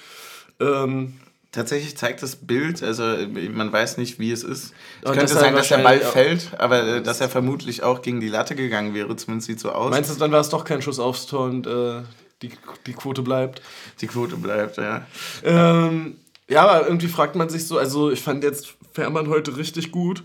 Ähm, 0.61 1.15
Tatsächlich 1.55 1.97
zeigt 1.97 2.21
das 2.21 2.35
Bild, 2.35 2.83
also 2.83 3.05
man 3.53 3.73
weiß 3.73 3.97
nicht, 3.97 4.19
wie 4.19 4.33
es 4.33 4.43
ist. 4.43 4.75
Es 5.03 5.13
könnte 5.13 5.35
sein, 5.35 5.55
dass 5.55 5.69
der 5.69 5.79
Ball 5.79 6.01
fällt, 6.01 6.51
aber 6.59 6.83
äh, 6.83 7.01
dass 7.01 7.21
er 7.21 7.29
vermutlich 7.29 7.85
auch 7.85 8.03
gegen 8.03 8.19
die 8.19 8.29
Latte 8.29 8.57
gegangen 8.57 8.93
wäre, 8.93 9.15
zumindest 9.15 9.47
sieht 9.47 9.61
so 9.61 9.71
aus. 9.71 9.93
Meinst 9.93 10.11
du, 10.11 10.19
dann 10.19 10.33
war 10.33 10.41
es 10.41 10.49
doch 10.49 10.65
kein 10.65 10.83
Schuss 10.83 10.99
aufs 10.99 11.27
Tor 11.27 11.45
und 11.45 11.69
äh, 11.69 12.03
die, 12.43 12.51
die 12.89 12.93
Quote 12.93 13.23
bleibt? 13.23 13.63
Die 14.01 14.09
Quote 14.09 14.37
bleibt, 14.37 14.79
ja. 14.79 15.07
Ähm, 15.45 16.17
ja, 16.49 16.67
aber 16.67 16.89
irgendwie 16.89 17.07
fragt 17.07 17.37
man 17.37 17.49
sich 17.49 17.69
so, 17.69 17.79
also 17.79 18.11
ich 18.11 18.21
fand 18.21 18.43
jetzt 18.43 18.75
Fährmann 18.93 19.29
heute 19.29 19.57
richtig 19.57 19.93
gut. 19.93 20.25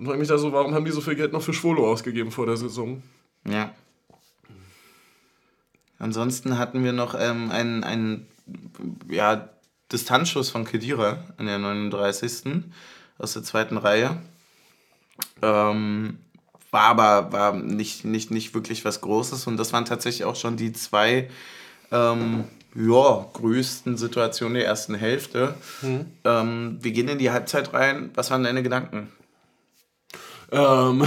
Und 0.00 0.06
frage 0.06 0.18
mich 0.18 0.28
da 0.28 0.38
so, 0.38 0.50
warum 0.50 0.72
haben 0.72 0.86
die 0.86 0.92
so 0.92 1.02
viel 1.02 1.14
Geld 1.14 1.34
noch 1.34 1.42
für 1.42 1.52
Schwolo 1.52 1.86
ausgegeben 1.92 2.30
vor 2.30 2.46
der 2.46 2.56
Saison? 2.56 3.02
Ja. 3.46 3.74
Ansonsten 5.98 6.56
hatten 6.56 6.82
wir 6.82 6.94
noch 6.94 7.14
ähm, 7.14 7.50
einen, 7.50 7.84
einen 7.84 8.26
ja, 9.10 9.50
Distanzschuss 9.92 10.48
von 10.48 10.64
Kedira 10.64 11.22
in 11.38 11.44
der 11.44 11.58
39. 11.58 12.62
aus 13.18 13.34
der 13.34 13.42
zweiten 13.42 13.76
Reihe. 13.76 14.22
Ähm, 15.42 16.18
war 16.70 16.84
aber 16.84 17.30
war 17.30 17.52
nicht, 17.52 18.06
nicht, 18.06 18.30
nicht 18.30 18.54
wirklich 18.54 18.86
was 18.86 19.02
Großes 19.02 19.46
und 19.48 19.58
das 19.58 19.74
waren 19.74 19.84
tatsächlich 19.84 20.24
auch 20.24 20.36
schon 20.36 20.56
die 20.56 20.72
zwei 20.72 21.28
ähm, 21.92 22.44
ja, 22.74 23.26
größten 23.34 23.98
Situationen 23.98 24.54
der 24.54 24.64
ersten 24.64 24.94
Hälfte. 24.94 25.54
Mhm. 25.82 26.06
Ähm, 26.24 26.78
wir 26.80 26.92
gehen 26.92 27.08
in 27.08 27.18
die 27.18 27.30
Halbzeit 27.30 27.74
rein. 27.74 28.10
Was 28.14 28.30
waren 28.30 28.44
deine 28.44 28.62
Gedanken? 28.62 29.12
Ähm, 30.52 31.06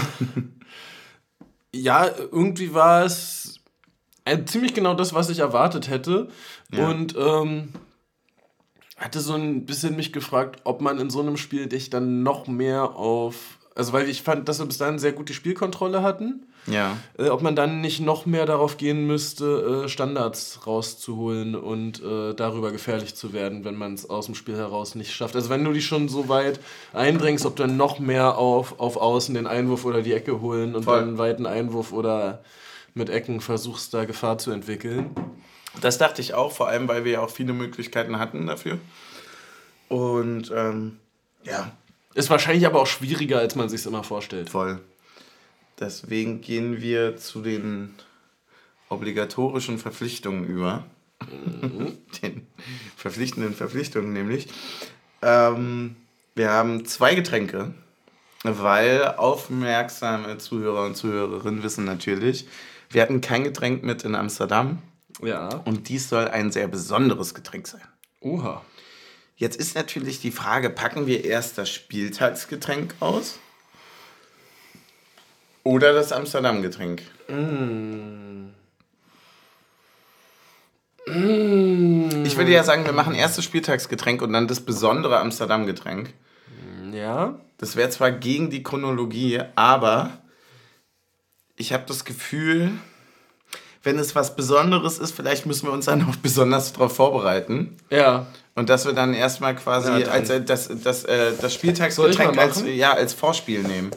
ja, 1.74 2.10
irgendwie 2.32 2.74
war 2.74 3.04
es 3.04 3.60
äh, 4.26 4.44
ziemlich 4.46 4.74
genau 4.74 4.94
das, 4.94 5.14
was 5.14 5.30
ich 5.30 5.40
erwartet 5.40 5.90
hätte. 5.90 6.30
Ja. 6.72 6.90
Und 6.90 7.16
ähm, 7.18 7.70
hatte 8.98 9.20
so 9.20 9.34
ein 9.34 9.66
bisschen 9.66 9.96
mich 9.96 10.14
gefragt, 10.14 10.62
ob 10.64 10.82
man 10.82 11.00
in 11.00 11.10
so 11.10 11.20
einem 11.20 11.38
Spiel 11.38 11.68
dich 11.68 11.90
dann 11.90 12.24
noch 12.24 12.48
mehr 12.48 12.96
auf. 12.96 13.60
Also, 13.76 13.92
weil 13.92 14.08
ich 14.08 14.22
fand, 14.22 14.48
dass 14.48 14.60
wir 14.60 14.66
bis 14.66 14.78
dahin 14.78 15.00
sehr 15.00 15.14
gut 15.14 15.30
die 15.30 15.34
Spielkontrolle 15.34 16.04
hatten. 16.04 16.46
Ja. 16.68 16.98
Äh, 17.18 17.30
ob 17.30 17.42
man 17.42 17.56
dann 17.56 17.82
nicht 17.82 18.00
noch 18.00 18.26
mehr 18.26 18.46
darauf 18.46 18.78
gehen 18.78 19.06
müsste, 19.06 19.84
äh, 19.86 19.90
Standards 19.90 20.66
rauszuholen 20.66 21.56
und 21.56 22.02
äh, 22.02 22.34
darüber 22.34 22.72
gefährlich 22.72 23.16
zu 23.16 23.34
werden, 23.34 23.66
wenn 23.66 23.76
man 23.76 23.94
es 23.94 24.10
aus 24.10 24.28
dem 24.28 24.36
Spiel 24.36 24.56
heraus 24.56 24.96
nicht 24.96 25.14
schafft. 25.14 25.36
Also 25.36 25.50
wenn 25.50 25.64
du 25.64 25.74
dich 25.74 25.86
schon 25.86 26.10
so 26.10 26.30
weit 26.30 26.60
eindrängst, 26.94 27.46
ob 27.46 27.56
du 27.56 27.64
dann 27.64 27.78
noch 27.78 28.00
mehr 28.00 28.38
auf, 28.38 28.80
auf 28.80 28.98
Außen 28.98 29.36
den 29.36 29.48
Einwurf 29.48 29.86
oder 29.86 30.02
die 30.02 30.14
Ecke 30.14 30.42
holen 30.42 30.76
und 30.76 30.84
Voll. 30.86 31.00
dann 31.00 31.10
einen 31.10 31.18
weiten 31.18 31.46
Einwurf 31.46 31.92
oder 31.92 32.44
mit 32.94 33.10
Ecken 33.10 33.42
versuchst, 33.42 33.94
da 33.94 34.06
Gefahr 34.06 34.38
zu 34.38 34.52
entwickeln. 34.52 35.12
Das 35.82 35.98
dachte 35.98 36.22
ich 36.22 36.34
auch, 36.34 36.52
vor 36.52 36.68
allem, 36.68 36.88
weil 36.88 37.04
wir 37.04 37.14
ja 37.14 37.22
auch 37.22 37.32
viele 37.32 37.54
Möglichkeiten 37.54 38.20
hatten 38.20 38.46
dafür. 38.46 38.78
Und 39.90 40.52
ähm, 40.56 40.98
ja. 41.44 41.72
Ist 42.16 42.30
wahrscheinlich 42.30 42.66
aber 42.68 42.80
auch 42.80 42.88
schwieriger, 42.88 43.40
als 43.40 43.56
man 43.56 43.70
sich 43.70 43.86
immer 43.86 44.04
vorstellt. 44.04 44.52
Voll. 44.52 44.80
Deswegen 45.80 46.42
gehen 46.42 46.82
wir 46.82 47.18
zu 47.18 47.42
den 47.42 47.94
obligatorischen 48.90 49.80
Verpflichtungen 49.80 50.46
über. 50.46 50.86
Mhm. 51.22 51.98
den 52.22 52.48
verpflichtenden 52.96 53.54
Verpflichtungen 53.54 54.14
nämlich. 54.14 54.48
Ähm, 55.22 55.96
wir 56.36 56.52
haben 56.52 56.86
zwei 56.86 57.16
Getränke, 57.16 57.74
weil 58.44 59.04
aufmerksame 59.16 60.38
Zuhörer 60.38 60.86
und 60.86 60.96
Zuhörerinnen 60.96 61.64
wissen 61.64 61.86
natürlich, 61.86 62.48
wir 62.90 63.02
hatten 63.02 63.22
kein 63.22 63.44
Getränk 63.44 63.84
mit 63.84 64.04
in 64.04 64.16
Amsterdam. 64.16 64.82
Ja. 65.22 65.48
Und 65.66 65.90
dies 65.90 66.10
soll 66.10 66.28
ein 66.28 66.52
sehr 66.52 66.68
besonderes 66.68 67.34
Getränk 67.34 67.68
sein. 67.68 67.82
Oha. 68.20 68.64
Jetzt 69.36 69.56
ist 69.58 69.76
natürlich 69.76 70.22
die 70.22 70.32
Frage, 70.32 70.70
packen 70.70 71.08
wir 71.08 71.26
erst 71.26 71.58
das 71.58 71.70
Spieltagsgetränk 71.70 72.96
aus 73.00 73.40
oder 75.64 75.94
das 75.94 76.12
Amsterdam-Getränk. 76.12 77.02
Mm. 77.28 78.50
Mm. 81.06 82.26
Ich 82.26 82.38
würde 82.38 82.52
ja 82.52 82.64
sagen, 82.64 82.86
wir 82.86 82.94
machen 82.94 83.16
erst 83.16 83.38
das 83.38 83.46
Spieltagsgetränk 83.46 84.22
und 84.22 84.34
dann 84.34 84.48
das 84.48 84.62
besondere 84.62 85.20
Amsterdam-Getränk. 85.20 86.14
Ja. 86.92 87.40
Das 87.58 87.76
wäre 87.76 87.90
zwar 87.90 88.12
gegen 88.12 88.50
die 88.50 88.64
Chronologie, 88.64 89.42
aber 89.56 90.12
ich 91.56 91.74
habe 91.74 91.84
das 91.88 92.06
Gefühl, 92.06 92.72
wenn 93.84 94.00
es 94.00 94.16
was 94.16 94.36
Besonderes 94.36 94.98
ist, 94.98 95.14
vielleicht 95.14 95.46
müssen 95.46 95.68
wir 95.68 95.74
uns 95.74 95.86
dann 95.86 96.08
auch 96.08 96.16
besonders 96.22 96.74
darauf 96.74 96.96
vorbereiten. 96.96 97.78
Ja. 97.90 98.28
Und 98.56 98.70
dass 98.70 98.86
wir 98.86 98.94
dann 98.94 99.14
erstmal 99.14 99.56
quasi 99.56 99.92
ja, 99.92 100.08
als, 100.08 100.32
das, 100.46 100.70
das, 100.84 101.04
äh, 101.06 101.34
das 101.40 101.54
Spieltagsgetränk 101.54 102.38
als, 102.38 102.64
ja, 102.66 102.94
als 102.94 103.14
Vorspiel 103.14 103.64
nehmen. 103.64 103.92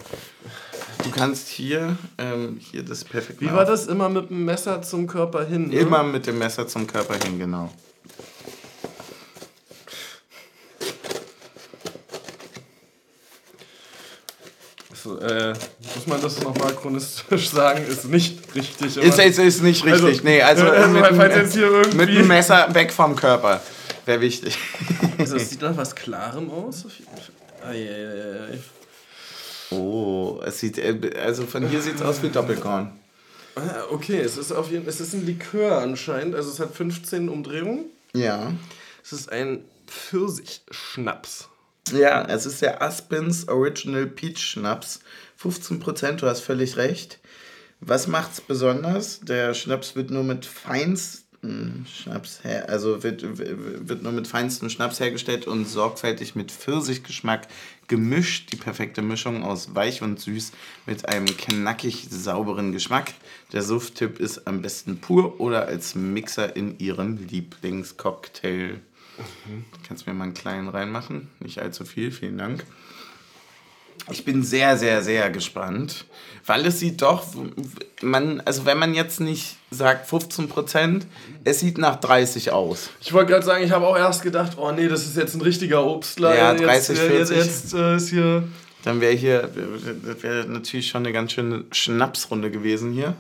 Du 1.07 1.13
kannst 1.13 1.47
hier, 1.47 1.97
ähm, 2.19 2.59
hier 2.59 2.83
das 2.83 3.05
perfekt 3.05 3.41
Wie 3.41 3.53
war 3.53 3.65
das? 3.65 3.87
Immer 3.87 4.09
mit 4.09 4.29
dem 4.29 4.45
Messer 4.45 4.83
zum 4.83 5.07
Körper 5.07 5.45
hin? 5.45 5.69
Ne? 5.69 5.77
Immer 5.77 6.03
mit 6.03 6.27
dem 6.27 6.37
Messer 6.37 6.67
zum 6.67 6.85
Körper 6.89 7.15
hin, 7.15 7.39
genau. 7.39 7.71
Also, 14.91 15.21
äh, 15.21 15.55
muss 15.95 16.07
man 16.09 16.21
das 16.21 16.43
nochmal 16.43 16.75
chronistisch 16.75 17.51
sagen, 17.51 17.87
ist 17.87 18.07
nicht 18.07 18.41
richtig. 18.57 18.97
Ist, 18.97 19.21
ist, 19.21 19.39
ist 19.39 19.63
nicht 19.63 19.85
richtig, 19.85 20.05
also, 20.05 20.21
nee. 20.25 20.43
Also, 20.43 20.67
also 20.69 20.89
mit, 20.89 21.13
mit, 21.13 21.95
mit 21.95 22.09
dem 22.09 22.27
Messer 22.27 22.75
weg 22.75 22.93
vom 22.93 23.15
Körper. 23.15 23.61
Wäre 24.07 24.21
wichtig. 24.21 24.59
Also, 25.19 25.35
das 25.35 25.51
sieht 25.51 25.63
nach 25.63 25.77
was 25.77 25.95
Klarem 25.95 26.51
aus. 26.51 26.85
Ei, 27.65 27.75
ei, 27.75 28.55
ei. 28.55 28.59
Oh, 29.71 30.16
es 30.47 30.61
sieht, 30.61 30.79
äh, 30.79 31.11
also 31.23 31.45
von 31.45 31.69
hier 31.69 31.83
sieht 31.83 31.97
es 31.97 32.03
aus 32.03 32.23
wie 32.23 32.29
Doppelkorn. 32.29 32.93
Ah, 33.57 33.85
okay, 33.91 34.21
es 34.21 34.37
ist 34.37 34.53
auf 34.53 34.71
jeden 34.71 34.87
es 34.87 35.01
ist 35.01 35.15
ein 35.15 35.27
Likör 35.27 35.79
anscheinend, 35.79 36.35
also 36.35 36.51
es 36.51 36.61
hat 36.61 36.75
15 36.75 37.29
Umdrehungen. 37.29 37.87
Ja. 38.15 38.53
Es 39.03 39.13
ist 39.13 39.33
ein 39.33 39.65
Pfirsichschnaps. 39.87 41.49
Ja, 41.93 42.25
es 42.27 42.47
ist 42.47 42.63
der 42.63 42.83
Aspens 42.83 43.49
Original 43.49 44.07
Peach 44.07 44.39
Schnaps. 44.39 45.01
15%, 45.41 46.13
du 46.17 46.27
hast 46.27 46.41
völlig 46.41 46.77
recht. 46.77 47.21
Was 47.81 48.07
macht's 48.07 48.41
besonders? 48.41 49.21
Der 49.21 49.55
Schnaps 49.55 49.95
wird 49.97 50.11
nur 50.11 50.25
mit 50.25 50.47
feinst, 50.47 51.26
Schnaps 51.43 52.43
her, 52.45 52.69
also 52.69 53.03
wird, 53.03 53.23
wird 53.23 54.03
nur 54.03 54.13
mit 54.13 54.27
feinstem 54.27 54.71
Schnaps 54.71 55.01
hergestellt 55.01 55.47
und 55.47 55.67
sorgfältig 55.67 56.35
mit 56.35 56.51
Pfirsichgeschmack 56.51 57.47
gemischt. 57.89 58.53
Die 58.53 58.57
perfekte 58.57 59.03
Mischung 59.03 59.45
aus 59.45 59.75
weich 59.75 60.03
und 60.03 60.19
süß 60.19 60.53
mit 60.87 61.09
einem 61.09 61.27
knackig 61.27 62.09
sauberen 62.11 62.73
Geschmack. 62.73 63.13
Der 63.53 63.63
Suft-Tipp 63.63 64.19
ist 64.19 64.47
am 64.47 64.63
besten 64.63 64.99
pur 64.99 65.41
oder 65.41 65.67
als 65.67 65.95
Mixer 65.95 66.57
in 66.57 66.79
ihrem 66.79 67.17
Lieblingscocktail. 67.29 68.81
Kannst 69.87 70.07
mir 70.07 70.15
mal 70.15 70.25
einen 70.25 70.35
kleinen 70.35 70.69
reinmachen? 70.69 71.29
Nicht 71.41 71.61
allzu 71.61 71.85
viel, 71.85 72.11
vielen 72.11 72.39
Dank. 72.39 72.65
Ich 74.11 74.25
bin 74.25 74.43
sehr, 74.43 74.77
sehr, 74.77 75.03
sehr 75.03 75.31
gespannt, 75.31 76.05
weil 76.45 76.65
es 76.67 76.79
sieht 76.79 77.03
doch, 77.03 77.25
man, 78.03 78.41
also 78.41 78.65
wenn 78.65 78.79
man 78.79 78.95
jetzt 78.95 79.21
nicht 79.21 79.57
sagt 79.71 80.07
15 80.07 80.49
Prozent, 80.49 81.07
es 81.45 81.61
sieht 81.61 81.77
nach 81.79 81.97
30 81.97 82.53
aus. 82.53 82.91
Ich 83.01 83.13
wollte 83.13 83.33
gerade 83.33 83.45
sagen, 83.45 83.65
ich 83.65 83.73
habe 83.73 83.87
auch 83.87 83.97
erst 83.97 84.23
gedacht, 84.23 84.57
oh 84.59 84.71
nee, 84.71 84.87
das 84.87 85.07
ist 85.07 85.17
jetzt 85.17 85.35
ein 85.35 85.41
richtiger 85.41 85.85
Obstler. 85.85 86.37
Ja, 86.37 86.55
30, 86.55 86.97
jetzt, 86.97 87.07
40. 87.07 87.37
Jetzt, 87.37 87.47
jetzt 87.47 87.75
äh, 87.75 87.97
ist 87.97 88.11
hier. 88.11 88.45
Dann 88.85 89.01
wäre 89.01 89.15
hier, 89.15 89.51
das 90.05 90.23
wäre 90.23 90.47
natürlich 90.47 90.87
schon 90.87 91.03
eine 91.05 91.13
ganz 91.13 91.33
schöne 91.33 91.65
Schnapsrunde 91.73 92.53
gewesen 92.53 92.93
hier. 92.93 93.17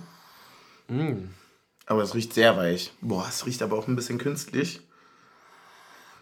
Aber 1.87 2.03
es 2.03 2.15
riecht 2.15 2.35
sehr 2.35 2.57
weich. 2.57 2.93
Boah, 3.01 3.27
es 3.29 3.45
riecht 3.47 3.63
aber 3.63 3.77
auch 3.77 3.89
ein 3.89 3.97
bisschen 3.97 4.19
künstlich. 4.19 4.81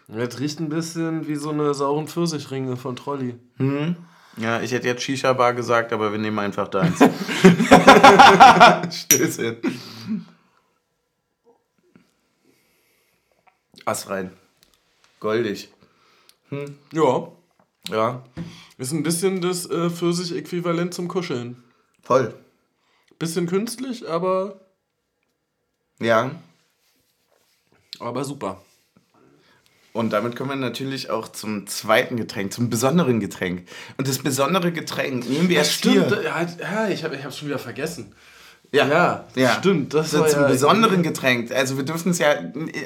Jetzt 0.07 0.39
riecht 0.39 0.59
ein 0.59 0.69
bisschen 0.69 1.27
wie 1.27 1.35
so 1.35 1.51
eine 1.51 1.75
sauren 1.75 2.07
Pfirsichringe 2.07 2.77
von 2.77 2.95
Trolli. 2.95 3.35
Ja, 4.37 4.61
ich 4.61 4.71
hätte 4.73 4.87
jetzt 4.87 5.03
Shisha-Bar 5.03 5.53
gesagt, 5.53 5.93
aber 5.93 6.11
wir 6.11 6.19
nehmen 6.19 6.39
einfach 6.39 6.67
deins. 6.67 6.99
Stößchen. 8.95 9.57
Ass 13.85 14.09
rein. 14.09 14.31
Goldig. 15.19 15.69
Ja. 16.91 17.31
Ja, 17.89 18.23
Ist 18.79 18.91
ein 18.93 19.03
bisschen 19.03 19.41
das 19.41 19.67
äh, 19.69 19.89
Pfirsich-Äquivalent 19.91 20.93
zum 20.93 21.07
Kuscheln. 21.07 21.63
voll. 22.01 22.33
Bisschen 23.19 23.45
künstlich, 23.47 24.09
aber, 24.09 24.59
Ja, 25.99 26.31
aber 27.99 28.25
super. 28.25 28.61
Und 29.95 30.11
damit 30.11 30.35
kommen 30.35 30.49
wir 30.49 30.55
natürlich 30.57 31.09
auch 31.09 31.29
zum 31.29 31.67
zweiten 31.67 32.17
Getränk, 32.17 32.51
zum 32.51 32.69
besonderen 32.69 33.21
Getränk. 33.21 33.65
Und 33.97 34.09
das 34.09 34.17
besondere 34.19 34.73
Getränk 34.73 35.29
nehmen 35.29 35.47
wir 35.47 35.55
erst 35.59 35.83
hier. 35.85 36.05
Ja, 36.21 36.41
ja, 36.59 36.89
ich 36.89 37.05
habe 37.05 37.15
es 37.15 37.37
schon 37.37 37.47
wieder 37.47 37.59
vergessen. 37.59 38.13
Ja, 38.73 38.85
Ja, 38.87 39.25
ja. 39.35 39.53
stimmt, 39.59 39.93
das 39.93 40.11
war 40.13 40.27
zum 40.27 40.41
ja- 40.41 40.47
besonderen 40.49 41.01
Getränk. 41.01 41.49
Also 41.51 41.77
wir 41.77 41.85
dürfen 41.85 42.11
es 42.11 42.17
ja, 42.19 42.35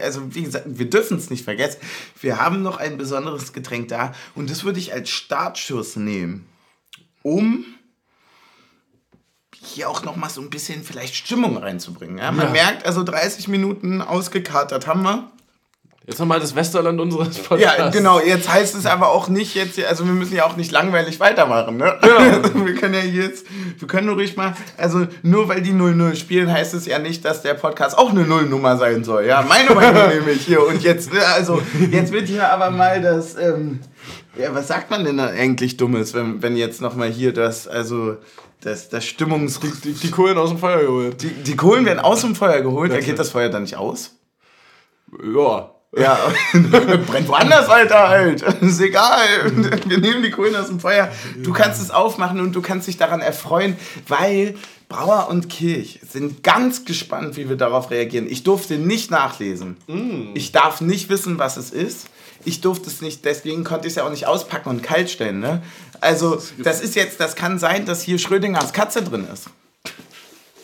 also 0.03 0.35
wie 0.35 0.43
gesagt, 0.43 0.65
wir 0.67 0.87
dürfen 0.87 1.17
es 1.17 1.31
nicht 1.31 1.43
vergessen. 1.43 1.79
Wir 2.21 2.39
haben 2.39 2.61
noch 2.61 2.77
ein 2.77 2.99
besonderes 2.99 3.53
Getränk 3.53 3.87
da 3.87 4.13
und 4.35 4.51
das 4.51 4.63
würde 4.63 4.77
ich 4.77 4.93
als 4.93 5.09
Startschuss 5.09 5.95
nehmen, 5.95 6.45
um 7.23 7.65
hier 9.61 9.89
auch 9.89 10.03
noch 10.03 10.15
mal 10.15 10.29
so 10.29 10.41
ein 10.41 10.51
bisschen 10.51 10.83
vielleicht 10.83 11.15
Stimmung 11.15 11.57
reinzubringen. 11.57 12.19
Ja? 12.19 12.31
Man 12.31 12.47
Ja. 12.47 12.51
merkt, 12.51 12.85
also 12.85 13.01
30 13.03 13.47
Minuten 13.47 14.01
ausgekatert 14.03 14.85
haben 14.85 15.01
wir. 15.01 15.31
Jetzt 16.09 16.19
haben 16.19 16.27
wir 16.29 16.39
das 16.39 16.55
Westerland 16.55 16.99
unseres 16.99 17.37
Podcasts. 17.37 17.77
Ja, 17.77 17.89
genau. 17.89 18.19
Jetzt 18.19 18.51
heißt 18.51 18.73
es 18.73 18.87
aber 18.87 19.09
auch 19.09 19.29
nicht 19.29 19.53
jetzt, 19.53 19.79
also 19.85 20.07
wir 20.07 20.13
müssen 20.13 20.35
ja 20.35 20.47
auch 20.47 20.55
nicht 20.55 20.71
langweilig 20.71 21.19
weitermachen, 21.19 21.77
ne? 21.77 21.99
wir 22.65 22.73
können 22.73 22.95
ja 22.95 23.01
jetzt, 23.01 23.45
wir 23.77 23.87
können 23.87 24.07
nur 24.07 24.15
ruhig 24.15 24.35
mal, 24.35 24.55
also 24.75 25.05
nur 25.21 25.47
weil 25.49 25.61
die 25.61 25.71
0-0 25.71 26.15
spielen, 26.15 26.51
heißt 26.51 26.73
es 26.73 26.87
ja 26.87 26.97
nicht, 26.97 27.25
dass 27.25 27.43
der 27.43 27.53
Podcast 27.53 27.95
auch 27.95 28.09
eine 28.09 28.23
Nullnummer 28.23 28.75
sein 28.77 29.03
soll. 29.03 29.25
Ja, 29.25 29.45
meine 29.47 29.75
Meinung 29.75 30.09
nämlich 30.15 30.47
hier. 30.47 30.65
Und 30.65 30.81
jetzt, 30.81 31.13
ne, 31.13 31.19
also, 31.35 31.61
jetzt 31.91 32.11
wird 32.11 32.27
hier 32.27 32.51
aber 32.51 32.71
mal 32.71 33.03
das, 33.03 33.37
ähm, 33.37 33.79
ja, 34.35 34.55
was 34.55 34.67
sagt 34.67 34.89
man 34.89 35.05
denn 35.05 35.17
da 35.17 35.27
eigentlich 35.27 35.77
Dummes, 35.77 36.15
wenn, 36.15 36.41
wenn 36.41 36.57
jetzt 36.57 36.81
nochmal 36.81 37.09
hier 37.09 37.33
das, 37.33 37.67
also, 37.67 38.17
das, 38.61 38.89
das 38.89 39.05
Stimmungs... 39.05 39.59
Die, 39.83 39.93
die 39.93 40.09
Kohlen 40.09 40.39
aus 40.39 40.49
dem 40.49 40.57
Feuer 40.57 40.81
geholt. 40.81 41.21
Die, 41.21 41.29
die 41.29 41.55
Kohlen 41.55 41.85
werden 41.85 41.99
aus 41.99 42.21
dem 42.21 42.33
Feuer 42.33 42.61
geholt, 42.61 42.91
da 42.91 42.99
geht 42.99 43.19
das 43.19 43.29
Feuer 43.29 43.49
dann 43.49 43.61
nicht 43.61 43.77
aus? 43.77 44.15
Ja. 45.23 45.69
Ja, 45.97 46.31
brennt 46.53 47.27
woanders, 47.27 47.67
Alter, 47.67 48.09
halt. 48.09 48.41
Ist 48.61 48.79
egal. 48.79 49.25
Wir 49.87 49.97
nehmen 49.97 50.21
die 50.21 50.29
Kohlen 50.29 50.55
aus 50.55 50.67
dem 50.67 50.79
Feuer. 50.79 51.11
Du 51.41 51.51
kannst 51.51 51.81
es 51.81 51.89
aufmachen 51.89 52.39
und 52.39 52.53
du 52.53 52.61
kannst 52.61 52.87
dich 52.87 52.97
daran 52.97 53.21
erfreuen, 53.21 53.75
weil 54.07 54.55
Brauer 54.87 55.29
und 55.29 55.49
Kirch 55.49 55.99
sind 56.07 56.43
ganz 56.43 56.85
gespannt, 56.85 57.37
wie 57.37 57.49
wir 57.49 57.55
darauf 57.55 57.89
reagieren. 57.89 58.27
Ich 58.29 58.43
durfte 58.43 58.77
nicht 58.77 59.09
nachlesen. 59.09 59.77
Ich 60.35 60.51
darf 60.51 60.81
nicht 60.81 61.09
wissen, 61.09 61.39
was 61.39 61.57
es 61.57 61.71
ist. 61.71 62.07
Ich 62.45 62.61
durfte 62.61 62.87
es 62.87 63.01
nicht, 63.01 63.25
deswegen 63.25 63.63
konnte 63.63 63.87
ich 63.87 63.91
es 63.91 63.95
ja 63.95 64.05
auch 64.05 64.11
nicht 64.11 64.25
auspacken 64.27 64.69
und 64.69 64.81
kalt 64.81 65.09
stellen. 65.09 65.39
Ne? 65.39 65.61
Also, 66.01 66.41
das 66.57 66.81
ist 66.81 66.95
jetzt, 66.95 67.19
das 67.19 67.35
kann 67.35 67.59
sein, 67.59 67.85
dass 67.85 68.01
hier 68.01 68.17
Schrödingers 68.17 68.73
Katze 68.73 69.03
drin 69.03 69.27
ist. 69.31 69.47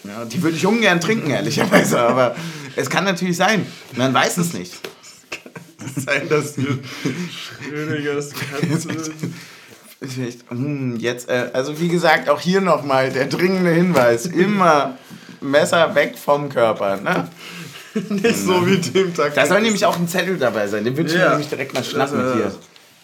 Ja, 0.04 0.24
die 0.24 0.42
würde 0.42 0.56
ich 0.56 0.66
ungern 0.66 1.02
trinken, 1.02 1.32
ehrlicherweise, 1.32 2.00
aber 2.00 2.36
es 2.76 2.90
kann 2.90 3.04
natürlich 3.04 3.38
sein. 3.38 3.66
Man 3.96 4.14
weiß 4.14 4.38
es 4.38 4.54
nicht. 4.54 4.74
Sein, 5.96 6.30
dass 6.30 6.58
wir 6.58 6.80
Schrödingers 7.32 8.32
Katze. 8.32 9.12
Hm, 10.50 10.98
Jetzt, 10.98 11.30
äh, 11.30 11.50
also 11.54 11.80
wie 11.80 11.88
gesagt, 11.88 12.30
auch 12.30 12.40
hier 12.40 12.62
nochmal 12.62 13.12
der 13.12 13.26
dringende 13.28 13.72
Hinweis. 13.72 14.26
Immer 14.26 14.98
Messer 15.42 15.96
weg 15.96 16.18
vom 16.18 16.50
Körper. 16.50 16.98
Ne? 16.98 17.28
Nicht 18.10 18.38
so 18.38 18.66
wie 18.68 18.78
dem 18.78 19.14
Tag. 19.16 19.34
Da 19.36 19.46
soll 19.46 19.62
nämlich 19.62 19.86
auch 19.86 19.98
ein 19.98 20.08
Zettel 20.08 20.38
dabei 20.38 20.68
sein. 20.68 20.84
Den 20.84 20.98
würde 20.98 21.10
ich 21.10 21.16
mir 21.16 21.24
Ja. 21.24 21.30
nämlich 21.32 21.48
direkt 21.50 21.74
mal 21.74 21.84
schnappen 21.84 22.18
Das, 22.20 22.32
äh, 22.32 22.36
hier. 22.36 22.56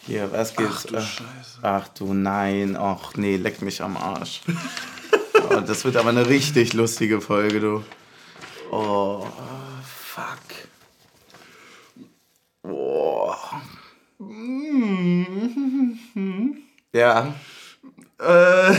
Hier, 0.07 0.31
was 0.31 0.55
gibt's? 0.55 0.85
Ach 0.87 0.89
du 0.89 0.95
Äh, 0.97 1.01
Scheiße. 1.01 1.59
Ach 1.61 1.87
du 1.89 2.13
nein, 2.13 2.75
ach 2.77 3.13
nee, 3.15 3.37
leck 3.37 3.61
mich 3.61 3.81
am 3.81 3.95
Arsch. 3.97 4.41
oh, 5.49 5.59
das 5.65 5.85
wird 5.85 5.95
aber 5.95 6.09
eine 6.09 6.27
richtig 6.27 6.73
lustige 6.73 7.21
Folge, 7.21 7.59
du. 7.59 7.83
Oh, 8.71 9.25
fuck. 10.13 10.25
Ja. 17.01 17.33
Äh, 18.19 18.75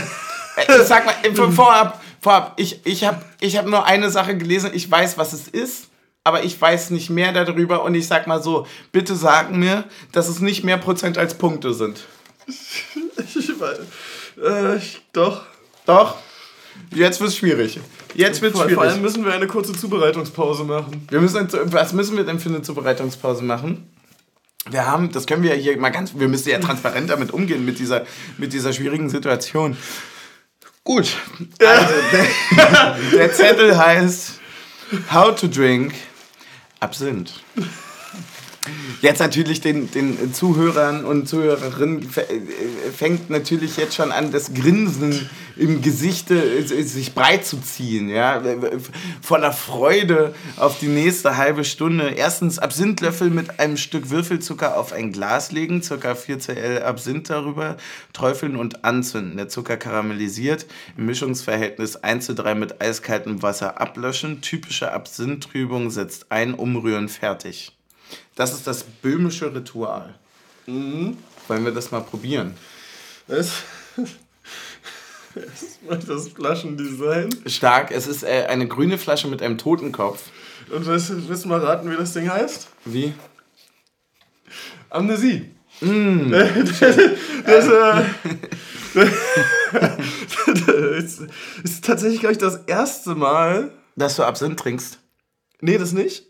Äh, 0.55 0.83
Sag 0.85 1.05
mal, 1.05 1.15
vorab, 1.51 2.01
vorab, 2.21 2.53
ich, 2.57 2.79
ich 2.85 3.03
habe 3.03 3.21
ich 3.39 3.57
hab 3.57 3.65
nur 3.65 3.85
eine 3.85 4.09
Sache 4.11 4.37
gelesen, 4.37 4.69
ich 4.73 4.89
weiß, 4.89 5.17
was 5.17 5.33
es 5.33 5.47
ist, 5.47 5.87
aber 6.23 6.43
ich 6.43 6.59
weiß 6.61 6.91
nicht 6.91 7.09
mehr 7.09 7.33
darüber 7.33 7.83
und 7.83 7.95
ich 7.95 8.07
sag 8.07 8.27
mal 8.27 8.41
so, 8.41 8.67
bitte 8.91 9.15
sag 9.15 9.51
mir, 9.51 9.83
dass 10.11 10.27
es 10.29 10.39
nicht 10.39 10.63
mehr 10.63 10.77
Prozent 10.77 11.17
als 11.17 11.33
Punkte 11.33 11.73
sind. 11.73 12.01
ich 12.47 13.49
weiß. 13.59 13.79
Äh, 14.43 14.77
ich- 14.77 15.01
doch. 15.11 15.41
Doch? 15.85 16.15
Jetzt 16.93 17.19
wird's 17.19 17.35
schwierig. 17.35 17.79
Jetzt 18.13 18.41
wird's 18.41 18.57
Vor, 18.59 18.69
vor 18.69 18.81
allem 18.83 18.91
schwierig. 18.91 19.01
müssen 19.03 19.25
wir 19.25 19.33
eine 19.33 19.47
kurze 19.47 19.73
Zubereitungspause 19.73 20.63
machen. 20.63 21.07
Wir 21.09 21.19
müssen, 21.19 21.47
was 21.73 21.93
müssen 21.93 22.15
wir 22.15 22.23
denn 22.25 22.39
für 22.39 22.49
eine 22.49 22.61
Zubereitungspause 22.61 23.43
machen? 23.43 23.89
Wir 24.69 24.85
haben, 24.85 25.11
das 25.11 25.27
können 25.27 25.43
wir 25.43 25.55
ja 25.55 25.61
hier 25.61 25.77
mal 25.77 25.89
ganz, 25.89 26.13
wir 26.15 26.27
müssen 26.27 26.49
ja 26.49 26.59
transparent 26.59 27.09
damit 27.09 27.31
umgehen, 27.31 27.65
mit 27.65 27.79
dieser, 27.79 28.05
mit 28.37 28.53
dieser 28.53 28.71
schwierigen 28.71 29.09
Situation. 29.09 29.75
Gut. 30.83 31.17
Also, 31.59 31.93
der, 32.11 32.97
der 33.13 33.33
Zettel 33.33 33.77
heißt 33.77 34.39
How 35.11 35.35
to 35.35 35.47
Drink 35.47 35.93
Absinth. 36.79 37.41
Jetzt 39.01 39.19
natürlich 39.19 39.59
den, 39.59 39.91
den 39.91 40.33
Zuhörern 40.33 41.03
und 41.03 41.27
Zuhörerinnen 41.27 42.03
äh, 42.15 42.91
fängt 42.95 43.29
natürlich 43.29 43.75
jetzt 43.75 43.95
schon 43.95 44.13
an, 44.13 44.31
das 44.31 44.53
Grinsen 44.53 45.29
im 45.57 45.81
Gesichte 45.81 46.35
äh, 46.35 46.83
sich 46.83 47.13
breit 47.13 47.45
zu 47.45 47.57
ziehen, 47.57 48.07
ja, 48.07 48.41
voller 49.21 49.51
Freude 49.51 50.33
auf 50.55 50.79
die 50.79 50.87
nächste 50.87 51.35
halbe 51.35 51.65
Stunde. 51.65 52.11
Erstens 52.11 52.59
Absinthlöffel 52.59 53.29
mit 53.29 53.59
einem 53.59 53.75
Stück 53.75 54.09
Würfelzucker 54.09 54.77
auf 54.77 54.93
ein 54.93 55.11
Glas 55.11 55.51
legen, 55.51 55.83
circa 55.83 56.15
4 56.15 56.39
cl 56.39 56.83
Absinth 56.83 57.29
darüber, 57.29 57.75
träufeln 58.13 58.55
und 58.55 58.85
anzünden. 58.85 59.35
Der 59.35 59.49
Zucker 59.49 59.75
karamellisiert, 59.75 60.65
im 60.97 61.05
Mischungsverhältnis 61.07 61.97
1 61.97 62.27
zu 62.27 62.35
3 62.35 62.55
mit 62.55 62.81
eiskaltem 62.81 63.41
Wasser 63.41 63.81
ablöschen. 63.81 64.39
Typische 64.41 64.93
Absinthtrübung 64.93 65.91
setzt 65.91 66.31
ein, 66.31 66.53
umrühren, 66.53 67.09
fertig. 67.09 67.73
Das 68.35 68.53
ist 68.53 68.65
das 68.65 68.83
böhmische 68.83 69.53
Ritual. 69.53 70.15
Wollen 70.65 71.65
wir 71.65 71.71
das 71.71 71.91
mal 71.91 72.01
probieren? 72.01 72.55
Es, 73.27 73.63
Erstmal 75.35 75.99
das 75.99 76.29
Flaschendesign. 76.29 77.29
Stark, 77.47 77.91
es 77.91 78.07
ist 78.07 78.23
äh, 78.23 78.45
eine 78.47 78.67
grüne 78.67 78.97
Flasche 78.97 79.27
mit 79.27 79.41
einem 79.41 79.57
Totenkopf. 79.57 80.29
Und 80.71 80.85
willst, 80.85 81.27
willst 81.27 81.45
du 81.45 81.49
mal 81.49 81.59
raten, 81.59 81.91
wie 81.91 81.95
das 81.95 82.13
Ding 82.13 82.29
heißt? 82.29 82.67
Wie? 82.85 83.13
Amnesie. 84.89 85.49
das, 85.81 87.67
äh, 87.67 88.03
das 90.67 91.19
ist 91.63 91.83
tatsächlich, 91.83 92.19
glaube 92.19 92.33
ich, 92.33 92.37
das 92.37 92.57
erste 92.67 93.15
Mal. 93.15 93.71
Dass 93.95 94.15
du 94.15 94.23
Absinth 94.23 94.59
trinkst. 94.59 94.99
Nee, 95.61 95.77
das 95.77 95.91
nicht. 95.93 96.25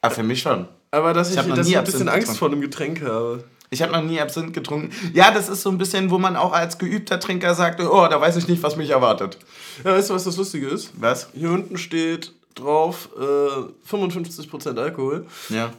Ah, 0.00 0.10
für 0.10 0.22
mich 0.22 0.40
schon. 0.40 0.68
Aber 0.96 1.12
dass 1.12 1.30
ich, 1.30 1.36
noch 1.36 1.54
dass 1.54 1.66
nie 1.66 1.72
ich 1.72 1.78
ein 1.78 1.84
bisschen 1.84 2.08
Angst 2.08 2.28
getrunken. 2.28 2.38
vor 2.38 2.48
einem 2.48 2.60
Getränk 2.62 3.02
habe. 3.02 3.44
Ich 3.68 3.82
habe 3.82 3.92
noch 3.92 4.02
nie 4.02 4.20
Absinth 4.20 4.54
getrunken. 4.54 4.90
Ja, 5.12 5.30
das 5.30 5.48
ist 5.48 5.62
so 5.62 5.70
ein 5.70 5.76
bisschen, 5.78 6.10
wo 6.10 6.18
man 6.18 6.36
auch 6.36 6.52
als 6.52 6.78
geübter 6.78 7.20
Trinker 7.20 7.54
sagt, 7.54 7.80
oh, 7.80 8.06
da 8.08 8.20
weiß 8.20 8.36
ich 8.36 8.48
nicht, 8.48 8.62
was 8.62 8.76
mich 8.76 8.90
erwartet. 8.90 9.38
Ja, 9.84 9.92
weißt 9.92 10.10
du, 10.10 10.14
was 10.14 10.24
das 10.24 10.36
Lustige 10.36 10.68
ist? 10.68 10.92
Was? 10.98 11.28
Hier 11.34 11.50
unten 11.50 11.76
steht 11.76 12.32
drauf 12.54 13.10
äh, 13.18 13.90
55% 13.92 14.78
Alkohol. 14.78 15.26
Ja. 15.50 15.72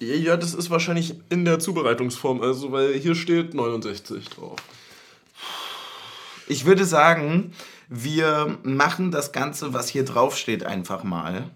Ja, 0.00 0.36
das 0.36 0.54
ist 0.54 0.70
wahrscheinlich 0.70 1.14
in 1.30 1.44
der 1.44 1.58
Zubereitungsform, 1.58 2.40
also 2.42 2.72
weil 2.72 2.94
hier 2.94 3.14
steht 3.14 3.54
69% 3.54 4.34
drauf. 4.34 4.56
Ich 6.48 6.64
würde 6.64 6.84
sagen, 6.84 7.52
wir 7.88 8.58
machen 8.62 9.10
das 9.10 9.32
Ganze, 9.32 9.72
was 9.72 9.88
hier 9.88 10.04
drauf 10.04 10.36
steht, 10.36 10.64
einfach 10.64 11.04
mal. 11.04 11.50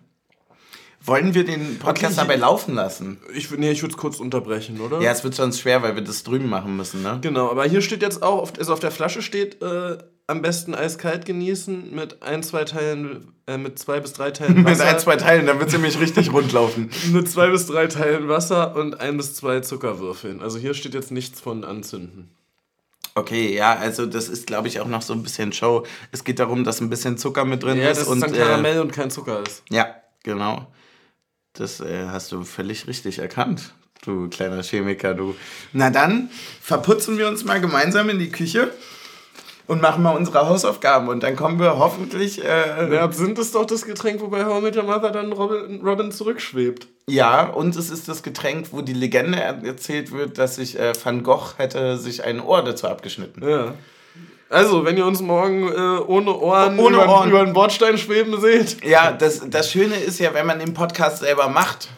Wollen 1.08 1.34
wir 1.34 1.44
den 1.44 1.78
Podcast 1.78 2.18
Okay, 2.18 2.28
dabei 2.28 2.36
laufen 2.36 2.74
lassen? 2.74 3.18
Ich, 3.34 3.50
nee, 3.50 3.70
ich 3.70 3.82
würde 3.82 3.92
es 3.94 3.98
kurz 3.98 4.20
unterbrechen, 4.20 4.80
oder? 4.80 5.00
Ja, 5.00 5.10
es 5.10 5.24
wird 5.24 5.34
sonst 5.34 5.60
schwer, 5.60 5.82
weil 5.82 5.94
wir 5.94 6.02
das 6.02 6.22
drüben 6.22 6.48
machen 6.48 6.76
müssen, 6.76 7.02
ne? 7.02 7.18
Genau, 7.22 7.50
aber 7.50 7.64
hier 7.64 7.80
steht 7.80 8.02
jetzt 8.02 8.22
auch, 8.22 8.50
also 8.58 8.72
auf 8.72 8.80
der 8.80 8.90
Flasche 8.90 9.22
steht, 9.22 9.62
äh, 9.62 9.98
am 10.26 10.42
besten 10.42 10.74
eiskalt 10.74 11.24
genießen 11.24 11.94
mit 11.94 12.22
ein, 12.22 12.42
zwei 12.42 12.64
Teilen, 12.64 13.32
äh, 13.46 13.56
mit 13.56 13.78
zwei 13.78 14.00
bis 14.00 14.12
drei 14.12 14.30
Teilen 14.30 14.56
Mit 14.62 14.66
Wasser. 14.66 14.84
ein, 14.86 14.98
zwei 14.98 15.16
Teilen, 15.16 15.46
dann 15.46 15.58
wird 15.58 15.68
es 15.68 15.74
nämlich 15.74 15.98
richtig 15.98 16.30
rund 16.32 16.52
laufen. 16.52 16.90
mit 17.12 17.30
zwei 17.30 17.48
bis 17.48 17.66
drei 17.66 17.86
Teilen 17.86 18.28
Wasser 18.28 18.76
und 18.76 19.00
ein 19.00 19.16
bis 19.16 19.34
zwei 19.34 19.60
Zuckerwürfeln. 19.60 20.42
Also 20.42 20.58
hier 20.58 20.74
steht 20.74 20.92
jetzt 20.94 21.10
nichts 21.10 21.40
von 21.40 21.64
anzünden. 21.64 22.30
Okay, 23.14 23.52
ja, 23.56 23.74
also 23.74 24.06
das 24.06 24.28
ist, 24.28 24.46
glaube 24.46 24.68
ich, 24.68 24.80
auch 24.80 24.86
noch 24.86 25.02
so 25.02 25.12
ein 25.14 25.22
bisschen 25.22 25.52
Show. 25.52 25.84
Es 26.12 26.22
geht 26.22 26.38
darum, 26.38 26.62
dass 26.62 26.80
ein 26.80 26.90
bisschen 26.90 27.16
Zucker 27.18 27.44
mit 27.44 27.62
drin 27.62 27.78
Ja, 27.78 27.88
ist. 27.90 28.02
dass 28.02 28.08
und, 28.08 28.18
es 28.18 28.24
dann 28.30 28.34
äh, 28.34 28.38
Karamell 28.38 28.80
und 28.80 28.92
kein 28.92 29.10
Zucker 29.10 29.42
ist. 29.44 29.62
Ja, 29.70 29.86
genau. 30.22 30.66
Das 31.58 31.80
äh, 31.80 32.06
hast 32.10 32.32
du 32.32 32.44
völlig 32.44 32.86
richtig 32.86 33.18
erkannt, 33.18 33.72
du 34.04 34.28
kleiner 34.28 34.62
Chemiker, 34.62 35.14
du. 35.14 35.34
Na 35.72 35.90
dann 35.90 36.30
verputzen 36.62 37.18
wir 37.18 37.28
uns 37.28 37.44
mal 37.44 37.60
gemeinsam 37.60 38.08
in 38.10 38.18
die 38.18 38.30
Küche 38.30 38.70
und 39.66 39.82
machen 39.82 40.02
mal 40.02 40.16
unsere 40.16 40.46
Hausaufgaben 40.48 41.08
und 41.08 41.22
dann 41.22 41.36
kommen 41.36 41.58
wir 41.58 41.78
hoffentlich. 41.78 42.42
Äh, 42.44 42.94
Ja, 42.94 43.02
Absinth 43.02 43.38
ist 43.38 43.54
doch 43.54 43.66
das 43.66 43.84
Getränk, 43.84 44.20
wobei 44.20 44.44
How 44.44 44.60
I 44.60 44.62
Met 44.62 44.76
Your 44.76 44.84
Mother 44.84 45.10
dann 45.10 45.32
Robin, 45.32 45.80
Robin 45.84 46.12
zurückschwebt. 46.12 46.86
ja, 47.06 47.44
und 47.44 47.76
es 47.76 47.90
ist 47.90 48.08
das 48.08 48.22
Getränk, 48.22 48.68
wo 48.72 48.80
die 48.82 48.92
Legende 48.94 49.40
er 49.40 49.62
erzählt 49.64 50.12
wird, 50.12 50.38
dass 50.38 50.56
sich 50.56 50.78
äh, 50.78 50.92
Van 51.02 51.22
Gogh 51.22 51.54
hätte 51.58 51.98
sich 51.98 52.24
ein 52.24 52.40
Ohr 52.40 52.62
dazu 52.62 52.86
abgeschnitten. 52.86 53.46
Ja. 53.46 53.74
Also, 54.50 54.84
wenn 54.84 54.96
ihr 54.96 55.04
uns 55.04 55.20
morgen 55.20 55.68
äh, 55.68 56.00
ohne 56.06 56.34
Ohren, 56.34 56.78
Ohne 56.78 56.96
über, 56.96 57.08
Ohren. 57.08 57.28
über 57.28 57.44
den 57.44 57.52
Bordstein 57.52 57.98
schweben 57.98 58.40
seht. 58.40 58.82
Ja, 58.84 59.12
das, 59.12 59.42
das 59.48 59.70
Schöne 59.70 59.96
ist 59.96 60.18
ja, 60.20 60.32
wenn 60.32 60.46
man 60.46 60.58
den 60.58 60.72
Podcast 60.72 61.18
selber 61.18 61.48
macht, 61.48 61.90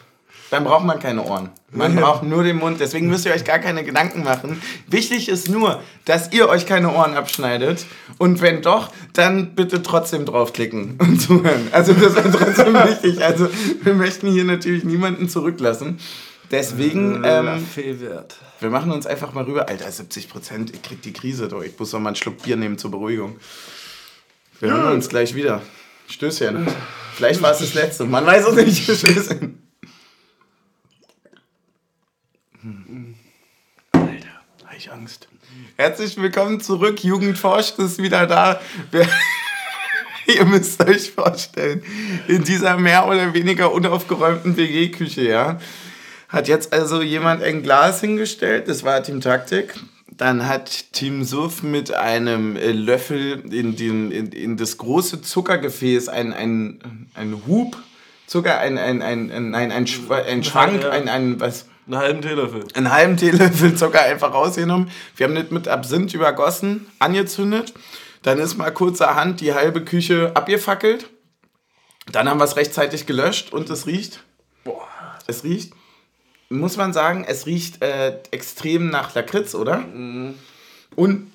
dann 0.49 0.65
braucht 0.65 0.83
man 0.83 0.99
keine 0.99 1.23
Ohren. 1.23 1.49
Man 1.71 1.95
braucht 1.95 2.23
nur 2.23 2.43
den 2.43 2.57
Mund. 2.57 2.81
Deswegen 2.81 3.07
müsst 3.07 3.25
ihr 3.25 3.31
euch 3.31 3.45
gar 3.45 3.59
keine 3.59 3.85
Gedanken 3.85 4.23
machen. 4.23 4.61
Wichtig 4.87 5.29
ist 5.29 5.47
nur, 5.47 5.81
dass 6.03 6.33
ihr 6.33 6.49
euch 6.49 6.65
keine 6.65 6.93
Ohren 6.93 7.15
abschneidet. 7.15 7.85
Und 8.17 8.41
wenn 8.41 8.61
doch, 8.61 8.89
dann 9.13 9.55
bitte 9.55 9.81
trotzdem 9.81 10.25
draufklicken 10.25 10.97
und 10.99 11.21
zuhören. 11.21 11.69
Also 11.71 11.93
das 11.93 12.15
ist 12.15 12.35
trotzdem 12.37 12.73
wichtig. 12.85 13.23
Also 13.23 13.47
wir 13.81 13.93
möchten 13.93 14.29
hier 14.29 14.43
natürlich 14.43 14.83
niemanden 14.83 15.29
zurücklassen. 15.29 15.99
Deswegen, 16.51 17.23
ähm, 17.23 17.65
Fehlwert. 17.65 18.35
Wir 18.61 18.69
machen 18.69 18.91
uns 18.91 19.07
einfach 19.07 19.33
mal 19.33 19.43
rüber. 19.43 19.67
Alter, 19.67 19.91
70 19.91 20.29
Prozent, 20.29 20.73
ich 20.73 20.81
krieg 20.83 21.01
die 21.01 21.13
Krise 21.13 21.47
durch. 21.47 21.67
Ich 21.67 21.79
muss 21.79 21.91
noch 21.93 21.99
mal 21.99 22.09
einen 22.09 22.15
Schluck 22.15 22.43
Bier 22.43 22.55
nehmen 22.55 22.77
zur 22.77 22.91
Beruhigung. 22.91 23.37
Wir 24.59 24.71
hören 24.71 24.93
uns 24.93 25.09
gleich 25.09 25.33
wieder. 25.33 25.63
Stößchen. 26.07 26.67
Vielleicht 27.15 27.41
war 27.41 27.51
es 27.51 27.59
das 27.59 27.73
letzte. 27.73 28.05
Man 28.05 28.25
weiß 28.25 28.47
es 28.47 28.55
nicht. 28.55 28.83
Stößchen. 28.83 29.61
Hm. 32.61 33.15
Alter, 33.93 34.27
hab 34.63 34.77
ich 34.77 34.91
Angst. 34.91 35.27
Herzlich 35.75 36.15
willkommen 36.17 36.61
zurück. 36.61 37.03
Jugend 37.03 37.39
forscht 37.39 37.79
ist 37.79 37.97
wieder 37.97 38.27
da. 38.27 38.61
Wir 38.91 39.07
Ihr 40.27 40.45
müsst 40.45 40.81
euch 40.83 41.11
vorstellen, 41.11 41.83
in 42.27 42.43
dieser 42.43 42.77
mehr 42.77 43.07
oder 43.07 43.33
weniger 43.33 43.71
unaufgeräumten 43.71 44.55
WG-Küche, 44.55 45.23
ja, 45.23 45.59
hat 46.31 46.47
jetzt 46.47 46.73
also 46.73 47.01
jemand 47.01 47.43
ein 47.43 47.61
Glas 47.63 48.01
hingestellt, 48.01 48.67
das 48.67 48.83
war 48.83 49.03
Team 49.03 49.21
Taktik. 49.21 49.75
Dann 50.17 50.47
hat 50.47 50.91
Team 50.93 51.23
Suff 51.23 51.63
mit 51.63 51.93
einem 51.93 52.55
äh, 52.55 52.71
Löffel 52.71 53.43
in, 53.53 53.75
den, 53.75 54.11
in, 54.11 54.31
in 54.31 54.57
das 54.57 54.77
große 54.77 55.21
Zuckergefäß 55.21 56.09
ein, 56.09 56.31
ein, 56.33 57.07
ein 57.15 57.41
Hub, 57.47 57.77
Zucker, 58.27 58.59
ein, 58.59 58.77
ein, 58.77 59.01
ein, 59.01 59.31
ein, 59.31 59.49
nein, 59.51 59.71
ein, 59.71 59.85
Schwa- 59.87 60.23
ein 60.23 60.43
Schwank, 60.43 60.85
ein, 60.85 61.09
ein, 61.09 61.39
was, 61.39 61.65
Einen 61.87 61.97
halben 61.97 62.21
Teelöffel. 62.21 62.65
einen 62.75 62.91
halben 62.91 63.17
Teelöffel 63.17 63.75
Zucker 63.75 64.01
einfach 64.03 64.33
rausgenommen. 64.33 64.89
Wir 65.15 65.27
haben 65.27 65.35
das 65.35 65.49
mit 65.49 65.67
Absinth 65.67 66.13
übergossen, 66.13 66.85
angezündet. 66.99 67.73
Dann 68.21 68.37
ist 68.37 68.57
mal 68.57 68.71
kurzerhand 68.71 69.41
die 69.41 69.53
halbe 69.53 69.83
Küche 69.83 70.31
abgefackelt. 70.35 71.09
Dann 72.11 72.29
haben 72.29 72.39
wir 72.39 72.45
es 72.45 72.55
rechtzeitig 72.57 73.05
gelöscht 73.07 73.51
und 73.51 73.69
es 73.69 73.87
riecht. 73.87 74.23
Boah. 74.63 74.87
Es 75.27 75.43
riecht, 75.43 75.73
muss 76.51 76.77
man 76.77 76.93
sagen, 76.93 77.25
es 77.27 77.45
riecht 77.45 77.81
äh, 77.81 78.17
extrem 78.31 78.89
nach 78.89 79.15
Lakritz, 79.15 79.55
oder? 79.55 79.83
Und 80.95 81.31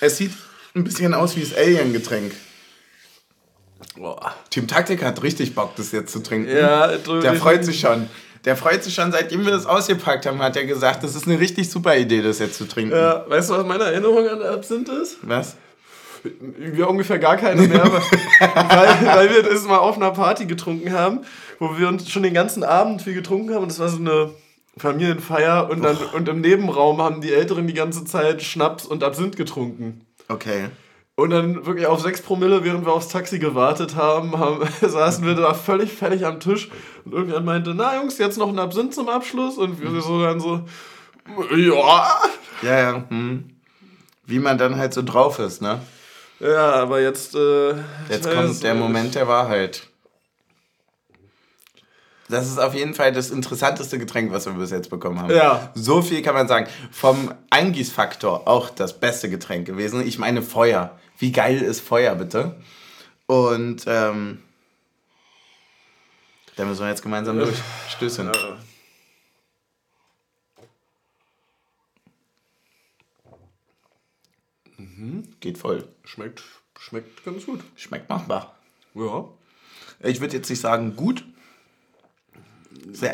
es 0.00 0.16
sieht 0.16 0.32
ein 0.74 0.84
bisschen 0.84 1.14
aus 1.14 1.36
wie 1.36 1.40
das 1.40 1.54
Alien-Getränk. 1.54 2.32
Boah. 3.96 4.34
Team 4.50 4.66
Taktik 4.66 5.02
hat 5.02 5.22
richtig 5.22 5.54
Bock, 5.54 5.76
das 5.76 5.92
jetzt 5.92 6.12
zu 6.12 6.22
trinken. 6.22 6.50
Ja, 6.50 6.96
Der 6.96 7.34
freut 7.34 7.64
sich 7.64 7.80
schon. 7.80 8.08
Der 8.44 8.56
freut 8.56 8.82
sich 8.82 8.94
schon, 8.94 9.12
seitdem 9.12 9.44
wir 9.44 9.52
das 9.52 9.66
ausgepackt 9.66 10.26
haben, 10.26 10.40
hat 10.42 10.56
er 10.56 10.64
gesagt, 10.64 11.04
das 11.04 11.14
ist 11.14 11.28
eine 11.28 11.38
richtig 11.38 11.70
super 11.70 11.96
Idee, 11.96 12.22
das 12.22 12.40
jetzt 12.40 12.56
zu 12.58 12.66
trinken. 12.66 12.92
Ja, 12.92 13.24
weißt 13.28 13.50
du, 13.50 13.54
was 13.54 13.66
meine 13.66 13.84
Erinnerung 13.84 14.26
an 14.28 14.42
Absinth 14.42 14.88
ist? 14.88 15.18
Was? 15.22 15.56
Wir 16.40 16.88
ungefähr 16.88 17.18
gar 17.18 17.36
keine 17.36 17.62
mehr, 17.62 17.84
weil, 18.40 19.06
weil 19.06 19.30
wir 19.30 19.42
das 19.42 19.62
mal 19.64 19.78
auf 19.78 19.96
einer 19.96 20.12
Party 20.12 20.46
getrunken 20.46 20.92
haben, 20.92 21.20
wo 21.62 21.78
wir 21.78 21.86
uns 21.86 22.10
schon 22.10 22.24
den 22.24 22.34
ganzen 22.34 22.64
Abend 22.64 23.02
viel 23.02 23.14
getrunken 23.14 23.54
haben 23.54 23.62
und 23.62 23.70
es 23.70 23.78
war 23.78 23.88
so 23.88 23.98
eine 23.98 24.30
Familienfeier 24.76 25.70
und, 25.70 25.82
dann, 25.82 25.96
und 25.96 26.28
im 26.28 26.40
Nebenraum 26.40 27.00
haben 27.00 27.20
die 27.20 27.32
Älteren 27.32 27.68
die 27.68 27.74
ganze 27.74 28.04
Zeit 28.04 28.42
Schnaps 28.42 28.84
und 28.84 29.04
Absinth 29.04 29.36
getrunken. 29.36 30.04
Okay. 30.26 30.70
Und 31.14 31.30
dann 31.30 31.64
wirklich 31.64 31.86
auf 31.86 32.00
6 32.00 32.22
Promille, 32.22 32.64
während 32.64 32.84
wir 32.84 32.92
aufs 32.92 33.08
Taxi 33.08 33.38
gewartet 33.38 33.94
haben, 33.94 34.36
haben 34.38 34.66
saßen 34.80 35.24
wir 35.24 35.34
da 35.34 35.54
völlig 35.54 35.92
fertig 35.92 36.26
am 36.26 36.40
Tisch 36.40 36.68
und 37.04 37.12
irgendjemand 37.12 37.46
meinte, 37.46 37.74
na 37.76 37.96
Jungs, 37.96 38.18
jetzt 38.18 38.38
noch 38.38 38.48
ein 38.48 38.58
Absinth 38.58 38.92
zum 38.92 39.08
Abschluss 39.08 39.56
und 39.56 39.80
wir 39.80 40.00
so 40.00 40.20
dann 40.20 40.40
so, 40.40 40.62
ja. 41.56 42.20
Ja, 42.62 42.78
ja. 42.78 43.04
Hm. 43.08 43.50
Wie 44.26 44.40
man 44.40 44.58
dann 44.58 44.76
halt 44.78 44.94
so 44.94 45.02
drauf 45.02 45.38
ist, 45.38 45.62
ne? 45.62 45.80
Ja, 46.40 46.72
aber 46.72 47.00
jetzt... 47.00 47.36
Äh, 47.36 47.74
Jetzt 48.08 48.28
kommt 48.28 48.62
der. 48.64 48.74
Moment 48.74 49.14
der 49.14 49.28
Wahrheit. 49.28 49.91
Das 52.28 52.48
ist 52.48 52.58
auf 52.58 52.74
jeden 52.74 52.94
Fall 52.94 53.12
das 53.12 53.30
interessanteste 53.30 53.98
Getränk, 53.98 54.32
was 54.32 54.46
wir 54.46 54.52
bis 54.52 54.70
jetzt 54.70 54.88
bekommen 54.90 55.20
haben. 55.20 55.30
Ja. 55.34 55.70
So 55.74 56.02
viel 56.02 56.22
kann 56.22 56.34
man 56.34 56.48
sagen. 56.48 56.66
Vom 56.90 57.34
Eingießfaktor 57.50 58.48
auch 58.48 58.70
das 58.70 58.98
beste 58.98 59.28
Getränk 59.28 59.66
gewesen. 59.66 60.06
Ich 60.06 60.18
meine 60.18 60.42
Feuer. 60.42 60.98
Wie 61.18 61.32
geil 61.32 61.60
ist 61.60 61.80
Feuer, 61.80 62.14
bitte? 62.14 62.56
Und 63.26 63.84
ähm, 63.86 64.42
da 66.56 66.64
müssen 66.64 66.80
wir 66.80 66.88
jetzt 66.88 67.02
gemeinsam 67.02 67.38
durch. 67.38 67.56
Stößchen. 67.88 68.26
Ja. 68.26 68.56
Geht 75.40 75.58
voll. 75.58 75.88
Schmeckt, 76.04 76.42
schmeckt 76.78 77.24
ganz 77.24 77.46
gut. 77.46 77.60
Schmeckt 77.74 78.08
machbar. 78.08 78.54
Ja. 78.94 79.28
Ich 80.00 80.20
würde 80.20 80.36
jetzt 80.36 80.48
nicht 80.48 80.60
sagen 80.60 80.94
gut. 80.94 81.24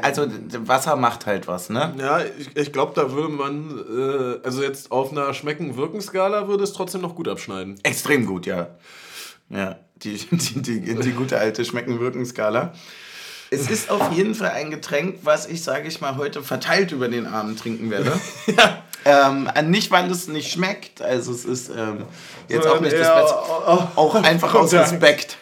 Also 0.02 0.26
Wasser 0.66 0.96
macht 0.96 1.26
halt 1.26 1.46
was, 1.46 1.70
ne? 1.70 1.94
Ja, 1.98 2.20
ich, 2.20 2.56
ich 2.56 2.72
glaube, 2.72 2.92
da 2.94 3.12
würde 3.12 3.32
man, 3.32 3.78
äh, 3.88 4.46
also 4.46 4.62
jetzt 4.62 4.90
auf 4.90 5.12
einer 5.12 5.32
Schmecken-Wirken-Skala 5.34 6.48
würde 6.48 6.64
es 6.64 6.72
trotzdem 6.72 7.00
noch 7.00 7.14
gut 7.14 7.28
abschneiden. 7.28 7.78
Extrem 7.82 8.26
gut, 8.26 8.46
ja. 8.46 8.68
Ja, 9.50 9.76
die, 9.96 10.16
die, 10.30 10.62
die, 10.62 10.94
die 10.94 11.12
gute 11.12 11.38
alte 11.38 11.64
Schmecken-Wirken-Skala. 11.64 12.72
Es 13.50 13.70
ist 13.70 13.90
auf 13.90 14.12
jeden 14.12 14.34
Fall 14.34 14.50
ein 14.50 14.70
Getränk, 14.70 15.20
was 15.22 15.46
ich, 15.46 15.62
sage 15.62 15.88
ich 15.88 16.00
mal, 16.00 16.16
heute 16.16 16.42
verteilt 16.42 16.92
über 16.92 17.08
den 17.08 17.26
Abend 17.26 17.58
trinken 17.58 17.90
werde. 17.90 18.12
ähm, 19.06 19.48
nicht, 19.64 19.90
weil 19.90 20.10
es 20.10 20.28
nicht 20.28 20.52
schmeckt, 20.52 21.00
also 21.00 21.32
es 21.32 21.46
ist 21.46 21.70
ähm, 21.70 22.04
jetzt 22.48 22.66
auch 22.66 22.74
Sondern 22.74 22.84
nicht 22.84 22.98
das 22.98 23.22
Beste, 23.22 23.36
auch 23.96 24.14
einfach 24.16 24.54
aus. 24.54 24.74
Respekt. 24.74 25.38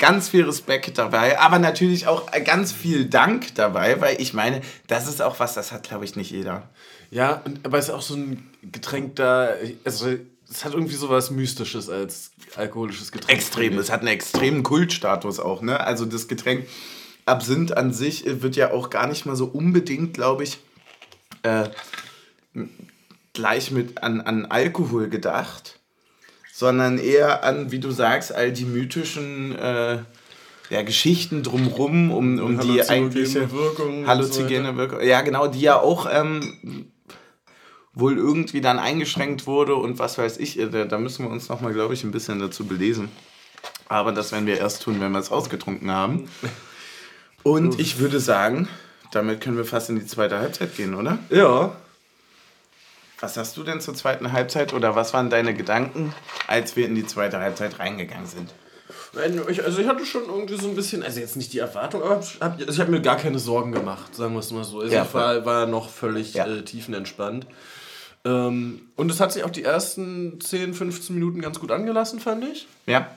Ganz 0.00 0.30
viel 0.30 0.44
Respekt 0.44 0.96
dabei, 0.96 1.38
aber 1.38 1.58
natürlich 1.58 2.06
auch 2.06 2.32
ganz 2.44 2.72
viel 2.72 3.04
Dank 3.04 3.54
dabei, 3.54 4.00
weil 4.00 4.20
ich 4.20 4.32
meine, 4.32 4.62
das 4.86 5.06
ist 5.06 5.20
auch 5.20 5.38
was, 5.40 5.52
das 5.52 5.72
hat, 5.72 5.84
glaube 5.84 6.06
ich, 6.06 6.16
nicht 6.16 6.30
jeder. 6.30 6.70
Ja, 7.10 7.42
und, 7.44 7.66
aber 7.66 7.76
es 7.76 7.88
ist 7.88 7.94
auch 7.94 8.00
so 8.00 8.14
ein 8.14 8.50
Getränk 8.62 9.16
da, 9.16 9.50
also 9.84 10.08
es 10.50 10.64
hat 10.64 10.72
irgendwie 10.72 10.94
sowas 10.94 11.30
Mystisches 11.30 11.90
als 11.90 12.30
alkoholisches 12.56 13.12
Getränk. 13.12 13.38
Extrem, 13.38 13.78
es 13.78 13.90
hat 13.90 14.00
einen 14.00 14.08
extremen 14.08 14.62
Kultstatus 14.62 15.38
auch, 15.38 15.60
ne? 15.60 15.78
Also 15.78 16.06
das 16.06 16.28
Getränk 16.28 16.66
Absinth 17.26 17.76
an 17.76 17.92
sich 17.92 18.24
wird 18.26 18.56
ja 18.56 18.72
auch 18.72 18.88
gar 18.88 19.06
nicht 19.06 19.26
mal 19.26 19.36
so 19.36 19.44
unbedingt, 19.44 20.14
glaube 20.14 20.44
ich, 20.44 20.58
äh, 21.42 21.68
gleich 23.34 23.70
mit 23.70 24.02
an, 24.02 24.22
an 24.22 24.46
Alkohol 24.46 25.10
gedacht, 25.10 25.79
sondern 26.60 26.98
eher 26.98 27.42
an, 27.42 27.72
wie 27.72 27.78
du 27.78 27.90
sagst, 27.90 28.34
all 28.34 28.52
die 28.52 28.66
mythischen 28.66 29.58
äh, 29.58 30.00
ja, 30.68 30.82
Geschichten 30.82 31.42
drumrum, 31.42 32.12
um, 32.12 32.38
um 32.38 32.60
die 32.60 32.86
eigentliche 32.86 33.50
Wirkung. 33.50 34.06
halluzinogene 34.06 34.72
so 34.72 34.76
Wirkung. 34.76 35.00
Ja, 35.00 35.22
genau, 35.22 35.46
die 35.46 35.62
ja 35.62 35.80
auch 35.80 36.06
ähm, 36.12 36.92
wohl 37.94 38.18
irgendwie 38.18 38.60
dann 38.60 38.78
eingeschränkt 38.78 39.46
wurde 39.46 39.74
und 39.74 39.98
was 39.98 40.18
weiß 40.18 40.36
ich. 40.36 40.58
äh, 40.58 40.86
da 40.86 40.98
müssen 40.98 41.24
wir 41.24 41.30
uns 41.30 41.48
nochmal, 41.48 41.72
glaube 41.72 41.94
ich, 41.94 42.04
ein 42.04 42.10
bisschen 42.10 42.38
dazu 42.40 42.66
belesen. 42.66 43.08
Aber 43.88 44.12
das 44.12 44.30
werden 44.30 44.46
wir 44.46 44.58
erst 44.58 44.82
tun, 44.82 45.00
wenn 45.00 45.12
wir 45.12 45.18
es 45.18 45.30
ausgetrunken 45.30 45.90
haben. 45.90 46.28
Und 47.42 47.80
ich 47.80 48.00
würde 48.00 48.20
sagen, 48.20 48.68
damit 49.12 49.40
können 49.40 49.56
wir 49.56 49.64
fast 49.64 49.88
in 49.88 49.98
die 49.98 50.04
zweite 50.04 50.38
Halbzeit 50.38 50.76
gehen, 50.76 50.94
oder? 50.94 51.20
Ja. 51.30 51.72
Was 53.20 53.36
hast 53.36 53.56
du 53.56 53.62
denn 53.62 53.80
zur 53.80 53.94
zweiten 53.94 54.32
Halbzeit 54.32 54.72
oder 54.72 54.96
was 54.96 55.12
waren 55.12 55.28
deine 55.30 55.54
Gedanken, 55.54 56.14
als 56.46 56.76
wir 56.76 56.86
in 56.86 56.94
die 56.94 57.06
zweite 57.06 57.38
Halbzeit 57.38 57.78
reingegangen 57.78 58.26
sind? 58.26 58.52
Ich, 59.48 59.62
also 59.64 59.80
ich 59.80 59.88
hatte 59.88 60.06
schon 60.06 60.24
irgendwie 60.24 60.56
so 60.56 60.68
ein 60.68 60.74
bisschen, 60.76 61.02
also 61.02 61.20
jetzt 61.20 61.36
nicht 61.36 61.52
die 61.52 61.58
Erwartung, 61.58 62.02
aber 62.02 62.22
hab, 62.40 62.58
also 62.60 62.70
ich 62.70 62.80
habe 62.80 62.90
mir 62.90 63.00
gar 63.02 63.16
keine 63.16 63.38
Sorgen 63.38 63.72
gemacht, 63.72 64.14
sagen 64.14 64.34
wir 64.34 64.40
es 64.40 64.50
mal 64.52 64.64
so. 64.64 64.80
Also 64.80 64.94
Ja, 64.94 65.02
ich 65.02 65.12
war, 65.14 65.44
war 65.44 65.66
noch 65.66 65.88
völlig 65.90 66.34
Ja. 66.34 66.46
äh, 66.46 66.62
tiefenentspannt. 66.62 67.46
Ähm, 68.24 68.82
und 68.96 69.10
es 69.10 69.20
hat 69.20 69.32
sich 69.32 69.44
auch 69.44 69.50
die 69.50 69.64
ersten 69.64 70.40
10, 70.40 70.74
15 70.74 71.14
Minuten 71.14 71.40
ganz 71.40 71.58
gut 71.58 71.70
angelassen, 71.72 72.20
fand 72.20 72.44
ich. 72.44 72.68
Ja? 72.86 73.10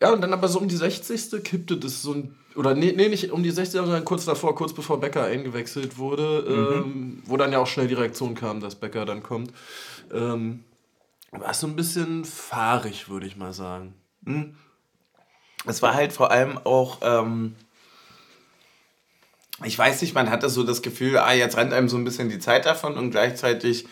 Ja, 0.00 0.10
und 0.12 0.20
dann 0.20 0.32
aber 0.32 0.48
so 0.48 0.58
um 0.58 0.68
die 0.68 0.76
60. 0.76 1.42
kippte 1.44 1.76
das 1.76 2.02
so 2.02 2.12
ein. 2.12 2.34
Oder 2.56 2.74
nee, 2.74 2.92
nee 2.96 3.08
nicht 3.08 3.30
um 3.30 3.42
die 3.42 3.50
60. 3.50 3.80
sondern 3.80 4.04
kurz 4.04 4.24
davor, 4.24 4.54
kurz 4.54 4.72
bevor 4.72 5.00
Becker 5.00 5.24
eingewechselt 5.24 5.98
wurde, 5.98 6.44
ähm, 6.48 7.22
wo 7.26 7.36
dann 7.36 7.52
ja 7.52 7.58
auch 7.58 7.66
schnell 7.66 7.88
die 7.88 7.94
Reaktion 7.94 8.34
kam, 8.34 8.60
dass 8.60 8.74
Becker 8.74 9.04
dann 9.04 9.22
kommt. 9.22 9.52
Ähm, 10.12 10.64
war 11.30 11.50
es 11.50 11.60
so 11.60 11.66
ein 11.66 11.76
bisschen 11.76 12.24
fahrig, 12.24 13.08
würde 13.08 13.26
ich 13.26 13.36
mal 13.36 13.52
sagen. 13.52 13.94
Es 15.66 15.82
war 15.82 15.94
halt 15.94 16.12
vor 16.12 16.30
allem 16.30 16.58
auch, 16.58 16.98
ähm, 17.02 17.54
ich 19.64 19.78
weiß 19.78 20.02
nicht, 20.02 20.14
man 20.14 20.30
hatte 20.30 20.48
so 20.48 20.62
das 20.62 20.82
Gefühl, 20.82 21.18
ah, 21.18 21.32
jetzt 21.32 21.56
rennt 21.56 21.72
einem 21.72 21.88
so 21.88 21.96
ein 21.96 22.04
bisschen 22.04 22.28
die 22.28 22.38
Zeit 22.38 22.66
davon 22.66 22.96
und 22.96 23.10
gleichzeitig, 23.10 23.86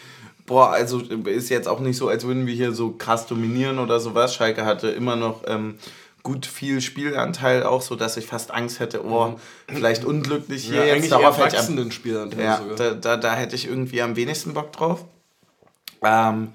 boah, 0.47 0.71
also 0.71 1.01
ist 1.01 1.49
jetzt 1.49 1.69
auch 1.69 1.81
nicht 1.81 1.97
so, 1.97 2.09
als 2.09 2.27
würden 2.27 2.47
wir 2.47 2.55
hier 2.55 2.73
so 2.73 2.93
krass 2.93 3.27
dominieren 3.27 3.79
oder 3.79 4.01
sowas. 4.01 4.35
Schalke 4.35 4.65
hatte 4.65 4.89
immer 4.89 5.17
noch 5.17 5.43
ähm, 5.47 5.79
gut 6.25 6.47
viel 6.47 6.81
Spielanteil, 6.81 7.63
auch 7.63 7.83
so, 7.83 7.95
dass 7.95 8.17
ich 8.17 8.27
fast 8.27 8.51
Angst 8.51 8.81
hätte, 8.81 9.05
oh, 9.05 9.39
vielleicht 9.69 10.05
unglücklich 10.05 10.65
hier 10.65 10.87
jetzt. 10.87 10.95
eigentlich 10.97 11.13
eher 11.13 11.19
am- 11.19 11.25
Erwachsenen-Spielanteil 11.35 12.45
Ja, 12.45 12.57
sogar. 12.59 12.77
da, 12.77 12.95
da, 12.95 13.17
da 13.19 13.35
hätte 13.37 13.55
ich 13.55 13.67
irgendwie 13.69 14.03
am 14.03 14.17
wenigsten 14.17 14.55
Bock 14.55 14.73
drauf. 14.73 15.05
Ähm, 16.03 16.49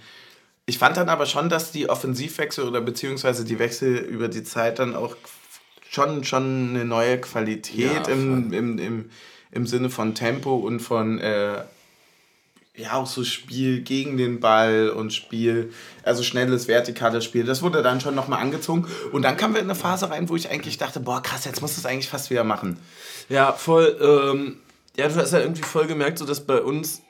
ich 0.66 0.78
fand 0.80 0.98
dann 0.98 1.08
aber 1.08 1.26
schon, 1.26 1.50
dass 1.50 1.72
die 1.72 1.88
Offensivwechsel 1.90 2.68
oder 2.68 2.82
beziehungsweise 2.82 3.46
die 3.46 3.58
Wechsel 3.60 3.96
über 3.98 4.28
die 4.28 4.44
Zeit 4.44 4.80
dann 4.80 4.96
auch 4.96 5.16
schon, 5.90 6.24
schon 6.24 6.70
eine 6.72 6.84
neue 6.86 7.20
Qualität 7.22 8.08
Ja, 8.08 8.14
im, 8.14 8.52
im, 8.52 8.80
im, 8.80 9.10
im 9.52 9.68
Sinne 9.68 9.90
von 9.90 10.14
Tempo 10.16 10.56
und 10.56 10.80
von 10.80 11.20
äh, 11.20 11.64
ja 12.80 12.94
auch 12.94 13.08
so 13.08 13.24
Spiel 13.24 13.82
gegen 13.82 14.18
den 14.18 14.40
Ball 14.40 14.90
und 14.90 15.14
Spiel, 15.14 15.72
also 16.04 16.24
schnelles, 16.24 16.68
vertikales 16.68 17.26
Spiel, 17.26 17.44
das 17.44 17.62
wurde 17.62 17.84
dann 17.84 18.02
schon 18.02 18.16
nochmal 18.16 18.42
angezogen. 18.42 18.88
Und 19.12 19.24
dann 19.24 19.38
kamen 19.38 19.54
wir 19.54 19.62
in 19.62 19.68
eine 19.68 19.76
Phase 19.76 20.10
rein, 20.10 20.30
wo 20.30 20.36
ich 20.36 20.50
eigentlich 20.50 20.78
dachte, 20.78 21.00
boah 21.00 21.22
krass, 21.22 21.46
jetzt 21.46 21.62
musst 21.62 21.78
du 21.78 21.82
es 21.82 21.86
eigentlich 21.86 22.10
fast 22.10 22.30
wieder 22.30 22.44
machen. 22.44 22.80
Ja, 23.28 23.52
voll. 23.54 23.98
Ähm, 24.02 24.58
ja, 24.98 25.08
du 25.08 25.16
hast 25.16 25.34
ja 25.34 25.40
irgendwie 25.40 25.64
voll 25.64 25.88
gemerkt, 25.88 26.18
so 26.18 26.26
dass 26.26 26.46
bei 26.46 26.62
uns, 26.62 27.02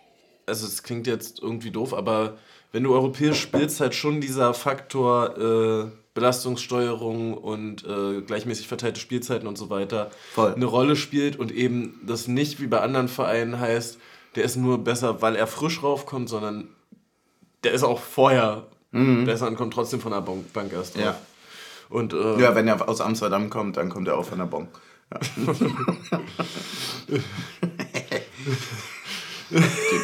also 0.45 0.65
es 0.65 0.83
klingt 0.83 1.07
jetzt 1.07 1.39
irgendwie 1.41 1.71
doof, 1.71 1.93
aber 1.93 2.37
wenn 2.71 2.83
du 2.83 2.93
europäisch 2.93 3.39
spielst, 3.39 3.79
halt 3.79 3.95
schon 3.95 4.21
dieser 4.21 4.53
Faktor 4.53 5.37
äh, 5.37 5.91
Belastungssteuerung 6.13 7.35
und 7.35 7.85
äh, 7.85 8.21
gleichmäßig 8.21 8.67
verteilte 8.67 8.99
Spielzeiten 8.99 9.47
und 9.47 9.57
so 9.57 9.69
weiter 9.69 10.09
Voll. 10.33 10.53
eine 10.53 10.65
Rolle 10.65 10.95
spielt 10.95 11.37
und 11.37 11.51
eben 11.51 12.01
das 12.05 12.27
nicht 12.27 12.59
wie 12.59 12.67
bei 12.67 12.81
anderen 12.81 13.07
Vereinen 13.07 13.59
heißt, 13.59 13.98
der 14.35 14.43
ist 14.43 14.55
nur 14.55 14.83
besser, 14.83 15.21
weil 15.21 15.35
er 15.35 15.47
frisch 15.47 15.81
raufkommt, 15.83 16.29
sondern 16.29 16.69
der 17.63 17.73
ist 17.73 17.83
auch 17.83 17.99
vorher 17.99 18.67
besser 18.91 19.47
und 19.47 19.55
kommt 19.55 19.73
trotzdem 19.73 20.01
von 20.01 20.11
der 20.11 20.21
Bank, 20.21 20.51
Bank 20.51 20.73
erst 20.73 20.95
drauf. 20.95 21.03
Ja. 21.03 21.19
Und 21.89 22.13
äh, 22.13 22.39
Ja, 22.41 22.55
wenn 22.55 22.67
er 22.67 22.87
aus 22.89 23.01
Amsterdam 23.01 23.49
kommt, 23.49 23.77
dann 23.77 23.89
kommt 23.89 24.07
er 24.07 24.17
auch 24.17 24.25
von 24.25 24.39
der 24.39 24.45
Bon. 24.45 24.67
Ja. 25.11 25.19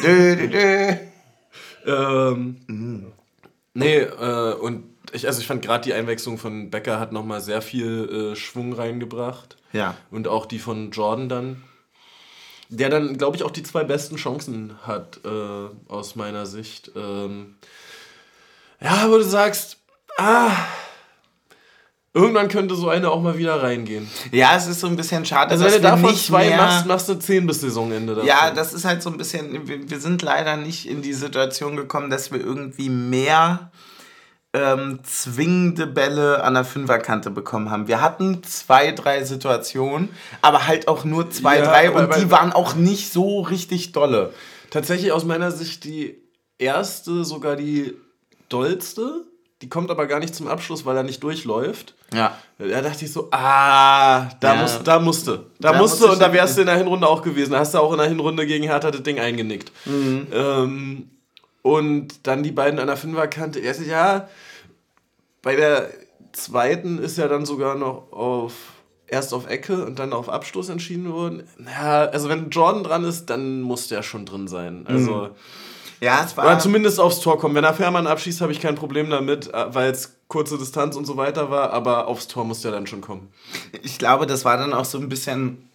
Dü, 0.02 0.36
dü, 0.36 0.48
dü. 0.48 0.96
Ähm, 1.86 3.12
Nee, 3.74 3.98
äh, 3.98 4.54
und 4.54 4.84
ich, 5.12 5.26
also 5.26 5.40
ich 5.40 5.46
fand 5.46 5.60
gerade 5.60 5.84
die 5.84 5.92
Einwechslung 5.92 6.38
von 6.38 6.70
Becker 6.70 6.98
hat 6.98 7.12
nochmal 7.12 7.42
sehr 7.42 7.60
viel 7.60 8.32
äh, 8.32 8.36
Schwung 8.36 8.72
reingebracht. 8.72 9.58
Ja. 9.72 9.94
Und 10.10 10.28
auch 10.28 10.46
die 10.46 10.58
von 10.58 10.90
Jordan 10.92 11.28
dann. 11.28 11.62
Der 12.68 12.88
dann, 12.88 13.16
glaube 13.16 13.36
ich, 13.36 13.44
auch 13.44 13.50
die 13.50 13.62
zwei 13.62 13.84
besten 13.84 14.16
Chancen 14.16 14.74
hat, 14.82 15.20
äh, 15.24 15.68
aus 15.88 16.16
meiner 16.16 16.46
Sicht. 16.46 16.90
Ähm, 16.96 17.56
ja, 18.80 19.08
wo 19.08 19.16
du 19.18 19.24
sagst, 19.24 19.78
ah, 20.18 20.50
irgendwann 22.12 22.48
könnte 22.48 22.74
so 22.74 22.88
eine 22.88 23.10
auch 23.10 23.20
mal 23.20 23.38
wieder 23.38 23.62
reingehen. 23.62 24.10
ja, 24.32 24.56
es 24.56 24.66
ist 24.66 24.80
so 24.80 24.86
ein 24.86 24.96
bisschen 24.96 25.24
schade, 25.24 25.50
Also 25.50 25.64
dass 25.64 25.74
wenn 25.74 25.82
du 25.82 25.88
davon 25.88 26.10
nicht 26.10 26.26
zwei 26.26 26.56
machst, 26.56 26.86
machst 26.86 27.08
du 27.08 27.14
zehn 27.14 27.46
bis 27.46 27.60
Saisonende 27.60 28.14
davon. 28.14 28.28
Ja, 28.28 28.50
das 28.50 28.72
ist 28.72 28.84
halt 28.84 29.02
so 29.02 29.10
ein 29.10 29.18
bisschen, 29.18 29.68
wir, 29.68 29.88
wir 29.88 30.00
sind 30.00 30.22
leider 30.22 30.56
nicht 30.56 30.88
in 30.88 31.02
die 31.02 31.12
Situation 31.12 31.76
gekommen, 31.76 32.10
dass 32.10 32.32
wir 32.32 32.40
irgendwie 32.40 32.88
mehr 32.88 33.70
ähm, 34.56 35.00
zwingende 35.02 35.86
Bälle 35.86 36.42
an 36.42 36.54
der 36.54 36.64
Fünferkante 36.64 37.30
bekommen 37.30 37.70
haben. 37.70 37.88
Wir 37.88 38.00
hatten 38.00 38.42
zwei, 38.42 38.92
drei 38.92 39.22
Situationen, 39.22 40.08
aber 40.40 40.66
halt 40.66 40.88
auch 40.88 41.04
nur 41.04 41.30
zwei, 41.30 41.58
Ja, 41.58 41.64
drei 41.66 41.90
und 41.90 42.16
die 42.16 42.30
waren 42.30 42.52
auch 42.52 42.74
nicht 42.74 43.12
so 43.12 43.40
richtig 43.40 43.92
dolle. 43.92 44.32
Tatsächlich 44.70 45.12
aus 45.12 45.24
meiner 45.24 45.50
Sicht 45.50 45.84
die 45.84 46.16
erste, 46.58 47.24
sogar 47.24 47.56
die 47.56 47.94
dollste. 48.48 49.24
Die 49.62 49.68
kommt 49.68 49.90
aber 49.90 50.06
gar 50.06 50.20
nicht 50.20 50.34
zum 50.34 50.48
Abschluss, 50.48 50.84
weil 50.84 50.96
er 50.96 51.02
nicht 51.02 51.22
durchläuft. 51.22 51.94
Ja. 52.14 52.36
Da 52.58 52.80
dachte 52.82 53.04
ich 53.04 53.12
so, 53.12 53.28
ah, 53.30 54.28
da, 54.40 54.54
Ja. 54.54 54.62
muss, 54.62 54.80
da 54.84 54.98
musste. 54.98 55.46
Da, 55.58 55.72
Da 55.72 55.78
musste 55.78 56.06
und 56.06 56.20
da 56.20 56.32
wärst 56.32 56.56
du 56.56 56.60
in 56.62 56.66
der 56.66 56.76
Hinrunde 56.76 57.06
auch 57.06 57.22
gewesen. 57.22 57.52
Da 57.52 57.58
hast 57.60 57.74
du 57.74 57.78
auch 57.78 57.92
in 57.92 57.98
der 57.98 58.08
Hinrunde 58.08 58.46
gegen 58.46 58.64
Hertha 58.64 58.90
das 58.90 59.02
Ding 59.02 59.18
eingenickt. 59.18 59.72
Mhm. 59.86 60.26
Ähm, 60.32 61.10
und 61.66 62.28
dann 62.28 62.44
die 62.44 62.52
beiden 62.52 62.78
an 62.78 62.86
der 62.86 62.96
Fünferkante. 62.96 63.58
Erst, 63.58 63.84
ja, 63.84 64.28
bei 65.42 65.56
der 65.56 65.90
zweiten 66.30 66.98
ist 66.98 67.18
ja 67.18 67.26
dann 67.26 67.44
sogar 67.44 67.74
noch 67.74 68.12
auf 68.12 68.52
erst 69.08 69.34
auf 69.34 69.48
Ecke 69.48 69.84
und 69.84 69.98
dann 69.98 70.12
auf 70.12 70.28
Abstoß 70.28 70.68
entschieden 70.68 71.12
worden. 71.12 71.42
Ja, 71.64 72.04
also 72.04 72.28
wenn 72.28 72.50
Jordan 72.50 72.84
dran 72.84 73.04
ist, 73.04 73.26
dann 73.26 73.62
muss 73.62 73.88
der 73.88 74.04
schon 74.04 74.26
drin 74.26 74.46
sein. 74.46 74.84
Also 74.86 75.30
Ja, 76.00 76.22
es 76.24 76.36
war. 76.36 76.44
oder 76.44 76.58
zumindest 76.60 77.00
aufs 77.00 77.18
Tor 77.20 77.38
kommen. 77.38 77.56
Wenn 77.56 77.64
er 77.64 77.74
Fährmann 77.74 78.06
abschießt, 78.06 78.40
habe 78.40 78.52
ich 78.52 78.60
kein 78.60 78.76
Problem 78.76 79.10
damit, 79.10 79.52
äh, 79.52 79.74
weil 79.74 79.90
es 79.90 80.18
kurze 80.28 80.58
Distanz 80.58 80.94
und 80.94 81.04
so 81.04 81.16
weiter 81.16 81.50
war, 81.50 81.72
aber 81.72 82.06
aufs 82.06 82.28
Tor 82.28 82.44
muss 82.44 82.60
der 82.60 82.70
dann 82.70 82.86
schon 82.86 83.00
kommen. 83.00 83.28
ich 83.82 83.98
glaube, 83.98 84.26
das 84.26 84.44
war 84.44 84.56
dann 84.56 84.72
auch 84.72 84.84
so 84.84 84.98
ein 84.98 85.08
bisschen 85.08 85.65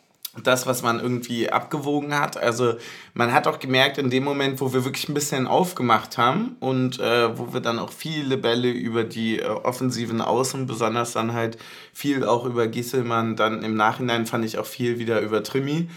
das, 0.44 0.66
was 0.66 0.82
man 0.82 1.00
irgendwie 1.00 1.50
abgewogen 1.50 2.18
hat. 2.18 2.38
Also 2.38 2.76
man 3.14 3.34
hat 3.34 3.48
auch 3.48 3.60
gemerkt, 3.60 3.98
in 3.98 4.10
dem 4.10 4.24
Moment, 4.24 4.62
wo 4.62 4.72
wir 4.72 4.86
wirklich 4.86 5.10
ein 5.10 5.14
bisschen 5.14 5.46
aufgemacht 5.46 6.18
haben 6.18 6.56
und 6.62 7.00
äh, 7.00 7.38
wo 7.38 7.54
wir 7.54 7.60
dann 7.60 7.80
auch 7.80 7.92
viele 7.92 8.38
Bälle 8.38 8.70
über 8.70 9.04
die 9.04 9.40
äh, 9.40 9.46
offensiven 9.48 10.22
Außen, 10.22 10.68
besonders 10.68 11.12
dann 11.14 11.34
halt 11.34 11.58
viel 11.94 12.24
auch 12.24 12.46
über 12.46 12.68
Gieselmann, 12.68 13.36
dann 13.36 13.64
im 13.64 13.76
Nachhinein 13.76 14.26
fand 14.26 14.46
ich 14.46 14.58
auch 14.58 14.66
viel 14.66 15.00
wieder 15.00 15.20
über 15.20 15.44
Trimi. 15.44 15.90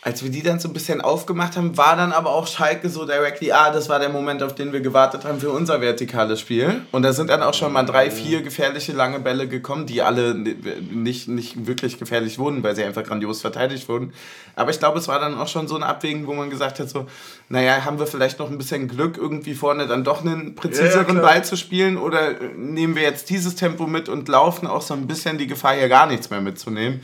Als 0.00 0.22
wir 0.22 0.30
die 0.30 0.44
dann 0.44 0.60
so 0.60 0.68
ein 0.68 0.72
bisschen 0.72 1.00
aufgemacht 1.00 1.56
haben, 1.56 1.76
war 1.76 1.96
dann 1.96 2.12
aber 2.12 2.30
auch 2.30 2.46
Schalke 2.46 2.88
so 2.88 3.04
directly, 3.04 3.50
ah, 3.50 3.72
das 3.72 3.88
war 3.88 3.98
der 3.98 4.08
Moment, 4.08 4.44
auf 4.44 4.54
den 4.54 4.72
wir 4.72 4.80
gewartet 4.80 5.24
haben 5.24 5.40
für 5.40 5.50
unser 5.50 5.80
vertikales 5.80 6.38
Spiel. 6.38 6.82
Und 6.92 7.02
da 7.02 7.12
sind 7.12 7.30
dann 7.30 7.42
auch 7.42 7.54
schon 7.54 7.72
mal 7.72 7.82
drei, 7.82 8.08
vier 8.10 8.42
gefährliche 8.42 8.92
lange 8.92 9.18
Bälle 9.18 9.48
gekommen, 9.48 9.86
die 9.86 10.00
alle 10.00 10.36
nicht, 10.36 11.26
nicht 11.26 11.66
wirklich 11.66 11.98
gefährlich 11.98 12.38
wurden, 12.38 12.62
weil 12.62 12.76
sie 12.76 12.84
einfach 12.84 13.02
grandios 13.02 13.40
verteidigt 13.40 13.88
wurden. 13.88 14.12
Aber 14.54 14.70
ich 14.70 14.78
glaube, 14.78 15.00
es 15.00 15.08
war 15.08 15.18
dann 15.18 15.36
auch 15.36 15.48
schon 15.48 15.66
so 15.66 15.74
ein 15.74 15.82
Abwägen, 15.82 16.28
wo 16.28 16.34
man 16.34 16.48
gesagt 16.48 16.78
hat, 16.78 16.88
so, 16.88 17.06
naja, 17.50 17.84
haben 17.84 17.98
wir 17.98 18.06
vielleicht 18.06 18.38
noch 18.38 18.50
ein 18.50 18.58
bisschen 18.58 18.88
Glück, 18.88 19.16
irgendwie 19.16 19.54
vorne 19.54 19.86
dann 19.86 20.04
doch 20.04 20.20
einen 20.20 20.54
präziseren 20.54 21.18
klar. 21.18 21.22
Ball 21.22 21.44
zu 21.44 21.56
spielen 21.56 21.96
oder 21.96 22.40
äh, 22.40 22.48
nehmen 22.54 22.94
wir 22.94 23.02
jetzt 23.02 23.30
dieses 23.30 23.54
Tempo 23.54 23.86
mit 23.86 24.08
und 24.08 24.28
laufen 24.28 24.66
auch 24.66 24.82
so 24.82 24.92
ein 24.92 25.06
bisschen 25.06 25.38
die 25.38 25.46
Gefahr, 25.46 25.74
hier 25.74 25.88
gar 25.88 26.06
nichts 26.06 26.28
mehr 26.28 26.42
mitzunehmen. 26.42 27.00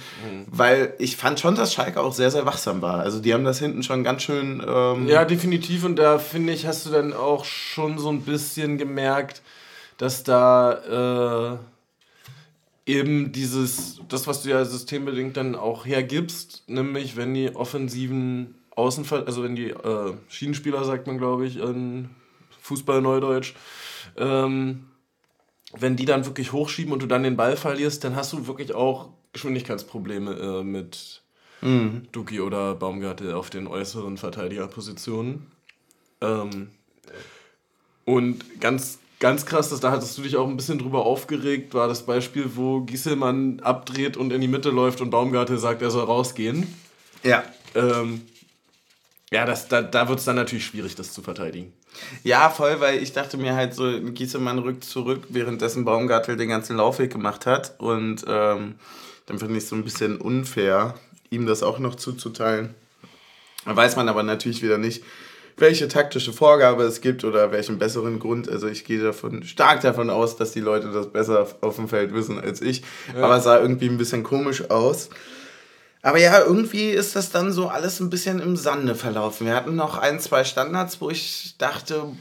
Weil 0.47 0.95
ich 0.99 1.17
fand 1.17 1.41
schon, 1.41 1.55
dass 1.55 1.73
Schalke 1.73 2.01
auch 2.01 2.13
sehr, 2.13 2.31
sehr 2.31 2.45
wachsam 2.45 2.83
war. 2.83 3.01
Also 3.01 3.21
die 3.21 3.33
haben 3.33 3.45
das 3.45 3.59
hinten 3.59 3.83
schon 3.83 4.05
ganz 4.05 4.23
schön... 4.23 4.63
Ähm, 4.67 5.09
Ja, 5.09 5.25
definitiv. 5.25 5.85
Und 5.85 5.97
da 5.97 6.19
finde 6.19 6.53
ich, 6.53 6.67
hast 6.67 6.85
du 6.85 6.91
dann 6.91 7.13
auch 7.15 7.45
schon 7.45 7.99
so 7.99 8.11
ein 8.11 8.21
bisschen 8.23 8.77
gemerkt, 8.77 9.41
dass 9.97 10.25
da, 10.25 11.55
äh, 11.55 11.59
eben 12.87 13.33
dieses, 13.33 14.01
das, 14.09 14.27
was 14.27 14.43
du 14.43 14.51
ja 14.51 14.65
systembedingt 14.65 15.37
dann 15.37 15.55
auch 15.55 15.87
hergibst, 15.87 16.65
nämlich 16.67 17.17
wenn 17.17 17.33
die 17.33 17.55
offensiven 17.57 18.57
Außenver 18.77 19.25
also 19.27 19.43
wenn 19.43 19.55
die 19.55 19.71
äh, 19.71 20.15
Schienenspieler, 20.29 20.85
sagt 20.85 21.07
man 21.07 21.19
glaube 21.19 21.47
ich, 21.47 21.59
in 21.59 22.11
Fußball-Neudeutsch, 22.61 23.55
ähm, 24.17 24.87
wenn 25.77 25.97
die 25.97 26.05
dann 26.05 26.25
wirklich 26.25 26.53
hochschieben 26.53 26.93
und 26.93 27.03
du 27.03 27.07
dann 27.07 27.23
den 27.23 27.37
Ball 27.37 27.57
verlierst, 27.57 28.05
dann 28.05 28.17
hast 28.17 28.33
du 28.33 28.47
wirklich 28.47 28.75
auch 28.75 29.11
Geschwindigkeitsprobleme 29.33 30.33
äh, 30.33 30.63
mit 30.63 31.23
mhm. 31.61 32.07
Duki 32.13 32.41
oder 32.41 32.75
Baumgartel 32.75 33.35
auf 33.35 33.51
den 33.51 33.67
äußeren 33.67 34.17
Verteidigerpositionen. 34.17 35.47
Ähm, 36.21 36.71
und 38.05 38.61
ganz, 38.61 38.99
ganz 39.19 39.47
krass, 39.47 39.71
dass 39.71 39.81
da 39.81 39.91
hattest 39.91 40.17
du 40.17 40.23
dich 40.23 40.37
auch 40.37 40.49
ein 40.49 40.57
bisschen 40.57 40.79
drüber 40.79 41.05
aufgeregt, 41.05 41.75
war 41.75 41.89
das 41.89 42.07
Beispiel, 42.07 42.51
wo 42.55 42.81
Gieselmann 42.83 43.61
abdreht 43.61 44.17
und 44.17 44.33
in 44.33 44.41
die 44.41 44.49
Mitte 44.49 44.71
läuft 44.71 45.01
und 45.01 45.11
Baumgartel 45.11 45.59
sagt, 45.59 45.83
er 45.83 45.91
soll 45.91 46.05
rausgehen. 46.05 46.67
Ja. 47.23 47.43
Ähm, 47.75 48.23
ja, 49.35 49.45
das, 49.45 49.67
da, 49.67 49.83
da 49.83 50.09
wird 50.09 50.21
es 50.21 50.25
dann 50.27 50.37
natürlich 50.37 50.65
schwierig, 50.65 50.95
das 50.95 51.13
zu 51.13 51.21
verteidigen. 51.21 51.73
Ja, 52.23 52.51
voll, 52.51 52.79
weil 52.79 53.03
ich 53.03 53.13
dachte 53.13 53.37
mir 53.37 53.57
halt 53.57 53.75
so, 53.75 54.01
Giesemann 54.01 54.61
rückt 54.61 54.85
zurück, 54.85 55.25
währenddessen 55.29 55.85
Baumgartel 55.85 56.37
den 56.37 56.51
ganzen 56.51 56.77
Laufweg 56.77 57.11
gemacht 57.13 57.45
hat. 57.45 57.75
Und 57.79 58.25
ähm, 58.29 58.77
dann 59.27 59.39
finde 59.41 59.57
ich 59.57 59.65
es 59.65 59.69
so 59.69 59.75
ein 59.75 59.83
bisschen 59.83 60.19
unfair, 60.19 60.95
ihm 61.31 61.47
das 61.47 61.65
auch 61.65 61.81
noch 61.81 61.97
zuzuteilen. 61.97 62.77
Da 63.65 63.75
weiß 63.75 63.97
man 63.97 64.09
aber 64.09 64.23
natürlich 64.23 64.63
wieder 64.63 64.79
nicht, 64.79 65.03
welche 65.57 65.89
taktische 65.89 66.33
Vorgabe 66.33 66.85
es 66.85 67.01
gibt 67.01 67.25
oder 67.25 67.51
welchen 67.51 67.81
besseren 67.81 68.21
Grund. 68.21 68.49
Also 68.49 68.69
ich 68.69 68.85
gehe 68.85 69.03
davon 69.03 69.43
stark 69.43 69.81
davon 69.81 70.11
aus, 70.11 70.37
dass 70.37 70.53
die 70.53 70.61
Leute 70.61 70.93
das 70.93 71.11
besser 71.11 71.49
auf 71.61 71.75
dem 71.75 71.89
Feld 71.89 72.15
wissen 72.15 72.41
als 72.41 72.61
ich. 72.61 72.83
Ja. 73.13 73.25
Aber 73.25 73.39
es 73.39 73.43
sah 73.43 73.59
irgendwie 73.59 73.89
ein 73.89 73.99
bisschen 73.99 74.23
komisch 74.23 74.71
aus. 74.71 75.11
Aber 76.05 76.19
ja, 76.19 76.39
irgendwie 76.39 76.91
ist 76.91 77.17
das 77.17 77.31
dann 77.31 77.51
so 77.51 77.69
alles 77.69 77.99
ein 77.99 78.11
bisschen 78.11 78.39
im 78.39 78.57
Sande 78.57 78.95
verlaufen. 78.95 79.47
Wir 79.47 79.55
hatten 79.55 79.75
noch 79.75 79.97
ein, 79.97 80.21
zwei 80.21 80.45
Standards, 80.45 81.01
wo 81.01 81.09
ich 81.09 81.55
dachte, 81.57 82.13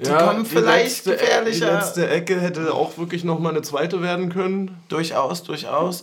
die 0.00 0.08
ja, 0.08 0.20
kommen 0.20 0.44
vielleicht 0.44 1.06
die 1.06 1.10
letzte, 1.10 1.24
gefährlicher. 1.24 1.66
Die 1.66 1.76
letzte 1.76 2.08
Ecke 2.08 2.40
hätte 2.40 2.74
auch 2.74 2.98
wirklich 2.98 3.22
nochmal 3.22 3.52
eine 3.52 3.62
zweite 3.62 4.02
werden 4.02 4.32
können. 4.32 4.82
Durchaus, 4.88 5.44
durchaus. 5.44 6.02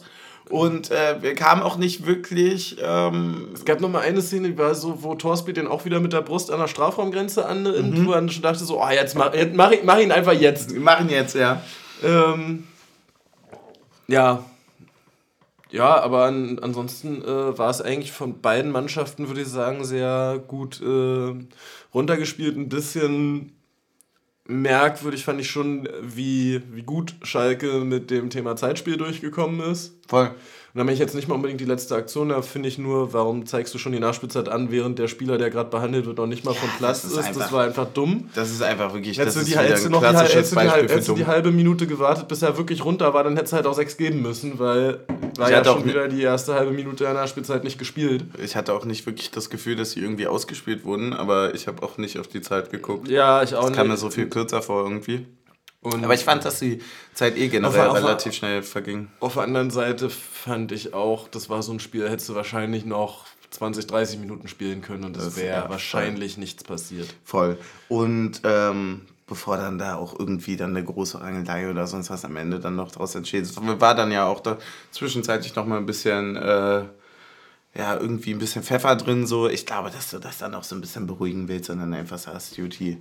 Und 0.49 0.89
äh, 0.89 1.21
wir 1.21 1.35
kamen 1.35 1.63
auch 1.63 1.75
nicht 1.75 2.05
wirklich. 2.05 2.77
Ähm 2.81 3.49
es 3.53 3.65
gab 3.65 3.81
noch 3.81 3.89
mal 3.89 4.03
eine 4.03 4.21
Szene, 4.21 4.47
die 4.51 4.57
war 4.57 4.73
so, 4.73 5.03
wo 5.03 5.13
Torsby 5.15 5.51
den 5.51 5.67
auch 5.67 5.83
wieder 5.83 5.99
mit 5.99 6.13
der 6.13 6.21
Brust 6.21 6.49
an 6.49 6.61
der 6.61 6.69
Strafraumgrenze 6.69 7.45
annimmt, 7.45 7.97
mhm. 7.97 8.07
wo 8.07 8.13
er 8.13 8.25
schon 8.29 8.41
dachte 8.41 8.63
so, 8.63 8.81
oh, 8.81 8.89
jetzt 8.89 9.17
mach, 9.17 9.33
jetzt 9.33 9.53
mach, 9.53 9.73
mach 9.83 9.99
ihn 9.99 10.13
einfach 10.13 10.31
jetzt. 10.31 10.73
Mach 10.77 11.01
ihn 11.01 11.09
jetzt, 11.09 11.35
ja. 11.35 11.61
Ähm, 12.01 12.69
ja. 14.07 14.45
Ja, 15.71 15.99
aber 16.01 16.25
an, 16.25 16.59
ansonsten 16.59 17.21
äh, 17.23 17.57
war 17.57 17.69
es 17.69 17.81
eigentlich 17.81 18.11
von 18.11 18.41
beiden 18.41 18.71
Mannschaften, 18.71 19.27
würde 19.27 19.41
ich 19.41 19.47
sagen, 19.47 19.83
sehr 19.83 20.41
gut 20.47 20.81
äh, 20.81 21.33
runtergespielt. 21.93 22.55
Ein 22.55 22.69
bisschen 22.69 23.51
merkwürdig 24.45 25.25
fand 25.25 25.41
ich 25.41 25.49
schon, 25.49 25.89
wie, 26.01 26.61
wie 26.71 26.83
gut 26.83 27.15
Schalke 27.23 27.81
mit 27.81 28.09
dem 28.11 28.29
Thema 28.29 28.55
Zeitspiel 28.55 28.97
durchgekommen 28.97 29.59
ist. 29.59 29.97
Voll. 30.07 30.33
Und 30.77 30.81
dann 30.81 30.85
meine 30.85 30.93
ich 30.93 30.99
jetzt 30.99 31.15
nicht 31.15 31.27
mal 31.27 31.33
unbedingt 31.33 31.59
die 31.59 31.65
letzte 31.65 31.95
Aktion, 31.95 32.29
da 32.29 32.43
finde 32.43 32.69
ich 32.69 32.77
nur, 32.77 33.11
warum 33.11 33.47
zeigst 33.47 33.73
du 33.73 33.79
schon 33.79 33.93
die 33.93 33.99
Nachspielzeit 33.99 34.47
an, 34.47 34.69
während 34.69 34.99
der 34.99 35.07
Spieler, 35.07 35.39
der 35.39 35.49
gerade 35.49 35.71
behandelt 35.71 36.05
wird, 36.05 36.19
noch 36.19 36.27
nicht 36.27 36.45
mal 36.45 36.53
vom 36.53 36.69
Platz 36.77 37.01
das 37.01 37.13
ist. 37.13 37.17
ist. 37.17 37.25
Einfach, 37.25 37.41
das 37.41 37.51
war 37.51 37.63
einfach 37.63 37.87
dumm. 37.87 38.29
Das 38.35 38.51
ist 38.51 38.61
einfach 38.61 38.93
wirklich 38.93 39.17
hättest 39.17 39.37
das 39.37 39.43
ist 39.45 39.51
die, 39.51 39.57
hättest 39.57 39.85
du 39.85 39.89
noch 39.89 40.01
die, 40.01 40.15
hättest 40.15 40.51
die, 40.53 40.59
hättest 40.59 41.07
du 41.07 41.15
die 41.15 41.25
halbe 41.25 41.51
Minute 41.51 41.87
gewartet, 41.87 42.27
bis 42.27 42.43
er 42.43 42.59
wirklich 42.59 42.85
runter 42.85 43.11
war, 43.15 43.23
dann 43.23 43.35
hättest 43.35 43.53
du 43.53 43.55
halt 43.55 43.65
auch 43.65 43.73
sechs 43.73 43.97
geben 43.97 44.21
müssen, 44.21 44.59
weil 44.59 44.99
war 45.39 45.49
ich 45.49 45.55
ja 45.55 45.65
schon 45.65 45.83
wieder 45.83 46.07
die 46.09 46.21
erste 46.21 46.53
halbe 46.53 46.71
Minute 46.71 47.05
der 47.05 47.15
Nachspielzeit 47.15 47.63
nicht 47.63 47.79
gespielt. 47.79 48.25
Ich 48.37 48.55
hatte 48.55 48.71
auch 48.75 48.85
nicht 48.85 49.03
wirklich 49.07 49.31
das 49.31 49.49
Gefühl, 49.49 49.77
dass 49.77 49.93
sie 49.93 50.01
irgendwie 50.01 50.27
ausgespielt 50.27 50.85
wurden, 50.85 51.13
aber 51.13 51.55
ich 51.55 51.65
habe 51.65 51.81
auch 51.81 51.97
nicht 51.97 52.19
auf 52.19 52.27
die 52.27 52.41
Zeit 52.41 52.69
geguckt. 52.69 53.07
Ja, 53.07 53.41
ich 53.41 53.55
auch 53.55 53.61
das 53.61 53.71
nicht. 53.71 53.77
kam 53.79 53.87
mir 53.87 53.97
so 53.97 54.11
viel 54.11 54.29
kürzer 54.29 54.61
vor 54.61 54.83
irgendwie. 54.83 55.25
Und 55.93 56.03
Aber 56.03 56.13
ich 56.13 56.23
fand, 56.23 56.43
dass 56.43 56.59
die 56.59 56.79
Zeit 57.13 57.37
eh 57.37 57.47
generell 57.47 57.87
auf, 57.87 57.95
relativ 57.95 58.31
auf, 58.31 58.35
schnell 58.35 58.63
verging. 58.63 59.07
Auf 59.19 59.33
der 59.33 59.43
anderen 59.43 59.71
Seite 59.71 60.09
fand 60.09 60.71
ich 60.71 60.93
auch, 60.93 61.27
das 61.27 61.49
war 61.49 61.63
so 61.63 61.71
ein 61.71 61.79
Spiel, 61.79 62.09
hättest 62.09 62.29
du 62.29 62.35
wahrscheinlich 62.35 62.85
noch 62.85 63.25
20, 63.51 63.87
30 63.87 64.19
Minuten 64.19 64.47
spielen 64.47 64.81
können 64.81 65.05
und 65.05 65.15
es 65.15 65.37
wäre 65.37 65.63
ja, 65.63 65.69
wahrscheinlich 65.69 66.33
voll. 66.33 66.41
nichts 66.41 66.63
passiert. 66.63 67.07
Voll. 67.23 67.57
Und 67.87 68.41
ähm, 68.43 69.03
bevor 69.25 69.57
dann 69.57 69.77
da 69.77 69.95
auch 69.95 70.17
irgendwie 70.19 70.57
dann 70.57 70.71
eine 70.71 70.83
große 70.83 71.21
Rangelei 71.21 71.69
oder 71.69 71.87
sonst 71.87 72.09
was 72.09 72.25
am 72.25 72.35
Ende 72.35 72.59
dann 72.59 72.75
noch 72.75 72.91
draus 72.91 73.15
entsteht, 73.15 73.49
war 73.55 73.95
dann 73.95 74.11
ja 74.11 74.25
auch 74.25 74.41
da 74.41 74.57
zwischenzeitlich 74.91 75.55
noch 75.55 75.65
mal 75.65 75.77
ein 75.77 75.85
bisschen... 75.85 76.35
Äh, 76.35 76.83
ja, 77.75 77.95
irgendwie 77.95 78.33
ein 78.33 78.39
bisschen 78.39 78.63
Pfeffer 78.63 78.95
drin, 78.95 79.27
so. 79.27 79.47
Ich 79.47 79.67
glaube, 79.67 79.91
dass 79.91 80.09
du 80.09 80.17
das 80.17 80.39
dann 80.39 80.55
auch 80.55 80.63
so 80.63 80.73
ein 80.73 80.81
bisschen 80.81 81.05
beruhigen 81.05 81.47
willst, 81.47 81.65
sondern 81.65 81.93
einfach 81.93 82.17
sagst, 82.17 82.57
Duty, 82.57 82.97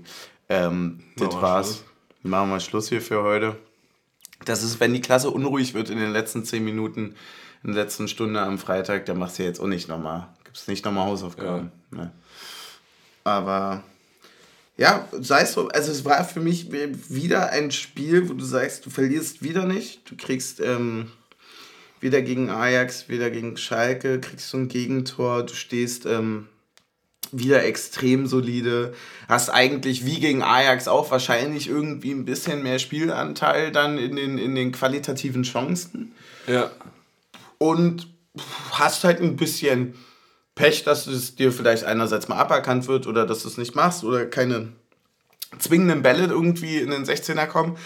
ähm, 0.50 1.00
das 1.16 1.34
war's. 1.40 1.66
Schluss. 1.66 1.84
Machen 2.26 2.50
wir 2.50 2.58
Schluss 2.58 2.88
hier 2.88 3.00
für 3.00 3.22
heute. 3.22 3.56
Das 4.44 4.64
ist, 4.64 4.80
wenn 4.80 4.92
die 4.92 5.00
Klasse 5.00 5.30
unruhig 5.30 5.74
wird 5.74 5.90
in 5.90 5.98
den 5.98 6.10
letzten 6.10 6.44
zehn 6.44 6.64
Minuten, 6.64 7.14
in 7.62 7.72
der 7.72 7.84
letzten 7.84 8.08
Stunde 8.08 8.40
am 8.40 8.58
Freitag, 8.58 9.06
dann 9.06 9.18
machst 9.18 9.38
du 9.38 9.44
jetzt 9.44 9.60
auch 9.60 9.68
nicht 9.68 9.88
nochmal. 9.88 10.26
Gibt 10.44 10.56
es 10.56 10.66
nicht 10.66 10.84
nochmal 10.84 11.06
Hausaufgaben. 11.06 11.70
Ja. 11.92 11.98
Ne? 11.98 12.12
Aber 13.22 13.84
ja, 14.76 15.08
sei 15.12 15.42
es 15.42 15.52
so, 15.52 15.68
also 15.68 15.92
es 15.92 16.04
war 16.04 16.24
für 16.24 16.40
mich 16.40 16.70
wieder 16.72 17.50
ein 17.50 17.70
Spiel, 17.70 18.28
wo 18.28 18.34
du 18.34 18.44
sagst, 18.44 18.84
du 18.84 18.90
verlierst 18.90 19.42
wieder 19.42 19.64
nicht. 19.64 20.10
Du 20.10 20.16
kriegst 20.16 20.60
ähm, 20.60 21.12
weder 22.00 22.22
gegen 22.22 22.50
Ajax, 22.50 23.08
weder 23.08 23.30
gegen 23.30 23.56
Schalke, 23.56 24.20
kriegst 24.20 24.52
du 24.52 24.58
ein 24.58 24.68
Gegentor, 24.68 25.44
du 25.44 25.54
stehst 25.54 26.06
ähm, 26.06 26.48
wieder 27.38 27.64
extrem 27.64 28.26
solide. 28.26 28.94
Hast 29.28 29.50
eigentlich 29.50 30.04
wie 30.06 30.20
gegen 30.20 30.42
Ajax 30.42 30.88
auch 30.88 31.10
wahrscheinlich 31.10 31.68
irgendwie 31.68 32.12
ein 32.12 32.24
bisschen 32.24 32.62
mehr 32.62 32.78
Spielanteil 32.78 33.72
dann 33.72 33.98
in 33.98 34.16
den, 34.16 34.38
in 34.38 34.54
den 34.54 34.72
qualitativen 34.72 35.42
Chancen. 35.42 36.12
Ja. 36.46 36.70
Und 37.58 38.08
hast 38.72 39.04
halt 39.04 39.20
ein 39.20 39.36
bisschen 39.36 39.94
Pech, 40.54 40.84
dass 40.84 41.06
es 41.06 41.34
dir 41.34 41.52
vielleicht 41.52 41.84
einerseits 41.84 42.28
mal 42.28 42.36
aberkannt 42.36 42.88
wird 42.88 43.06
oder 43.06 43.26
dass 43.26 43.42
du 43.42 43.48
es 43.48 43.58
nicht 43.58 43.74
machst 43.74 44.04
oder 44.04 44.26
keine 44.26 44.68
zwingenden 45.58 46.02
Bälle 46.02 46.24
irgendwie 46.24 46.78
in 46.78 46.90
den 46.90 47.04
16er 47.04 47.46
kommen. 47.46 47.76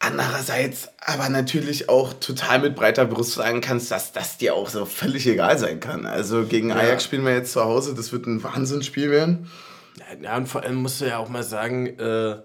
Andererseits 0.00 0.90
aber 1.04 1.28
natürlich 1.28 1.88
auch 1.88 2.12
total 2.12 2.60
mit 2.60 2.76
breiter 2.76 3.04
Brust 3.04 3.32
sagen 3.32 3.60
kannst, 3.60 3.90
dass 3.90 4.12
das 4.12 4.38
dir 4.38 4.54
auch 4.54 4.68
so 4.68 4.84
völlig 4.84 5.26
egal 5.26 5.58
sein 5.58 5.80
kann. 5.80 6.06
Also 6.06 6.44
gegen 6.44 6.68
ja. 6.70 6.76
Ajax 6.76 7.04
spielen 7.04 7.24
wir 7.24 7.34
jetzt 7.34 7.52
zu 7.52 7.64
Hause, 7.64 7.94
das 7.94 8.12
wird 8.12 8.26
ein 8.26 8.42
Wahnsinnsspiel 8.42 9.10
werden. 9.10 9.48
Ja, 10.22 10.36
und 10.36 10.48
vor 10.48 10.62
allem 10.62 10.76
musst 10.76 11.00
du 11.00 11.06
ja 11.06 11.18
auch 11.18 11.28
mal 11.28 11.42
sagen, 11.42 11.98
äh, 11.98 12.36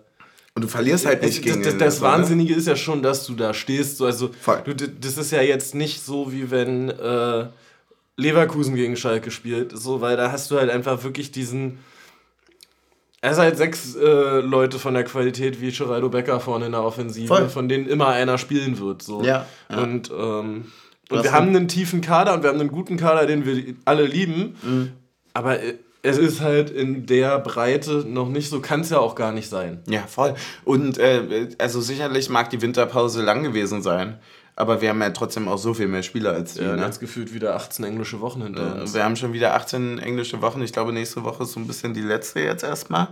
und 0.56 0.64
du 0.64 0.68
verlierst 0.68 1.06
halt 1.06 1.24
nicht 1.24 1.42
gegen 1.42 1.64
Das, 1.64 1.74
das, 1.74 1.80
das 1.80 2.02
Wahnsinnige 2.02 2.54
ist 2.54 2.68
ja 2.68 2.76
schon, 2.76 3.02
dass 3.02 3.26
du 3.26 3.34
da 3.34 3.54
stehst. 3.54 3.98
So, 3.98 4.06
also, 4.06 4.30
du, 4.66 4.74
das 4.76 5.18
ist 5.18 5.32
ja 5.32 5.42
jetzt 5.42 5.74
nicht 5.74 6.06
so, 6.06 6.32
wie 6.32 6.52
wenn 6.52 6.90
äh, 6.90 7.48
Leverkusen 8.18 8.76
gegen 8.76 8.96
Schalke 8.96 9.32
spielt, 9.32 9.76
so, 9.76 10.02
weil 10.02 10.16
da 10.16 10.32
hast 10.32 10.52
du 10.52 10.58
halt 10.58 10.70
einfach 10.70 11.04
wirklich 11.04 11.32
diesen 11.32 11.80
er 13.24 13.32
ist 13.32 13.38
halt 13.38 13.56
sechs 13.56 13.96
äh, 13.96 14.42
Leute 14.42 14.80
von 14.80 14.94
der 14.94 15.06
Qualität 15.06 15.62
wie 15.62 15.72
Geraldo 15.72 16.10
Becker 16.10 16.42
vorne 16.42 16.66
in 16.66 16.74
der 16.74 16.84
Offensive, 16.84 17.28
Voll. 17.28 17.48
von 17.48 17.70
denen 17.70 17.88
immer 17.88 18.10
einer 18.10 18.38
spielen 18.38 18.78
wird. 18.80 19.02
So. 19.02 19.24
Ja, 19.24 19.46
ja. 19.70 19.78
Und, 19.78 20.12
ähm, 20.12 20.66
und 21.10 21.24
wir 21.24 21.32
haben 21.32 21.48
einen 21.48 21.70
tiefen 21.70 22.02
Kader 22.02 22.34
und 22.34 22.44
wir 22.44 22.50
haben 22.50 22.60
einen 22.60 22.70
guten 22.70 22.98
Kader, 22.98 23.26
den 23.26 23.46
wir 23.46 23.76
alle 23.86 24.06
lieben. 24.06 24.58
Mhm. 24.62 24.92
Aber 25.34 25.58
es 26.02 26.18
ist 26.18 26.42
halt 26.42 26.70
in 26.70 27.06
der 27.06 27.40
Breite 27.40 28.04
noch 28.06 28.28
nicht 28.28 28.50
so, 28.50 28.60
kann 28.60 28.82
es 28.82 28.90
ja 28.90 29.00
auch 29.00 29.16
gar 29.16 29.32
nicht 29.32 29.50
sein. 29.50 29.80
Ja, 29.88 30.02
voll. 30.02 30.36
Und 30.66 30.98
äh, 30.98 31.48
also 31.60 31.80
sicherlich 31.80 32.30
mag 32.30 32.50
die 32.50 32.62
Winterpause 32.62 33.22
lang 33.22 33.42
gewesen 33.44 33.82
sein. 33.82 34.20
Aber 34.56 34.82
wir 34.82 34.90
haben 34.90 35.02
ja 35.02 35.10
trotzdem 35.10 35.48
auch 35.48 35.58
so 35.58 35.74
viel 35.74 35.88
mehr 35.88 36.04
Spieler 36.04 36.34
als 36.34 36.54
die. 36.54 36.64
Ja, 36.64 36.76
ne? 36.76 36.86
jetzt 36.86 37.00
gefühlt 37.00 37.34
wieder 37.34 37.56
18 37.56 37.86
englische 37.86 38.22
Wochen 38.22 38.44
hinter 38.44 38.82
uns. 38.82 38.94
Wir 38.94 39.04
haben 39.04 39.16
schon 39.16 39.34
wieder 39.34 39.56
18 39.56 39.98
englische 39.98 40.42
Wochen. 40.42 40.62
Ich 40.62 40.72
glaube, 40.72 40.94
nächste 40.94 41.24
Woche 41.24 41.44
ist 41.44 41.54
so 41.54 41.60
ein 41.60 41.66
bisschen 41.66 41.94
die 41.94 42.02
letzte 42.02 42.42
jetzt 42.42 42.64
erstmal. 42.64 43.08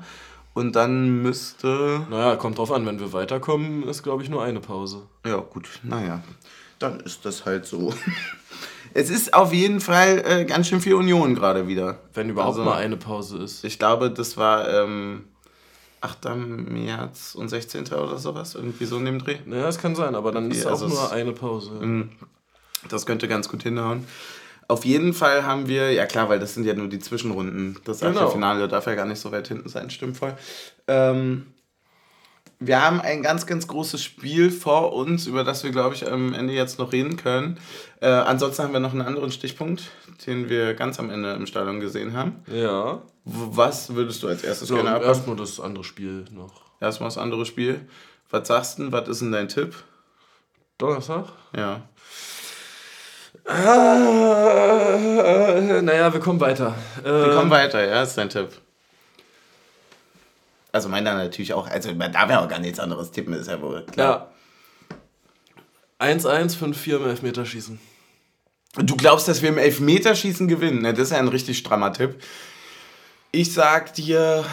Und 0.53 0.75
dann 0.75 1.21
müsste. 1.21 2.05
Naja, 2.09 2.35
kommt 2.35 2.57
drauf 2.57 2.71
an, 2.71 2.85
wenn 2.85 2.99
wir 2.99 3.13
weiterkommen, 3.13 3.87
ist 3.87 4.03
glaube 4.03 4.21
ich 4.21 4.29
nur 4.29 4.43
eine 4.43 4.59
Pause. 4.59 5.03
Ja, 5.25 5.37
gut, 5.37 5.67
naja. 5.81 6.21
Dann 6.77 6.99
ist 6.99 7.25
das 7.25 7.45
halt 7.45 7.65
so. 7.65 7.93
es 8.93 9.09
ist 9.09 9.33
auf 9.33 9.53
jeden 9.53 9.79
Fall 9.79 10.23
äh, 10.25 10.45
ganz 10.45 10.67
schön 10.67 10.81
viel 10.81 10.95
Union 10.95 11.35
gerade 11.35 11.67
wieder. 11.67 11.99
Wenn 12.13 12.29
überhaupt 12.29 12.57
also, 12.57 12.69
mal 12.69 12.77
eine 12.77 12.97
Pause 12.97 13.37
ist. 13.37 13.63
Ich 13.63 13.79
glaube, 13.79 14.11
das 14.11 14.37
war. 14.37 14.69
Ähm, 14.69 15.25
8. 16.01 16.35
März 16.35 17.35
und 17.35 17.49
16. 17.49 17.87
oder 17.87 18.17
sowas, 18.17 18.55
irgendwie 18.55 18.85
so 18.85 18.97
in 18.97 19.05
dem 19.05 19.19
Dreh. 19.19 19.37
Ja, 19.45 19.61
das 19.63 19.77
kann 19.77 19.95
sein, 19.95 20.15
aber 20.15 20.31
dann 20.31 20.49
ist 20.49 20.65
also 20.65 20.87
auch 20.87 20.89
nur 20.89 21.11
eine 21.11 21.31
Pause. 21.31 21.71
Mhm. 21.71 22.09
Das 22.89 23.05
könnte 23.05 23.27
ganz 23.27 23.47
gut 23.47 23.63
hinhauen. 23.63 24.07
Auf 24.67 24.85
jeden 24.85 25.13
Fall 25.13 25.45
haben 25.45 25.67
wir, 25.67 25.91
ja 25.91 26.05
klar, 26.05 26.29
weil 26.29 26.39
das 26.39 26.53
sind 26.53 26.65
ja 26.65 26.73
nur 26.73 26.87
die 26.87 26.99
Zwischenrunden. 26.99 27.77
Das 27.83 27.99
genau. 27.99 28.29
Finale 28.29 28.67
darf 28.67 28.87
ja 28.87 28.95
gar 28.95 29.05
nicht 29.05 29.19
so 29.19 29.31
weit 29.31 29.47
hinten 29.47 29.69
sein, 29.69 29.89
stimmt 29.89 30.17
voll. 30.17 30.33
Ähm, 30.87 31.47
wir 32.59 32.81
haben 32.81 33.01
ein 33.01 33.21
ganz, 33.21 33.45
ganz 33.45 33.67
großes 33.67 34.03
Spiel 34.03 34.51
vor 34.51 34.93
uns, 34.93 35.27
über 35.27 35.43
das 35.43 35.63
wir, 35.63 35.71
glaube 35.71 35.95
ich, 35.95 36.09
am 36.09 36.33
Ende 36.33 36.53
jetzt 36.53 36.79
noch 36.79 36.93
reden 36.93 37.17
können. 37.17 37.59
Äh, 37.99 38.07
ansonsten 38.07 38.63
haben 38.63 38.73
wir 38.73 38.79
noch 38.79 38.93
einen 38.93 39.01
anderen 39.01 39.31
Stichpunkt, 39.31 39.89
den 40.25 40.47
wir 40.47 40.73
ganz 40.75 40.99
am 40.99 41.09
Ende 41.09 41.33
im 41.33 41.47
Stadion 41.47 41.79
gesehen 41.79 42.13
haben. 42.13 42.43
Ja. 42.47 43.01
Was 43.25 43.93
würdest 43.93 44.23
du 44.23 44.27
als 44.27 44.43
erstes 44.43 44.67
So, 44.67 44.75
gerne 44.75 44.89
abhaben? 44.91 45.05
erstmal 45.05 45.35
das 45.35 45.59
andere 45.59 45.83
Spiel 45.83 46.25
noch. 46.31 46.61
Erstmal 46.79 47.09
das 47.09 47.17
andere 47.17 47.45
Spiel. 47.45 47.87
Was 48.29 48.47
sagst 48.47 48.79
du? 48.79 48.91
Was 48.91 49.07
ist 49.07 49.21
denn 49.21 49.31
dein 49.31 49.47
Tipp? 49.47 49.75
Donnerstag? 50.77 51.25
Ja. 51.55 51.81
Äh, 53.47 53.53
naja, 55.81 56.13
wir 56.13 56.19
kommen 56.19 56.39
weiter. 56.39 56.75
Wir 57.03 57.33
kommen 57.35 57.49
weiter, 57.51 57.85
ja, 57.85 58.03
ist 58.03 58.17
dein 58.17 58.29
Tipp. 58.29 58.49
Also 60.71 60.89
meiner 60.89 61.15
natürlich 61.15 61.53
auch, 61.53 61.67
also 61.67 61.93
man 61.93 62.11
darf 62.13 62.29
ja 62.29 62.43
auch 62.43 62.47
gar 62.47 62.59
nichts 62.59 62.79
anderes 62.79 63.11
tippen, 63.11 63.33
ist 63.33 63.49
ja 63.49 63.61
wohl 63.61 63.85
klar. 63.85 64.31
Ja. 65.99 66.07
1-1, 66.07 66.57
5-4 66.57 66.95
im 66.97 67.09
Elfmeterschießen. 67.09 67.79
Du 68.77 68.95
glaubst, 68.95 69.27
dass 69.27 69.41
wir 69.41 69.49
im 69.49 69.57
Elfmeterschießen 69.57 70.47
gewinnen? 70.47 70.81
Ne, 70.81 70.93
das 70.93 71.07
ist 71.07 71.11
ja 71.11 71.17
ein 71.17 71.27
richtig 71.27 71.57
strammer 71.57 71.91
Tipp. 71.91 72.21
Ich 73.33 73.53
sag 73.53 73.93
dir, 73.93 74.45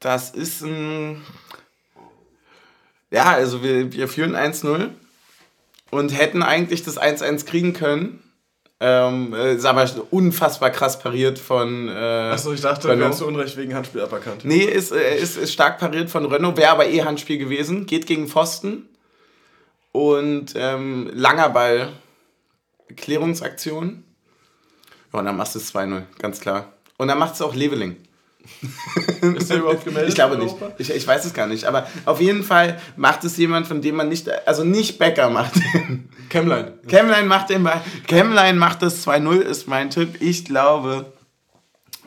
das 0.00 0.30
ist 0.30 0.62
ein. 0.62 1.22
Ja, 3.10 3.32
also 3.32 3.62
wir, 3.62 3.92
wir 3.92 4.08
führen 4.08 4.34
1-0 4.34 4.90
und 5.90 6.08
hätten 6.10 6.42
eigentlich 6.42 6.82
das 6.82 7.00
1-1 7.00 7.46
kriegen 7.46 7.72
können. 7.72 8.22
Ähm, 8.80 9.32
äh, 9.32 9.54
ist 9.54 9.64
aber 9.64 9.88
unfassbar 10.10 10.70
krass 10.70 10.98
pariert 10.98 11.38
von. 11.38 11.88
Äh, 11.88 11.92
Achso, 11.92 12.52
ich 12.52 12.60
dachte, 12.60 12.88
Renault. 12.88 12.98
wir 12.98 13.04
haben 13.06 13.12
zu 13.12 13.26
Unrecht 13.26 13.56
wegen 13.56 13.74
Handspiel 13.74 14.00
aberkannt. 14.00 14.44
Nee, 14.44 14.64
ist, 14.64 14.92
äh, 14.92 15.16
ist, 15.18 15.38
ist 15.38 15.52
stark 15.52 15.78
pariert 15.78 16.10
von 16.10 16.26
Renault, 16.26 16.56
wäre 16.56 16.70
aber 16.70 16.86
eh 16.88 17.02
Handspiel 17.02 17.38
gewesen. 17.38 17.86
Geht 17.86 18.06
gegen 18.06 18.28
Pfosten. 18.28 18.88
Und 19.92 20.54
ähm, 20.56 21.10
langer 21.14 21.50
Ball. 21.50 21.92
Klärungsaktion. 22.96 24.04
Ja, 25.12 25.18
und 25.20 25.24
dann 25.26 25.36
machst 25.36 25.54
du 25.54 25.60
es 25.60 25.72
2-0, 25.74 26.02
ganz 26.18 26.40
klar. 26.40 26.72
Und 26.98 27.08
dann 27.08 27.18
macht 27.18 27.34
es 27.34 27.42
auch 27.42 27.54
Leveling. 27.54 27.96
Ist 29.36 29.50
der 29.50 29.58
überhaupt 29.58 29.84
gemeldet? 29.84 30.08
Ich 30.08 30.14
glaube 30.14 30.36
nicht. 30.38 30.54
Ich, 30.78 30.90
ich 30.90 31.06
weiß 31.06 31.24
es 31.24 31.34
gar 31.34 31.46
nicht. 31.46 31.64
Aber 31.64 31.86
auf 32.04 32.20
jeden 32.20 32.42
Fall 32.42 32.80
macht 32.96 33.24
es 33.24 33.36
jemand, 33.36 33.66
von 33.66 33.80
dem 33.80 33.96
man 33.96 34.08
nicht. 34.08 34.28
Also 34.46 34.64
nicht 34.64 34.98
Becker 34.98 35.30
macht 35.30 35.56
den. 35.56 36.08
Kämmlein. 36.28 36.72
Kämmlein 36.88 37.28
macht 37.28 37.50
den 37.50 37.62
Ball. 37.62 37.80
Kämmlein 38.06 38.58
macht 38.58 38.82
das 38.82 39.06
2-0, 39.06 39.40
ist 39.40 39.68
mein 39.68 39.90
Tipp. 39.90 40.16
Ich 40.20 40.44
glaube 40.44 41.12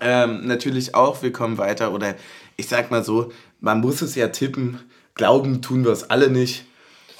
ähm, 0.01 0.45
natürlich 0.45 0.95
auch, 0.95 1.21
wir 1.21 1.31
kommen 1.31 1.57
weiter. 1.57 1.91
Oder 1.93 2.15
ich 2.57 2.67
sag 2.67 2.91
mal 2.91 3.03
so, 3.03 3.31
man 3.59 3.81
muss 3.81 4.01
es 4.01 4.15
ja 4.15 4.27
tippen. 4.29 4.79
Glauben 5.13 5.61
tun 5.61 5.85
wir 5.85 5.91
es 5.91 6.09
alle 6.09 6.29
nicht. 6.29 6.65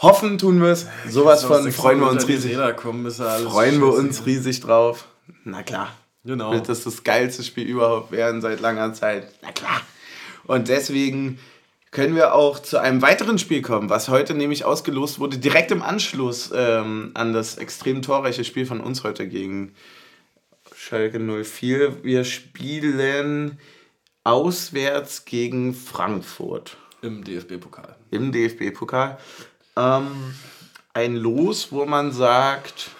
Hoffen 0.02 0.38
tun 0.38 0.62
wir 0.62 0.70
es. 0.70 0.88
Sowas 1.10 1.42
So, 1.42 1.48
von 1.48 1.72
freuen 1.72 2.00
wir 2.02 2.10
uns 2.10 2.28
riesig. 2.28 2.58
Kommen, 2.76 3.10
Freuen 3.10 3.80
wir 3.80 3.94
uns 3.94 4.26
riesig 4.26 4.60
drauf. 4.60 5.08
Na 5.46 5.64
klar. 5.64 5.90
Genau. 6.26 6.52
Wird 6.52 6.68
das 6.70 6.84
das 6.84 7.04
geilste 7.04 7.44
Spiel 7.44 7.68
überhaupt 7.68 8.12
werden 8.12 8.42
seit 8.42 8.60
langer 8.60 8.94
Zeit? 8.94 9.28
Na 9.42 9.52
klar. 9.52 9.82
Und 10.46 10.68
deswegen 10.68 11.40
können 11.92 12.16
wir 12.16 12.34
auch 12.34 12.60
zu 12.60 12.78
einem 12.78 13.02
weiteren 13.02 13.38
Spiel 13.38 13.62
kommen, 13.62 13.90
was 13.90 14.10
heute 14.10 14.34
nämlich 14.34 14.66
ausgelost 14.66 15.20
wurde, 15.20 15.38
direkt 15.38 15.72
im 15.72 15.82
Anschluss 15.82 16.52
ähm, 16.54 17.12
an 17.14 17.32
das 17.32 17.58
extrem 17.58 18.02
torreiche 18.02 18.44
Spiel 18.44 18.66
von 18.66 18.82
uns 18.82 19.04
heute 19.04 19.28
gegen 19.28 19.74
Schalke 20.76 21.20
04. 21.20 22.04
Wir 22.04 22.26
spielen 22.26 23.58
auswärts 24.24 25.26
gegen 25.26 25.74
Frankfurt 25.74 26.78
Im 27.02 27.24
DFB-Pokal. 27.24 27.96
im 28.12 28.32
DFB-Pokal. 28.32 29.18
Ähm, 29.78 30.34
ein 30.94 31.16
Los, 31.16 31.72
wo 31.72 31.86
man 31.86 32.12
sagt, 32.12 32.92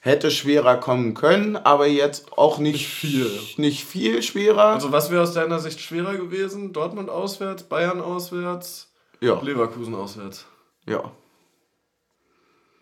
hätte 0.00 0.30
schwerer 0.30 0.76
kommen 0.76 1.14
können, 1.14 1.56
aber 1.56 1.86
jetzt 1.86 2.32
auch 2.32 2.58
nicht, 2.58 2.74
Nicht 2.74 2.88
viel. 2.88 3.30
Nicht 3.56 3.84
viel 3.84 4.22
schwerer. 4.22 4.64
Also, 4.64 4.92
was 4.92 5.10
wäre 5.10 5.22
aus 5.22 5.34
deiner 5.34 5.60
Sicht 5.60 5.80
schwerer 5.80 6.16
gewesen? 6.16 6.72
Dortmund 6.72 7.08
auswärts, 7.10 7.62
Bayern 7.62 8.00
auswärts, 8.00 8.92
ja, 9.20 9.40
Leverkusen 9.40 9.94
auswärts, 9.94 10.46
ja. 10.86 11.10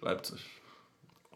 Leipzig 0.00 0.57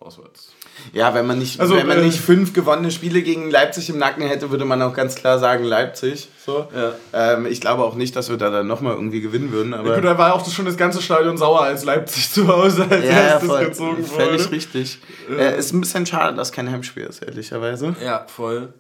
auswärts. 0.02 0.52
Ja, 0.92 1.14
wenn 1.14 1.26
man 1.26 1.38
nicht, 1.38 1.60
Also, 1.60 1.76
wenn 1.76 1.86
man 1.86 1.98
äh, 1.98 2.02
nicht 2.04 2.20
fünf 2.20 2.52
gewonnene 2.52 2.90
Spiele 2.90 3.22
gegen 3.22 3.50
Leipzig 3.50 3.88
im 3.90 3.98
Nacken 3.98 4.22
hätte, 4.22 4.50
würde 4.50 4.64
man 4.64 4.82
auch 4.82 4.94
ganz 4.94 5.14
klar 5.14 5.38
sagen 5.38 5.64
Leipzig. 5.64 6.28
So. 6.44 6.66
Ja. 6.74 6.94
Ähm, 7.12 7.46
ich 7.46 7.60
glaube 7.60 7.84
auch 7.84 7.94
nicht, 7.94 8.16
dass 8.16 8.28
wir 8.28 8.36
da 8.36 8.50
dann 8.50 8.66
nochmal 8.66 8.94
irgendwie 8.94 9.20
gewinnen 9.20 9.52
würden. 9.52 9.74
Aber 9.74 9.90
Ja, 9.90 9.94
gut, 9.94 10.04
da 10.04 10.18
war 10.18 10.34
auch 10.34 10.48
schon 10.48 10.64
das 10.64 10.76
ganze 10.76 11.00
Stadion 11.00 11.36
sauer, 11.36 11.62
als 11.62 11.84
Leipzig 11.84 12.30
zu 12.32 12.48
Hause 12.48 12.86
als 12.90 13.04
ja, 13.04 13.10
erstes 13.10 13.48
voll, 13.48 13.64
gezogen 13.64 14.04
völlig 14.04 14.44
wurde. 14.44 14.52
richtig. 14.52 14.98
Äh, 15.30 15.58
ist 15.58 15.72
ein 15.72 15.80
bisschen 15.80 16.04
schade, 16.06 16.36
dass 16.36 16.52
kein 16.52 16.70
Heimspiel 16.70 17.04
ist, 17.04 17.22
ehrlicherweise. 17.22 17.94
Ja, 18.04 18.26
voll. 18.28 18.72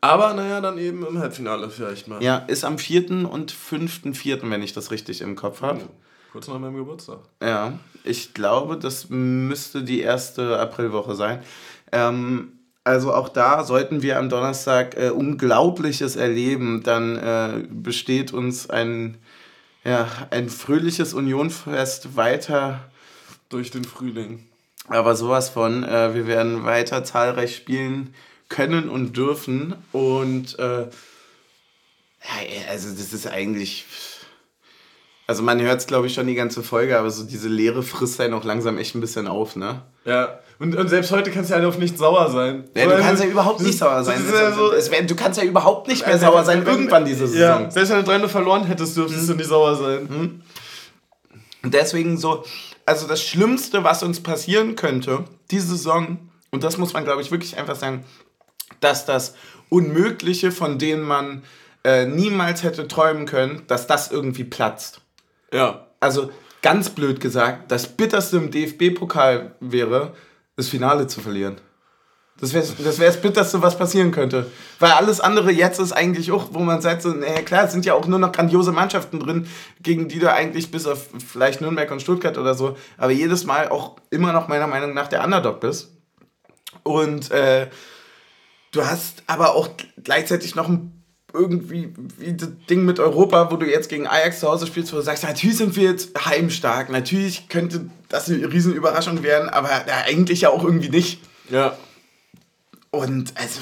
Aber 0.00 0.34
naja, 0.34 0.60
dann 0.60 0.76
eben 0.76 1.06
im 1.06 1.18
Halbfinale 1.18 1.70
vielleicht 1.70 2.08
mal. 2.08 2.22
Ja, 2.22 2.36
ist 2.46 2.64
am 2.64 2.78
4. 2.78 3.26
und 3.26 3.52
5.4., 3.54 4.50
wenn 4.50 4.62
ich 4.62 4.74
das 4.74 4.90
richtig 4.90 5.22
im 5.22 5.34
Kopf 5.34 5.62
habe. 5.62 5.80
Kurz 6.34 6.48
nach 6.48 6.58
meinem 6.58 6.74
Geburtstag. 6.74 7.20
Ja, 7.40 7.78
ich 8.02 8.34
glaube, 8.34 8.76
das 8.76 9.08
müsste 9.08 9.84
die 9.84 10.00
erste 10.00 10.58
Aprilwoche 10.58 11.14
sein. 11.14 11.40
Ähm, 11.92 12.54
also 12.82 13.14
auch 13.14 13.28
da 13.28 13.62
sollten 13.62 14.02
wir 14.02 14.18
am 14.18 14.28
Donnerstag 14.28 14.96
äh, 14.96 15.10
Unglaubliches 15.10 16.16
erleben. 16.16 16.82
Dann 16.82 17.16
äh, 17.16 17.62
besteht 17.70 18.32
uns 18.32 18.68
ein, 18.68 19.16
ja, 19.84 20.08
ein 20.30 20.48
fröhliches 20.48 21.14
Unionfest 21.14 22.16
weiter. 22.16 22.80
Durch 23.48 23.70
den 23.70 23.84
Frühling. 23.84 24.44
Aber 24.88 25.14
sowas 25.14 25.50
von, 25.50 25.84
äh, 25.84 26.14
wir 26.14 26.26
werden 26.26 26.64
weiter 26.64 27.04
zahlreich 27.04 27.54
spielen 27.54 28.12
können 28.48 28.88
und 28.88 29.16
dürfen. 29.16 29.76
Und 29.92 30.58
äh, 30.58 30.80
ja, 30.80 30.88
also 32.70 32.90
das 32.90 33.12
ist 33.12 33.28
eigentlich. 33.28 33.86
Also 35.26 35.42
man 35.42 35.60
hört 35.60 35.80
es, 35.80 35.86
glaube 35.86 36.06
ich, 36.06 36.14
schon 36.14 36.26
die 36.26 36.34
ganze 36.34 36.62
Folge, 36.62 36.98
aber 36.98 37.10
so 37.10 37.24
diese 37.24 37.48
Leere 37.48 37.82
frisst 37.82 38.20
einen 38.20 38.34
auch 38.34 38.44
langsam 38.44 38.76
echt 38.76 38.94
ein 38.94 39.00
bisschen 39.00 39.26
auf, 39.26 39.56
ne? 39.56 39.82
Ja. 40.04 40.38
Und, 40.58 40.76
und 40.76 40.88
selbst 40.88 41.10
heute 41.10 41.30
kannst 41.30 41.50
du 41.50 41.54
halt 41.54 41.64
auf 41.64 41.78
nicht 41.78 41.98
sauer 41.98 42.30
sein. 42.30 42.64
Ja, 42.76 42.86
du 42.86 43.02
kannst 43.02 43.22
ja 43.22 43.28
überhaupt 43.28 43.60
nicht 43.60 43.78
sauer 43.78 44.04
sein. 44.04 44.22
Ja 44.32 44.52
so, 44.52 44.72
Es 44.72 44.90
wär, 44.90 45.02
du 45.02 45.16
kannst 45.16 45.40
ja 45.40 45.44
überhaupt 45.44 45.88
nicht 45.88 46.06
mehr 46.06 46.18
sauer 46.18 46.44
sein 46.44 46.64
irgendwann 46.64 47.04
diese 47.04 47.26
Saison. 47.26 47.62
Ja, 47.64 47.70
selbst 47.70 47.90
wenn 47.90 48.04
du 48.04 48.04
3 48.04 48.28
verloren 48.28 48.64
hättest, 48.64 48.96
dürftest 48.96 49.28
du 49.28 49.34
nicht 49.34 49.48
sauer 49.48 49.74
sein. 49.76 50.42
Und 51.62 51.74
deswegen 51.74 52.18
so, 52.18 52.44
also 52.86 53.06
das 53.08 53.22
Schlimmste, 53.22 53.82
was 53.82 54.02
uns 54.02 54.22
passieren 54.22 54.76
könnte, 54.76 55.24
diese 55.50 55.68
Saison, 55.68 56.18
und 56.50 56.62
das 56.62 56.78
muss 56.78 56.92
man, 56.92 57.04
glaube 57.04 57.22
ich, 57.22 57.30
wirklich 57.30 57.56
einfach 57.56 57.76
sagen, 57.76 58.04
dass 58.80 59.06
das 59.06 59.34
Unmögliche, 59.70 60.52
von 60.52 60.78
dem 60.78 61.02
man 61.02 61.42
äh, 61.82 62.06
niemals 62.06 62.62
hätte 62.62 62.86
träumen 62.86 63.26
können, 63.26 63.62
dass 63.66 63.86
das 63.86 64.10
irgendwie 64.10 64.44
platzt. 64.44 65.00
Ja. 65.54 65.86
Also 66.00 66.30
ganz 66.60 66.90
blöd 66.90 67.20
gesagt, 67.20 67.70
das 67.70 67.86
Bitterste 67.86 68.36
im 68.36 68.50
DFB-Pokal 68.50 69.54
wäre, 69.60 70.14
das 70.56 70.68
Finale 70.68 71.06
zu 71.06 71.20
verlieren. 71.20 71.56
Das 72.40 72.52
wäre 72.52 72.66
das, 72.82 72.98
wär 72.98 73.06
das 73.06 73.20
Bitterste, 73.20 73.62
was 73.62 73.78
passieren 73.78 74.10
könnte. 74.10 74.50
Weil 74.80 74.90
alles 74.90 75.20
andere 75.20 75.52
jetzt 75.52 75.78
ist 75.78 75.92
eigentlich 75.92 76.32
auch, 76.32 76.48
wo 76.50 76.58
man 76.58 76.80
sagt, 76.80 77.02
so, 77.02 77.10
naja, 77.10 77.42
klar, 77.42 77.64
es 77.64 77.72
sind 77.72 77.86
ja 77.86 77.94
auch 77.94 78.06
nur 78.06 78.18
noch 78.18 78.32
grandiose 78.32 78.72
Mannschaften 78.72 79.20
drin, 79.20 79.46
gegen 79.80 80.08
die 80.08 80.18
du 80.18 80.32
eigentlich 80.32 80.72
bis 80.72 80.86
auf 80.86 81.08
vielleicht 81.26 81.60
Nürnberg 81.60 81.90
und 81.92 82.02
Stuttgart 82.02 82.36
oder 82.36 82.54
so, 82.54 82.76
aber 82.98 83.12
jedes 83.12 83.44
Mal 83.44 83.68
auch 83.68 83.96
immer 84.10 84.32
noch 84.32 84.48
meiner 84.48 84.66
Meinung 84.66 84.94
nach 84.94 85.06
der 85.06 85.22
Underdog 85.22 85.60
bist. 85.60 85.92
Und 86.82 87.30
äh, 87.30 87.68
du 88.72 88.84
hast 88.84 89.22
aber 89.28 89.54
auch 89.54 89.68
gleichzeitig 90.02 90.56
noch 90.56 90.68
ein 90.68 90.93
irgendwie 91.34 91.92
wie 92.18 92.34
das 92.34 92.48
Ding 92.70 92.84
mit 92.84 93.00
Europa, 93.00 93.50
wo 93.50 93.56
du 93.56 93.66
jetzt 93.66 93.88
gegen 93.88 94.06
Ajax 94.06 94.40
zu 94.40 94.48
Hause 94.48 94.66
spielst, 94.66 94.92
wo 94.92 94.96
du 94.96 95.02
sagst, 95.02 95.24
natürlich 95.24 95.56
sind 95.56 95.76
wir 95.76 95.90
jetzt 95.90 96.24
heimstark, 96.24 96.90
natürlich 96.90 97.48
könnte 97.48 97.90
das 98.08 98.30
eine 98.30 98.50
riesen 98.50 98.72
Überraschung 98.74 99.22
werden, 99.22 99.48
aber 99.48 99.68
ja, 99.68 100.04
eigentlich 100.06 100.42
ja 100.42 100.50
auch 100.50 100.62
irgendwie 100.62 100.90
nicht. 100.90 101.20
Ja. 101.50 101.76
Und 102.90 103.34
also 103.36 103.60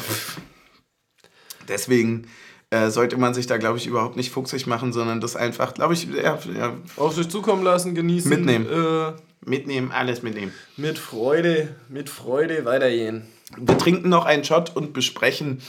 deswegen 1.68 2.26
äh, 2.70 2.90
sollte 2.90 3.16
man 3.16 3.32
sich 3.32 3.46
da, 3.46 3.56
glaube 3.56 3.78
ich, 3.78 3.86
überhaupt 3.86 4.16
nicht 4.16 4.30
fuchsig 4.30 4.66
machen, 4.66 4.92
sondern 4.92 5.20
das 5.20 5.36
einfach, 5.36 5.72
glaube 5.72 5.94
ich, 5.94 6.04
ja, 6.04 6.38
ja, 6.56 6.76
Auf 6.96 7.14
sich 7.14 7.28
zukommen 7.28 7.64
lassen, 7.64 7.94
genießen. 7.94 8.28
Mitnehmen. 8.28 8.66
Äh, 8.66 9.12
mitnehmen, 9.44 9.90
alles 9.92 10.22
mitnehmen. 10.22 10.52
mit 10.76 10.98
Freude, 10.98 11.74
mit 11.88 12.10
Freude 12.10 12.64
weitergehen. 12.64 13.26
Wir 13.56 13.76
trinken 13.76 14.08
noch 14.08 14.24
einen 14.24 14.44
Shot 14.44 14.74
und 14.74 14.92
besprechen 14.92 15.60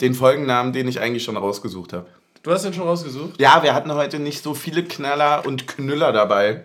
den 0.00 0.14
Folgennamen, 0.14 0.72
den 0.72 0.88
ich 0.88 1.00
eigentlich 1.00 1.24
schon 1.24 1.36
rausgesucht 1.36 1.92
habe. 1.92 2.06
Du 2.42 2.50
hast 2.50 2.64
den 2.64 2.74
schon 2.74 2.82
rausgesucht? 2.88 3.40
Ja, 3.40 3.62
wir 3.62 3.72
hatten 3.72 3.92
heute 3.92 4.18
nicht 4.18 4.42
so 4.42 4.52
viele 4.54 4.82
Knaller 4.82 5.46
und 5.46 5.68
Knüller 5.68 6.12
dabei. 6.12 6.64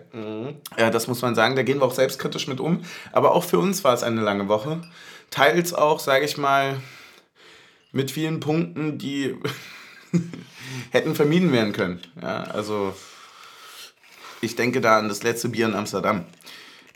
Ja, 0.76 0.90
das 0.90 1.06
muss 1.06 1.22
man 1.22 1.36
sagen. 1.36 1.54
Da 1.54 1.62
gehen 1.62 1.78
wir 1.78 1.84
auch 1.84 1.94
selbstkritisch 1.94 2.48
mit 2.48 2.58
um. 2.58 2.80
Aber 3.12 3.32
auch 3.32 3.44
für 3.44 3.60
uns 3.60 3.84
war 3.84 3.94
es 3.94 4.02
eine 4.02 4.20
lange 4.20 4.48
Woche. 4.48 4.80
Teils 5.30 5.72
auch, 5.72 6.00
sage 6.00 6.24
ich 6.24 6.36
mal, 6.36 6.76
mit 7.92 8.10
vielen 8.10 8.40
Punkten, 8.40 8.98
die 8.98 9.36
hätten 10.90 11.14
vermieden 11.14 11.52
werden 11.52 11.72
können. 11.72 12.00
Ja, 12.20 12.42
also 12.44 12.92
Ich 14.40 14.56
denke 14.56 14.80
da 14.80 14.98
an 14.98 15.08
das 15.08 15.22
letzte 15.22 15.48
Bier 15.48 15.66
in 15.66 15.74
Amsterdam. 15.74 16.24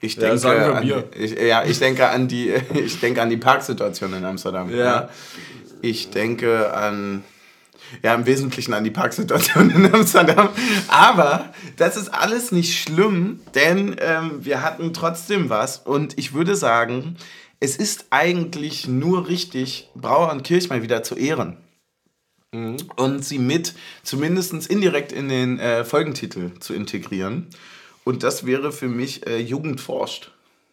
Ich 0.01 0.17
Ja, 0.17 0.23
denke, 0.23 0.39
sagen 0.39 0.61
wir 0.61 0.75
an, 0.77 0.83
Bier. 0.85 1.05
Ich, 1.17 1.31
ja, 1.41 1.63
ich 1.65 1.79
denke 1.79 2.09
an 2.09 2.27
die, 2.27 2.49
ich 2.75 2.99
denke 2.99 3.23
an 3.23 3.31
die 3.31 3.37
Parksituation 3.37 4.13
in 4.15 4.25
Amsterdam. 4.25 4.75
Ja. 4.75 5.09
Ich 5.83 6.11
denke 6.11 6.73
an, 6.73 7.25
ja, 8.03 8.15
im 8.15 8.25
Wesentlichen 8.25 8.73
an 8.73 8.85
die 8.85 8.91
Parksituation 8.91 9.71
in 9.71 9.93
Amsterdam. 9.93 10.49
Aber 10.89 11.53
das 11.77 11.97
ist 11.97 12.09
alles 12.09 12.53
nicht 12.53 12.81
schlimm, 12.81 13.41
denn 13.55 13.97
ähm, 13.99 14.45
wir 14.45 14.63
hatten 14.63 14.95
trotzdem 14.95 15.51
was. 15.51 15.79
Und 15.79 16.19
ich 16.19 16.33
würde 16.33 16.57
sagen, 16.57 17.17
es 17.61 17.77
ist 17.77 18.07
eigentlich 18.11 18.89
nur 18.89 19.29
richtig, 19.29 19.89
Brauer 19.95 20.31
und 20.33 20.45
Kirch 20.45 20.69
mal 20.69 20.83
wieder 20.83 21.03
zu 21.03 21.17
ehren. 21.17 21.59
Und 22.53 23.25
sie 23.25 23.39
mit, 23.39 23.75
zumindest 24.03 24.53
indirekt 24.67 25.11
in 25.11 25.29
den 25.29 25.59
äh, 25.59 25.85
Folgentitel 25.85 26.51
zu 26.61 26.75
integrieren. 26.75 27.49
Und 28.05 28.23
das 28.23 28.45
wäre 28.45 28.73
für 28.73 28.89
mich 28.89 29.27
äh, 29.27 29.39
Jugend 29.39 29.81
forscht. 29.81 30.33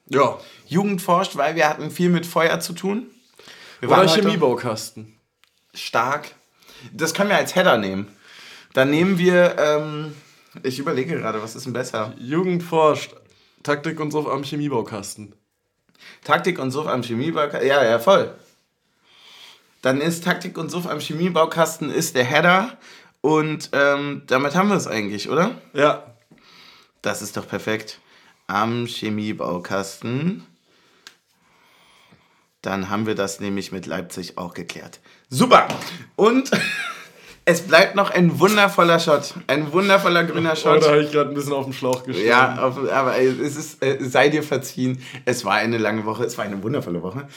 Ja. 0.10 0.40
Jugend 0.68 1.02
forscht, 1.02 1.36
weil 1.38 1.56
wir 1.56 1.70
hatten 1.70 1.90
viel 1.90 2.10
mit 2.10 2.26
Feuer 2.26 2.60
zu 2.60 2.74
tun. 2.74 3.08
Wir 3.80 3.90
Oder 3.90 4.00
heute 4.00 4.22
Chemiebaukasten. 4.22 5.18
Stark. 5.74 6.36
Das 6.92 7.14
können 7.14 7.30
wir 7.30 7.38
als 7.38 7.56
Header 7.56 7.78
nehmen. 7.78 8.08
Dann 8.74 8.90
nehmen 8.90 9.18
wir, 9.18 9.58
ähm, 9.58 10.16
ich 10.64 10.80
überlege 10.80 11.18
gerade, 11.18 11.42
was 11.42 11.56
ist 11.56 11.66
denn 11.66 11.74
besser? 11.74 12.14
Jugend 12.18 12.62
forscht. 12.62 13.16
Taktik 13.64 14.00
und 14.00 14.12
so 14.12 14.30
am 14.30 14.44
Chemiebaukasten. 14.44 15.34
Taktik 16.24 16.60
und 16.60 16.72
Suff 16.72 16.88
am 16.88 17.04
Chemiebaukasten. 17.04 17.68
Ja, 17.68 17.84
ja, 17.84 18.00
voll. 18.00 18.34
Dann 19.82 20.02
ist 20.02 20.26
Taktik 20.26 20.58
und 20.58 20.70
Suff 20.70 20.88
am 20.88 21.00
Chemiebaukasten 21.00 21.90
ist 21.90 22.16
der 22.16 22.26
Header. 22.26 22.78
Und 23.22 23.70
ähm, 23.72 24.24
damit 24.28 24.56
haben 24.56 24.70
wir 24.70 24.76
es 24.76 24.88
eigentlich, 24.88 25.30
oder? 25.30 25.56
Ja. 25.74 26.16
Das 27.02 27.22
ist 27.22 27.38
doch 27.38 27.48
perfekt. 27.48 28.00
Am 28.48 28.86
Chemiebaukasten. 28.88 30.46
Dann 32.62 32.90
haben 32.90 33.06
wir 33.06 33.16
das 33.16 33.40
nämlich 33.40 33.72
mit 33.72 33.86
Leipzig 33.86 34.38
auch 34.38 34.54
geklärt. 34.54 35.00
Super! 35.30 35.68
Und 36.16 36.52
es 37.46 37.62
bleibt 37.62 37.96
noch 37.96 38.10
ein 38.12 38.40
wundervoller 38.40 39.00
Shot. 39.00 39.34
Ein 39.48 39.72
wundervoller 39.72 40.26
grüner 40.26 40.52
Oh, 40.54 40.56
Shot. 40.56 40.84
da 40.84 40.90
habe 40.90 41.04
ich 41.04 41.12
gerade 41.12 41.30
ein 41.30 41.36
bisschen 41.36 41.54
auf 41.54 41.66
den 41.66 41.74
Schlauch 41.74 42.04
gestanden. 42.04 42.28
Ja, 42.30 42.62
auf, 42.62 42.78
aber 42.92 43.18
es 43.18 43.56
ist, 43.56 43.82
äh, 43.84 43.98
sei 44.02 44.28
dir 44.30 44.44
verziehen. 44.44 45.02
Es 45.26 45.46
war 45.46 45.54
eine 45.56 45.78
lange 45.78 46.06
Woche, 46.06 46.26
es 46.26 46.38
war 46.38 46.46
eine 46.46 46.62
wundervolle 46.62 47.02
Woche. 47.02 47.28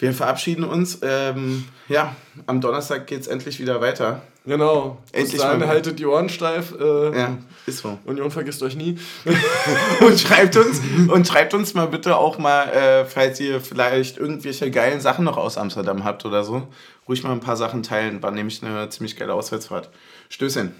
Wir 0.00 0.12
verabschieden 0.12 0.62
uns. 0.64 1.00
Ähm, 1.02 1.64
ja, 1.88 2.14
am 2.46 2.60
Donnerstag 2.60 3.06
geht 3.08 3.20
es 3.22 3.26
endlich 3.26 3.58
wieder 3.58 3.80
weiter. 3.80 4.22
Genau. 4.46 4.98
Endlich 5.12 5.40
mal- 5.42 5.66
haltet 5.66 5.98
die 5.98 6.06
Ohren 6.06 6.28
steif. 6.28 6.72
Äh, 6.80 7.18
Ja, 7.18 7.36
ist 7.66 7.78
so. 7.78 7.98
Union 8.04 8.30
vergisst 8.30 8.62
euch 8.62 8.76
nie. 8.76 8.96
und 10.00 10.18
schreibt 10.20 10.56
uns 10.56 10.80
und 11.12 11.26
schreibt 11.26 11.52
uns 11.52 11.74
mal 11.74 11.86
bitte 11.88 12.16
auch 12.16 12.38
mal, 12.38 12.68
äh, 12.68 13.04
falls 13.06 13.40
ihr 13.40 13.60
vielleicht 13.60 14.18
irgendwelche 14.18 14.70
geilen 14.70 15.00
Sachen 15.00 15.24
noch 15.24 15.36
aus 15.36 15.58
Amsterdam 15.58 16.04
habt 16.04 16.24
oder 16.24 16.44
so, 16.44 16.68
ruhig 17.08 17.24
mal 17.24 17.32
ein 17.32 17.40
paar 17.40 17.56
Sachen 17.56 17.82
teilen. 17.82 18.22
War 18.22 18.30
nämlich 18.30 18.62
eine 18.62 18.88
ziemlich 18.90 19.16
geile 19.16 19.34
Auswärtsfahrt. 19.34 19.90
Stößchen. 20.28 20.72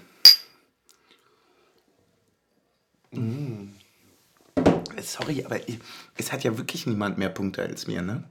Äh, 3.11 5.01
Sorry, 5.01 5.43
aber 5.45 5.57
es 6.17 6.31
hat 6.31 6.43
ja 6.43 6.57
wirklich 6.57 6.85
niemand 6.87 7.17
mehr 7.17 7.29
Punkte 7.29 7.61
als 7.63 7.85
mir, 7.87 8.01
ne? 8.01 8.23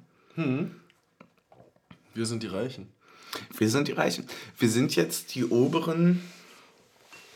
Wir 2.14 2.26
sind 2.26 2.42
die 2.42 2.46
Reichen. 2.46 2.88
Wir 3.56 3.68
sind 3.68 3.88
die 3.88 3.92
Reichen. 3.92 4.26
Wir 4.58 4.70
sind 4.70 4.96
jetzt 4.96 5.34
die 5.34 5.44
oberen, 5.44 6.22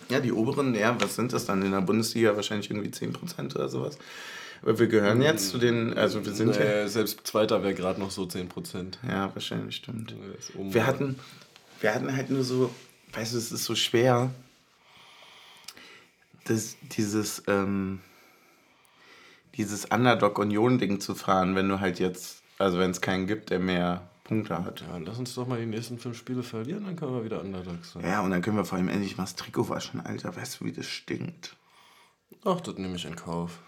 ja, 0.09 0.21
die 0.21 0.33
oberen, 0.33 0.75
ja, 0.75 0.99
was 1.01 1.17
sind 1.17 1.33
das 1.33 1.47
dann 1.47 1.63
in 1.63 1.73
der 1.73 1.81
Bundesliga? 1.81 2.35
Wahrscheinlich 2.37 2.71
irgendwie 2.71 2.91
10% 2.91 3.55
oder 3.55 3.69
sowas. 3.69 3.99
Aber 4.63 4.79
wir 4.79 4.87
gehören 4.87 5.21
jetzt 5.21 5.51
zu 5.51 5.59
den, 5.59 5.95
also 5.95 6.25
wir 6.25 6.33
sind 6.33 6.55
ja, 6.55 6.85
Nee, 6.85 6.87
selbst 6.89 7.27
Zweiter 7.27 7.63
wäre 7.63 7.75
gerade 7.75 7.99
noch 8.01 8.13
so 8.13 8.23
10%. 8.23 8.95
ja, 9.09 9.35
wahrscheinlich 9.35 9.77
stimmt. 9.77 10.15
Wir 10.57 10.87
hatten, 10.87 11.19
wir 11.81 11.95
hatten 11.95 12.15
halt 12.15 12.31
nur 12.31 12.45
so, 12.45 12.73
weißt 13.13 13.35
du, 13.35 13.39
es 13.39 13.51
ist 13.51 13.65
so 13.65 13.75
schwer, 13.75 14.31
das, 16.45 16.77
dieses, 16.97 17.43
ähm, 17.49 18.01
dieses 19.57 19.87
Underdog-Union-Ding 19.87 21.01
zu 21.01 21.15
fahren, 21.15 21.57
wenn 21.57 21.69
du 21.69 21.81
halt 21.81 21.99
jetzt, 21.99 22.42
also 22.63 22.79
wenn 22.79 22.91
es 22.91 23.01
keinen 23.01 23.27
gibt, 23.27 23.51
der 23.51 23.59
mehr 23.59 24.03
Punkte 24.25 24.65
hat. 24.65 24.81
Ja, 24.81 24.97
lass 24.99 25.19
uns 25.19 25.35
doch 25.35 25.47
mal 25.47 25.59
die 25.61 25.67
nächsten 25.67 25.99
fünf 25.99 26.17
Spiele 26.17 26.43
verlieren, 26.43 26.85
dann 26.85 26.97
können 26.97 27.15
wir 27.15 27.25
wieder 27.25 27.41
Underdogs 27.43 27.93
sein. 27.93 28.05
Ja, 28.05 28.21
und 28.23 28.31
dann 28.31 28.41
können 28.43 28.57
wir 28.57 28.65
vor 28.65 28.79
allem 28.79 28.89
endlich 28.89 29.17
mal 29.17 29.25
das 29.25 29.35
Trikot 29.37 29.69
waschen, 29.69 30.01
Alter. 30.01 30.35
Weißt 30.37 30.61
du, 30.61 30.65
wie 30.65 30.73
das 30.73 30.87
stinkt? 30.87 31.57
Ach, 32.45 32.61
das 32.61 32.77
nehme 32.77 32.97
ich 32.97 33.05
in 33.05 33.17
Kauf. 33.17 33.59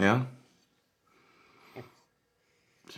Ja? 0.00 0.26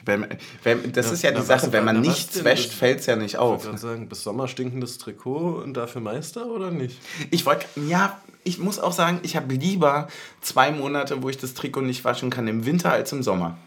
Wenn, 0.05 0.25
wenn, 0.63 0.93
das 0.93 1.07
Ja, 1.07 1.13
ist 1.13 1.23
ja 1.23 1.31
die 1.33 1.43
Sache, 1.43 1.63
was- 1.67 1.73
wenn 1.73 1.85
man 1.85 2.01
nichts 2.01 2.45
wäscht, 2.45 2.73
fällt 2.73 3.01
es 3.01 3.07
ja 3.07 3.17
nicht 3.17 3.35
Ich 3.35 3.41
wollte 3.41 3.71
auf. 3.73 3.79
sagen, 3.79 4.09
bis 4.09 4.23
Sommer 4.23 4.47
stinkendes 4.47 4.99
Trikot 4.99 5.61
und 5.63 5.75
dafür 5.75 6.01
Meister 6.01 6.47
oder 6.47 6.71
nicht? 6.71 6.97
Ich 7.33 7.45
wollte, 7.45 7.67
ja, 7.89 8.21
ich 8.45 8.59
muss 8.61 8.79
auch 8.79 8.93
sagen, 8.93 9.19
ich 9.25 9.35
habe 9.35 9.53
lieber 9.53 10.09
zwei 10.43 10.71
Monate, 10.71 11.23
wo 11.25 11.29
ich 11.29 11.39
das 11.39 11.55
Trikot 11.55 11.81
nicht 11.81 12.05
waschen 12.05 12.31
kann, 12.31 12.47
im 12.47 12.67
Winter 12.67 12.93
als 12.93 13.11
im 13.13 13.25
Sommer. 13.25 13.59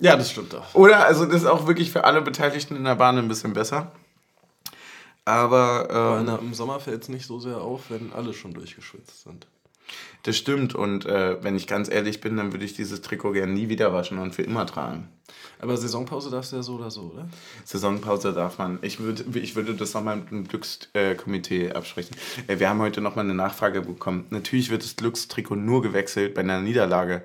Ja, 0.00 0.16
das 0.16 0.30
stimmt 0.30 0.54
auch. 0.54 0.74
Oder? 0.74 1.04
Also, 1.04 1.26
das 1.26 1.42
ist 1.42 1.46
auch 1.46 1.66
wirklich 1.66 1.90
für 1.90 2.04
alle 2.04 2.22
Beteiligten 2.22 2.74
in 2.76 2.84
der 2.84 2.94
Bahn 2.94 3.18
ein 3.18 3.28
bisschen 3.28 3.52
besser. 3.52 3.92
Aber 5.24 6.16
ähm, 6.18 6.24
Na, 6.26 6.36
Im 6.36 6.54
Sommer 6.54 6.80
fällt 6.80 7.02
es 7.02 7.08
nicht 7.08 7.26
so 7.26 7.38
sehr 7.38 7.58
auf, 7.58 7.90
wenn 7.90 8.12
alle 8.12 8.32
schon 8.32 8.52
durchgeschwitzt 8.54 9.22
sind. 9.24 9.46
das 10.22 10.36
stimmt. 10.36 10.74
Und 10.74 11.04
äh, 11.06 11.42
wenn 11.44 11.56
ich 11.56 11.66
ganz 11.66 11.90
ehrlich 11.90 12.20
bin, 12.20 12.36
dann 12.36 12.52
würde 12.52 12.64
ich 12.64 12.74
dieses 12.74 13.02
Trikot 13.02 13.32
gerne 13.32 13.52
nie 13.52 13.68
wieder 13.68 13.92
waschen 13.92 14.18
und 14.18 14.34
für 14.34 14.42
immer 14.42 14.66
tragen. 14.66 15.08
Aber 15.60 15.76
Saisonpause 15.76 16.30
darfst 16.30 16.52
du 16.52 16.56
ja 16.56 16.62
so 16.62 16.76
oder 16.76 16.90
so, 16.90 17.12
oder? 17.12 17.28
Saisonpause 17.64 18.32
darf 18.32 18.56
man. 18.58 18.78
Ich 18.82 18.98
würde, 18.98 19.24
ich 19.38 19.54
würde 19.54 19.74
das 19.74 19.92
nochmal 19.92 20.16
mit 20.16 20.30
dem 20.30 20.48
Glückskomitee 20.48 21.72
absprechen. 21.72 22.16
Äh, 22.46 22.58
Wir 22.58 22.70
haben 22.70 22.80
heute 22.80 23.02
nochmal 23.02 23.26
eine 23.26 23.34
Nachfrage 23.34 23.82
bekommen. 23.82 24.26
Natürlich 24.30 24.70
wird 24.70 24.82
das 24.82 24.96
Glückstrikot 24.96 25.56
nur 25.56 25.82
gewechselt 25.82 26.34
bei 26.34 26.40
einer 26.40 26.60
Niederlage. 26.60 27.22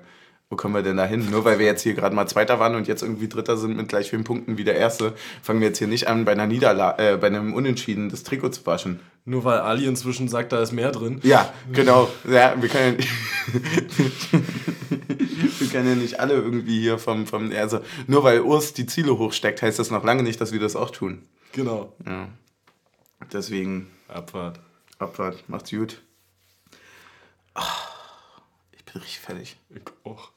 Wo 0.48 0.54
kommen 0.54 0.74
wir 0.74 0.82
denn 0.82 0.96
da 0.96 1.04
hin? 1.06 1.28
Nur 1.28 1.44
weil 1.44 1.58
wir 1.58 1.66
jetzt 1.66 1.82
hier 1.82 1.94
gerade 1.94 2.14
mal 2.14 2.28
Zweiter 2.28 2.60
waren 2.60 2.76
und 2.76 2.86
jetzt 2.86 3.02
irgendwie 3.02 3.26
Dritter 3.28 3.56
sind 3.56 3.76
mit 3.76 3.88
gleich 3.88 4.10
vielen 4.10 4.22
Punkten 4.22 4.58
wie 4.58 4.62
der 4.64 4.76
Erste, 4.76 5.14
fangen 5.42 5.58
wir 5.60 5.66
jetzt 5.68 5.78
hier 5.78 5.88
nicht 5.88 6.06
an, 6.06 6.24
bei 6.24 6.30
einer 6.32 6.46
Niederlage, 6.46 7.02
äh, 7.02 7.16
bei 7.16 7.26
einem 7.26 7.52
Unentschieden 7.52 8.10
das 8.10 8.22
Trikot 8.22 8.50
zu 8.50 8.64
waschen. 8.64 9.00
Nur 9.24 9.42
weil 9.42 9.58
Ali 9.58 9.86
inzwischen 9.86 10.28
sagt, 10.28 10.52
da 10.52 10.62
ist 10.62 10.70
mehr 10.70 10.92
drin. 10.92 11.18
Ja, 11.24 11.52
genau. 11.72 12.08
Ja, 12.30 12.54
wir 12.60 12.68
können 12.68 12.98
ja, 13.00 14.38
wir 15.58 15.68
können 15.68 15.88
ja 15.88 15.94
nicht 15.96 16.20
alle 16.20 16.34
irgendwie 16.34 16.78
hier 16.80 16.98
vom, 16.98 17.26
vom 17.26 17.50
also 17.50 17.80
nur 18.06 18.22
weil 18.22 18.40
Urs 18.40 18.72
die 18.72 18.86
Ziele 18.86 19.18
hochsteckt, 19.18 19.62
heißt 19.62 19.80
das 19.80 19.90
noch 19.90 20.04
lange 20.04 20.22
nicht, 20.22 20.40
dass 20.40 20.52
wir 20.52 20.60
das 20.60 20.76
auch 20.76 20.90
tun. 20.90 21.22
Genau. 21.52 21.92
Ja. 22.06 22.28
Deswegen 23.32 23.88
Abfahrt. 24.06 24.60
Abfahrt, 25.00 25.42
macht's 25.48 25.70
gut. 25.70 26.00
Ah, 27.54 27.64
Ich 28.76 28.84
bin 28.84 29.02
richtig 29.02 29.18
fertig. 29.18 29.56
Ich 29.70 29.82
auch. 30.04 30.30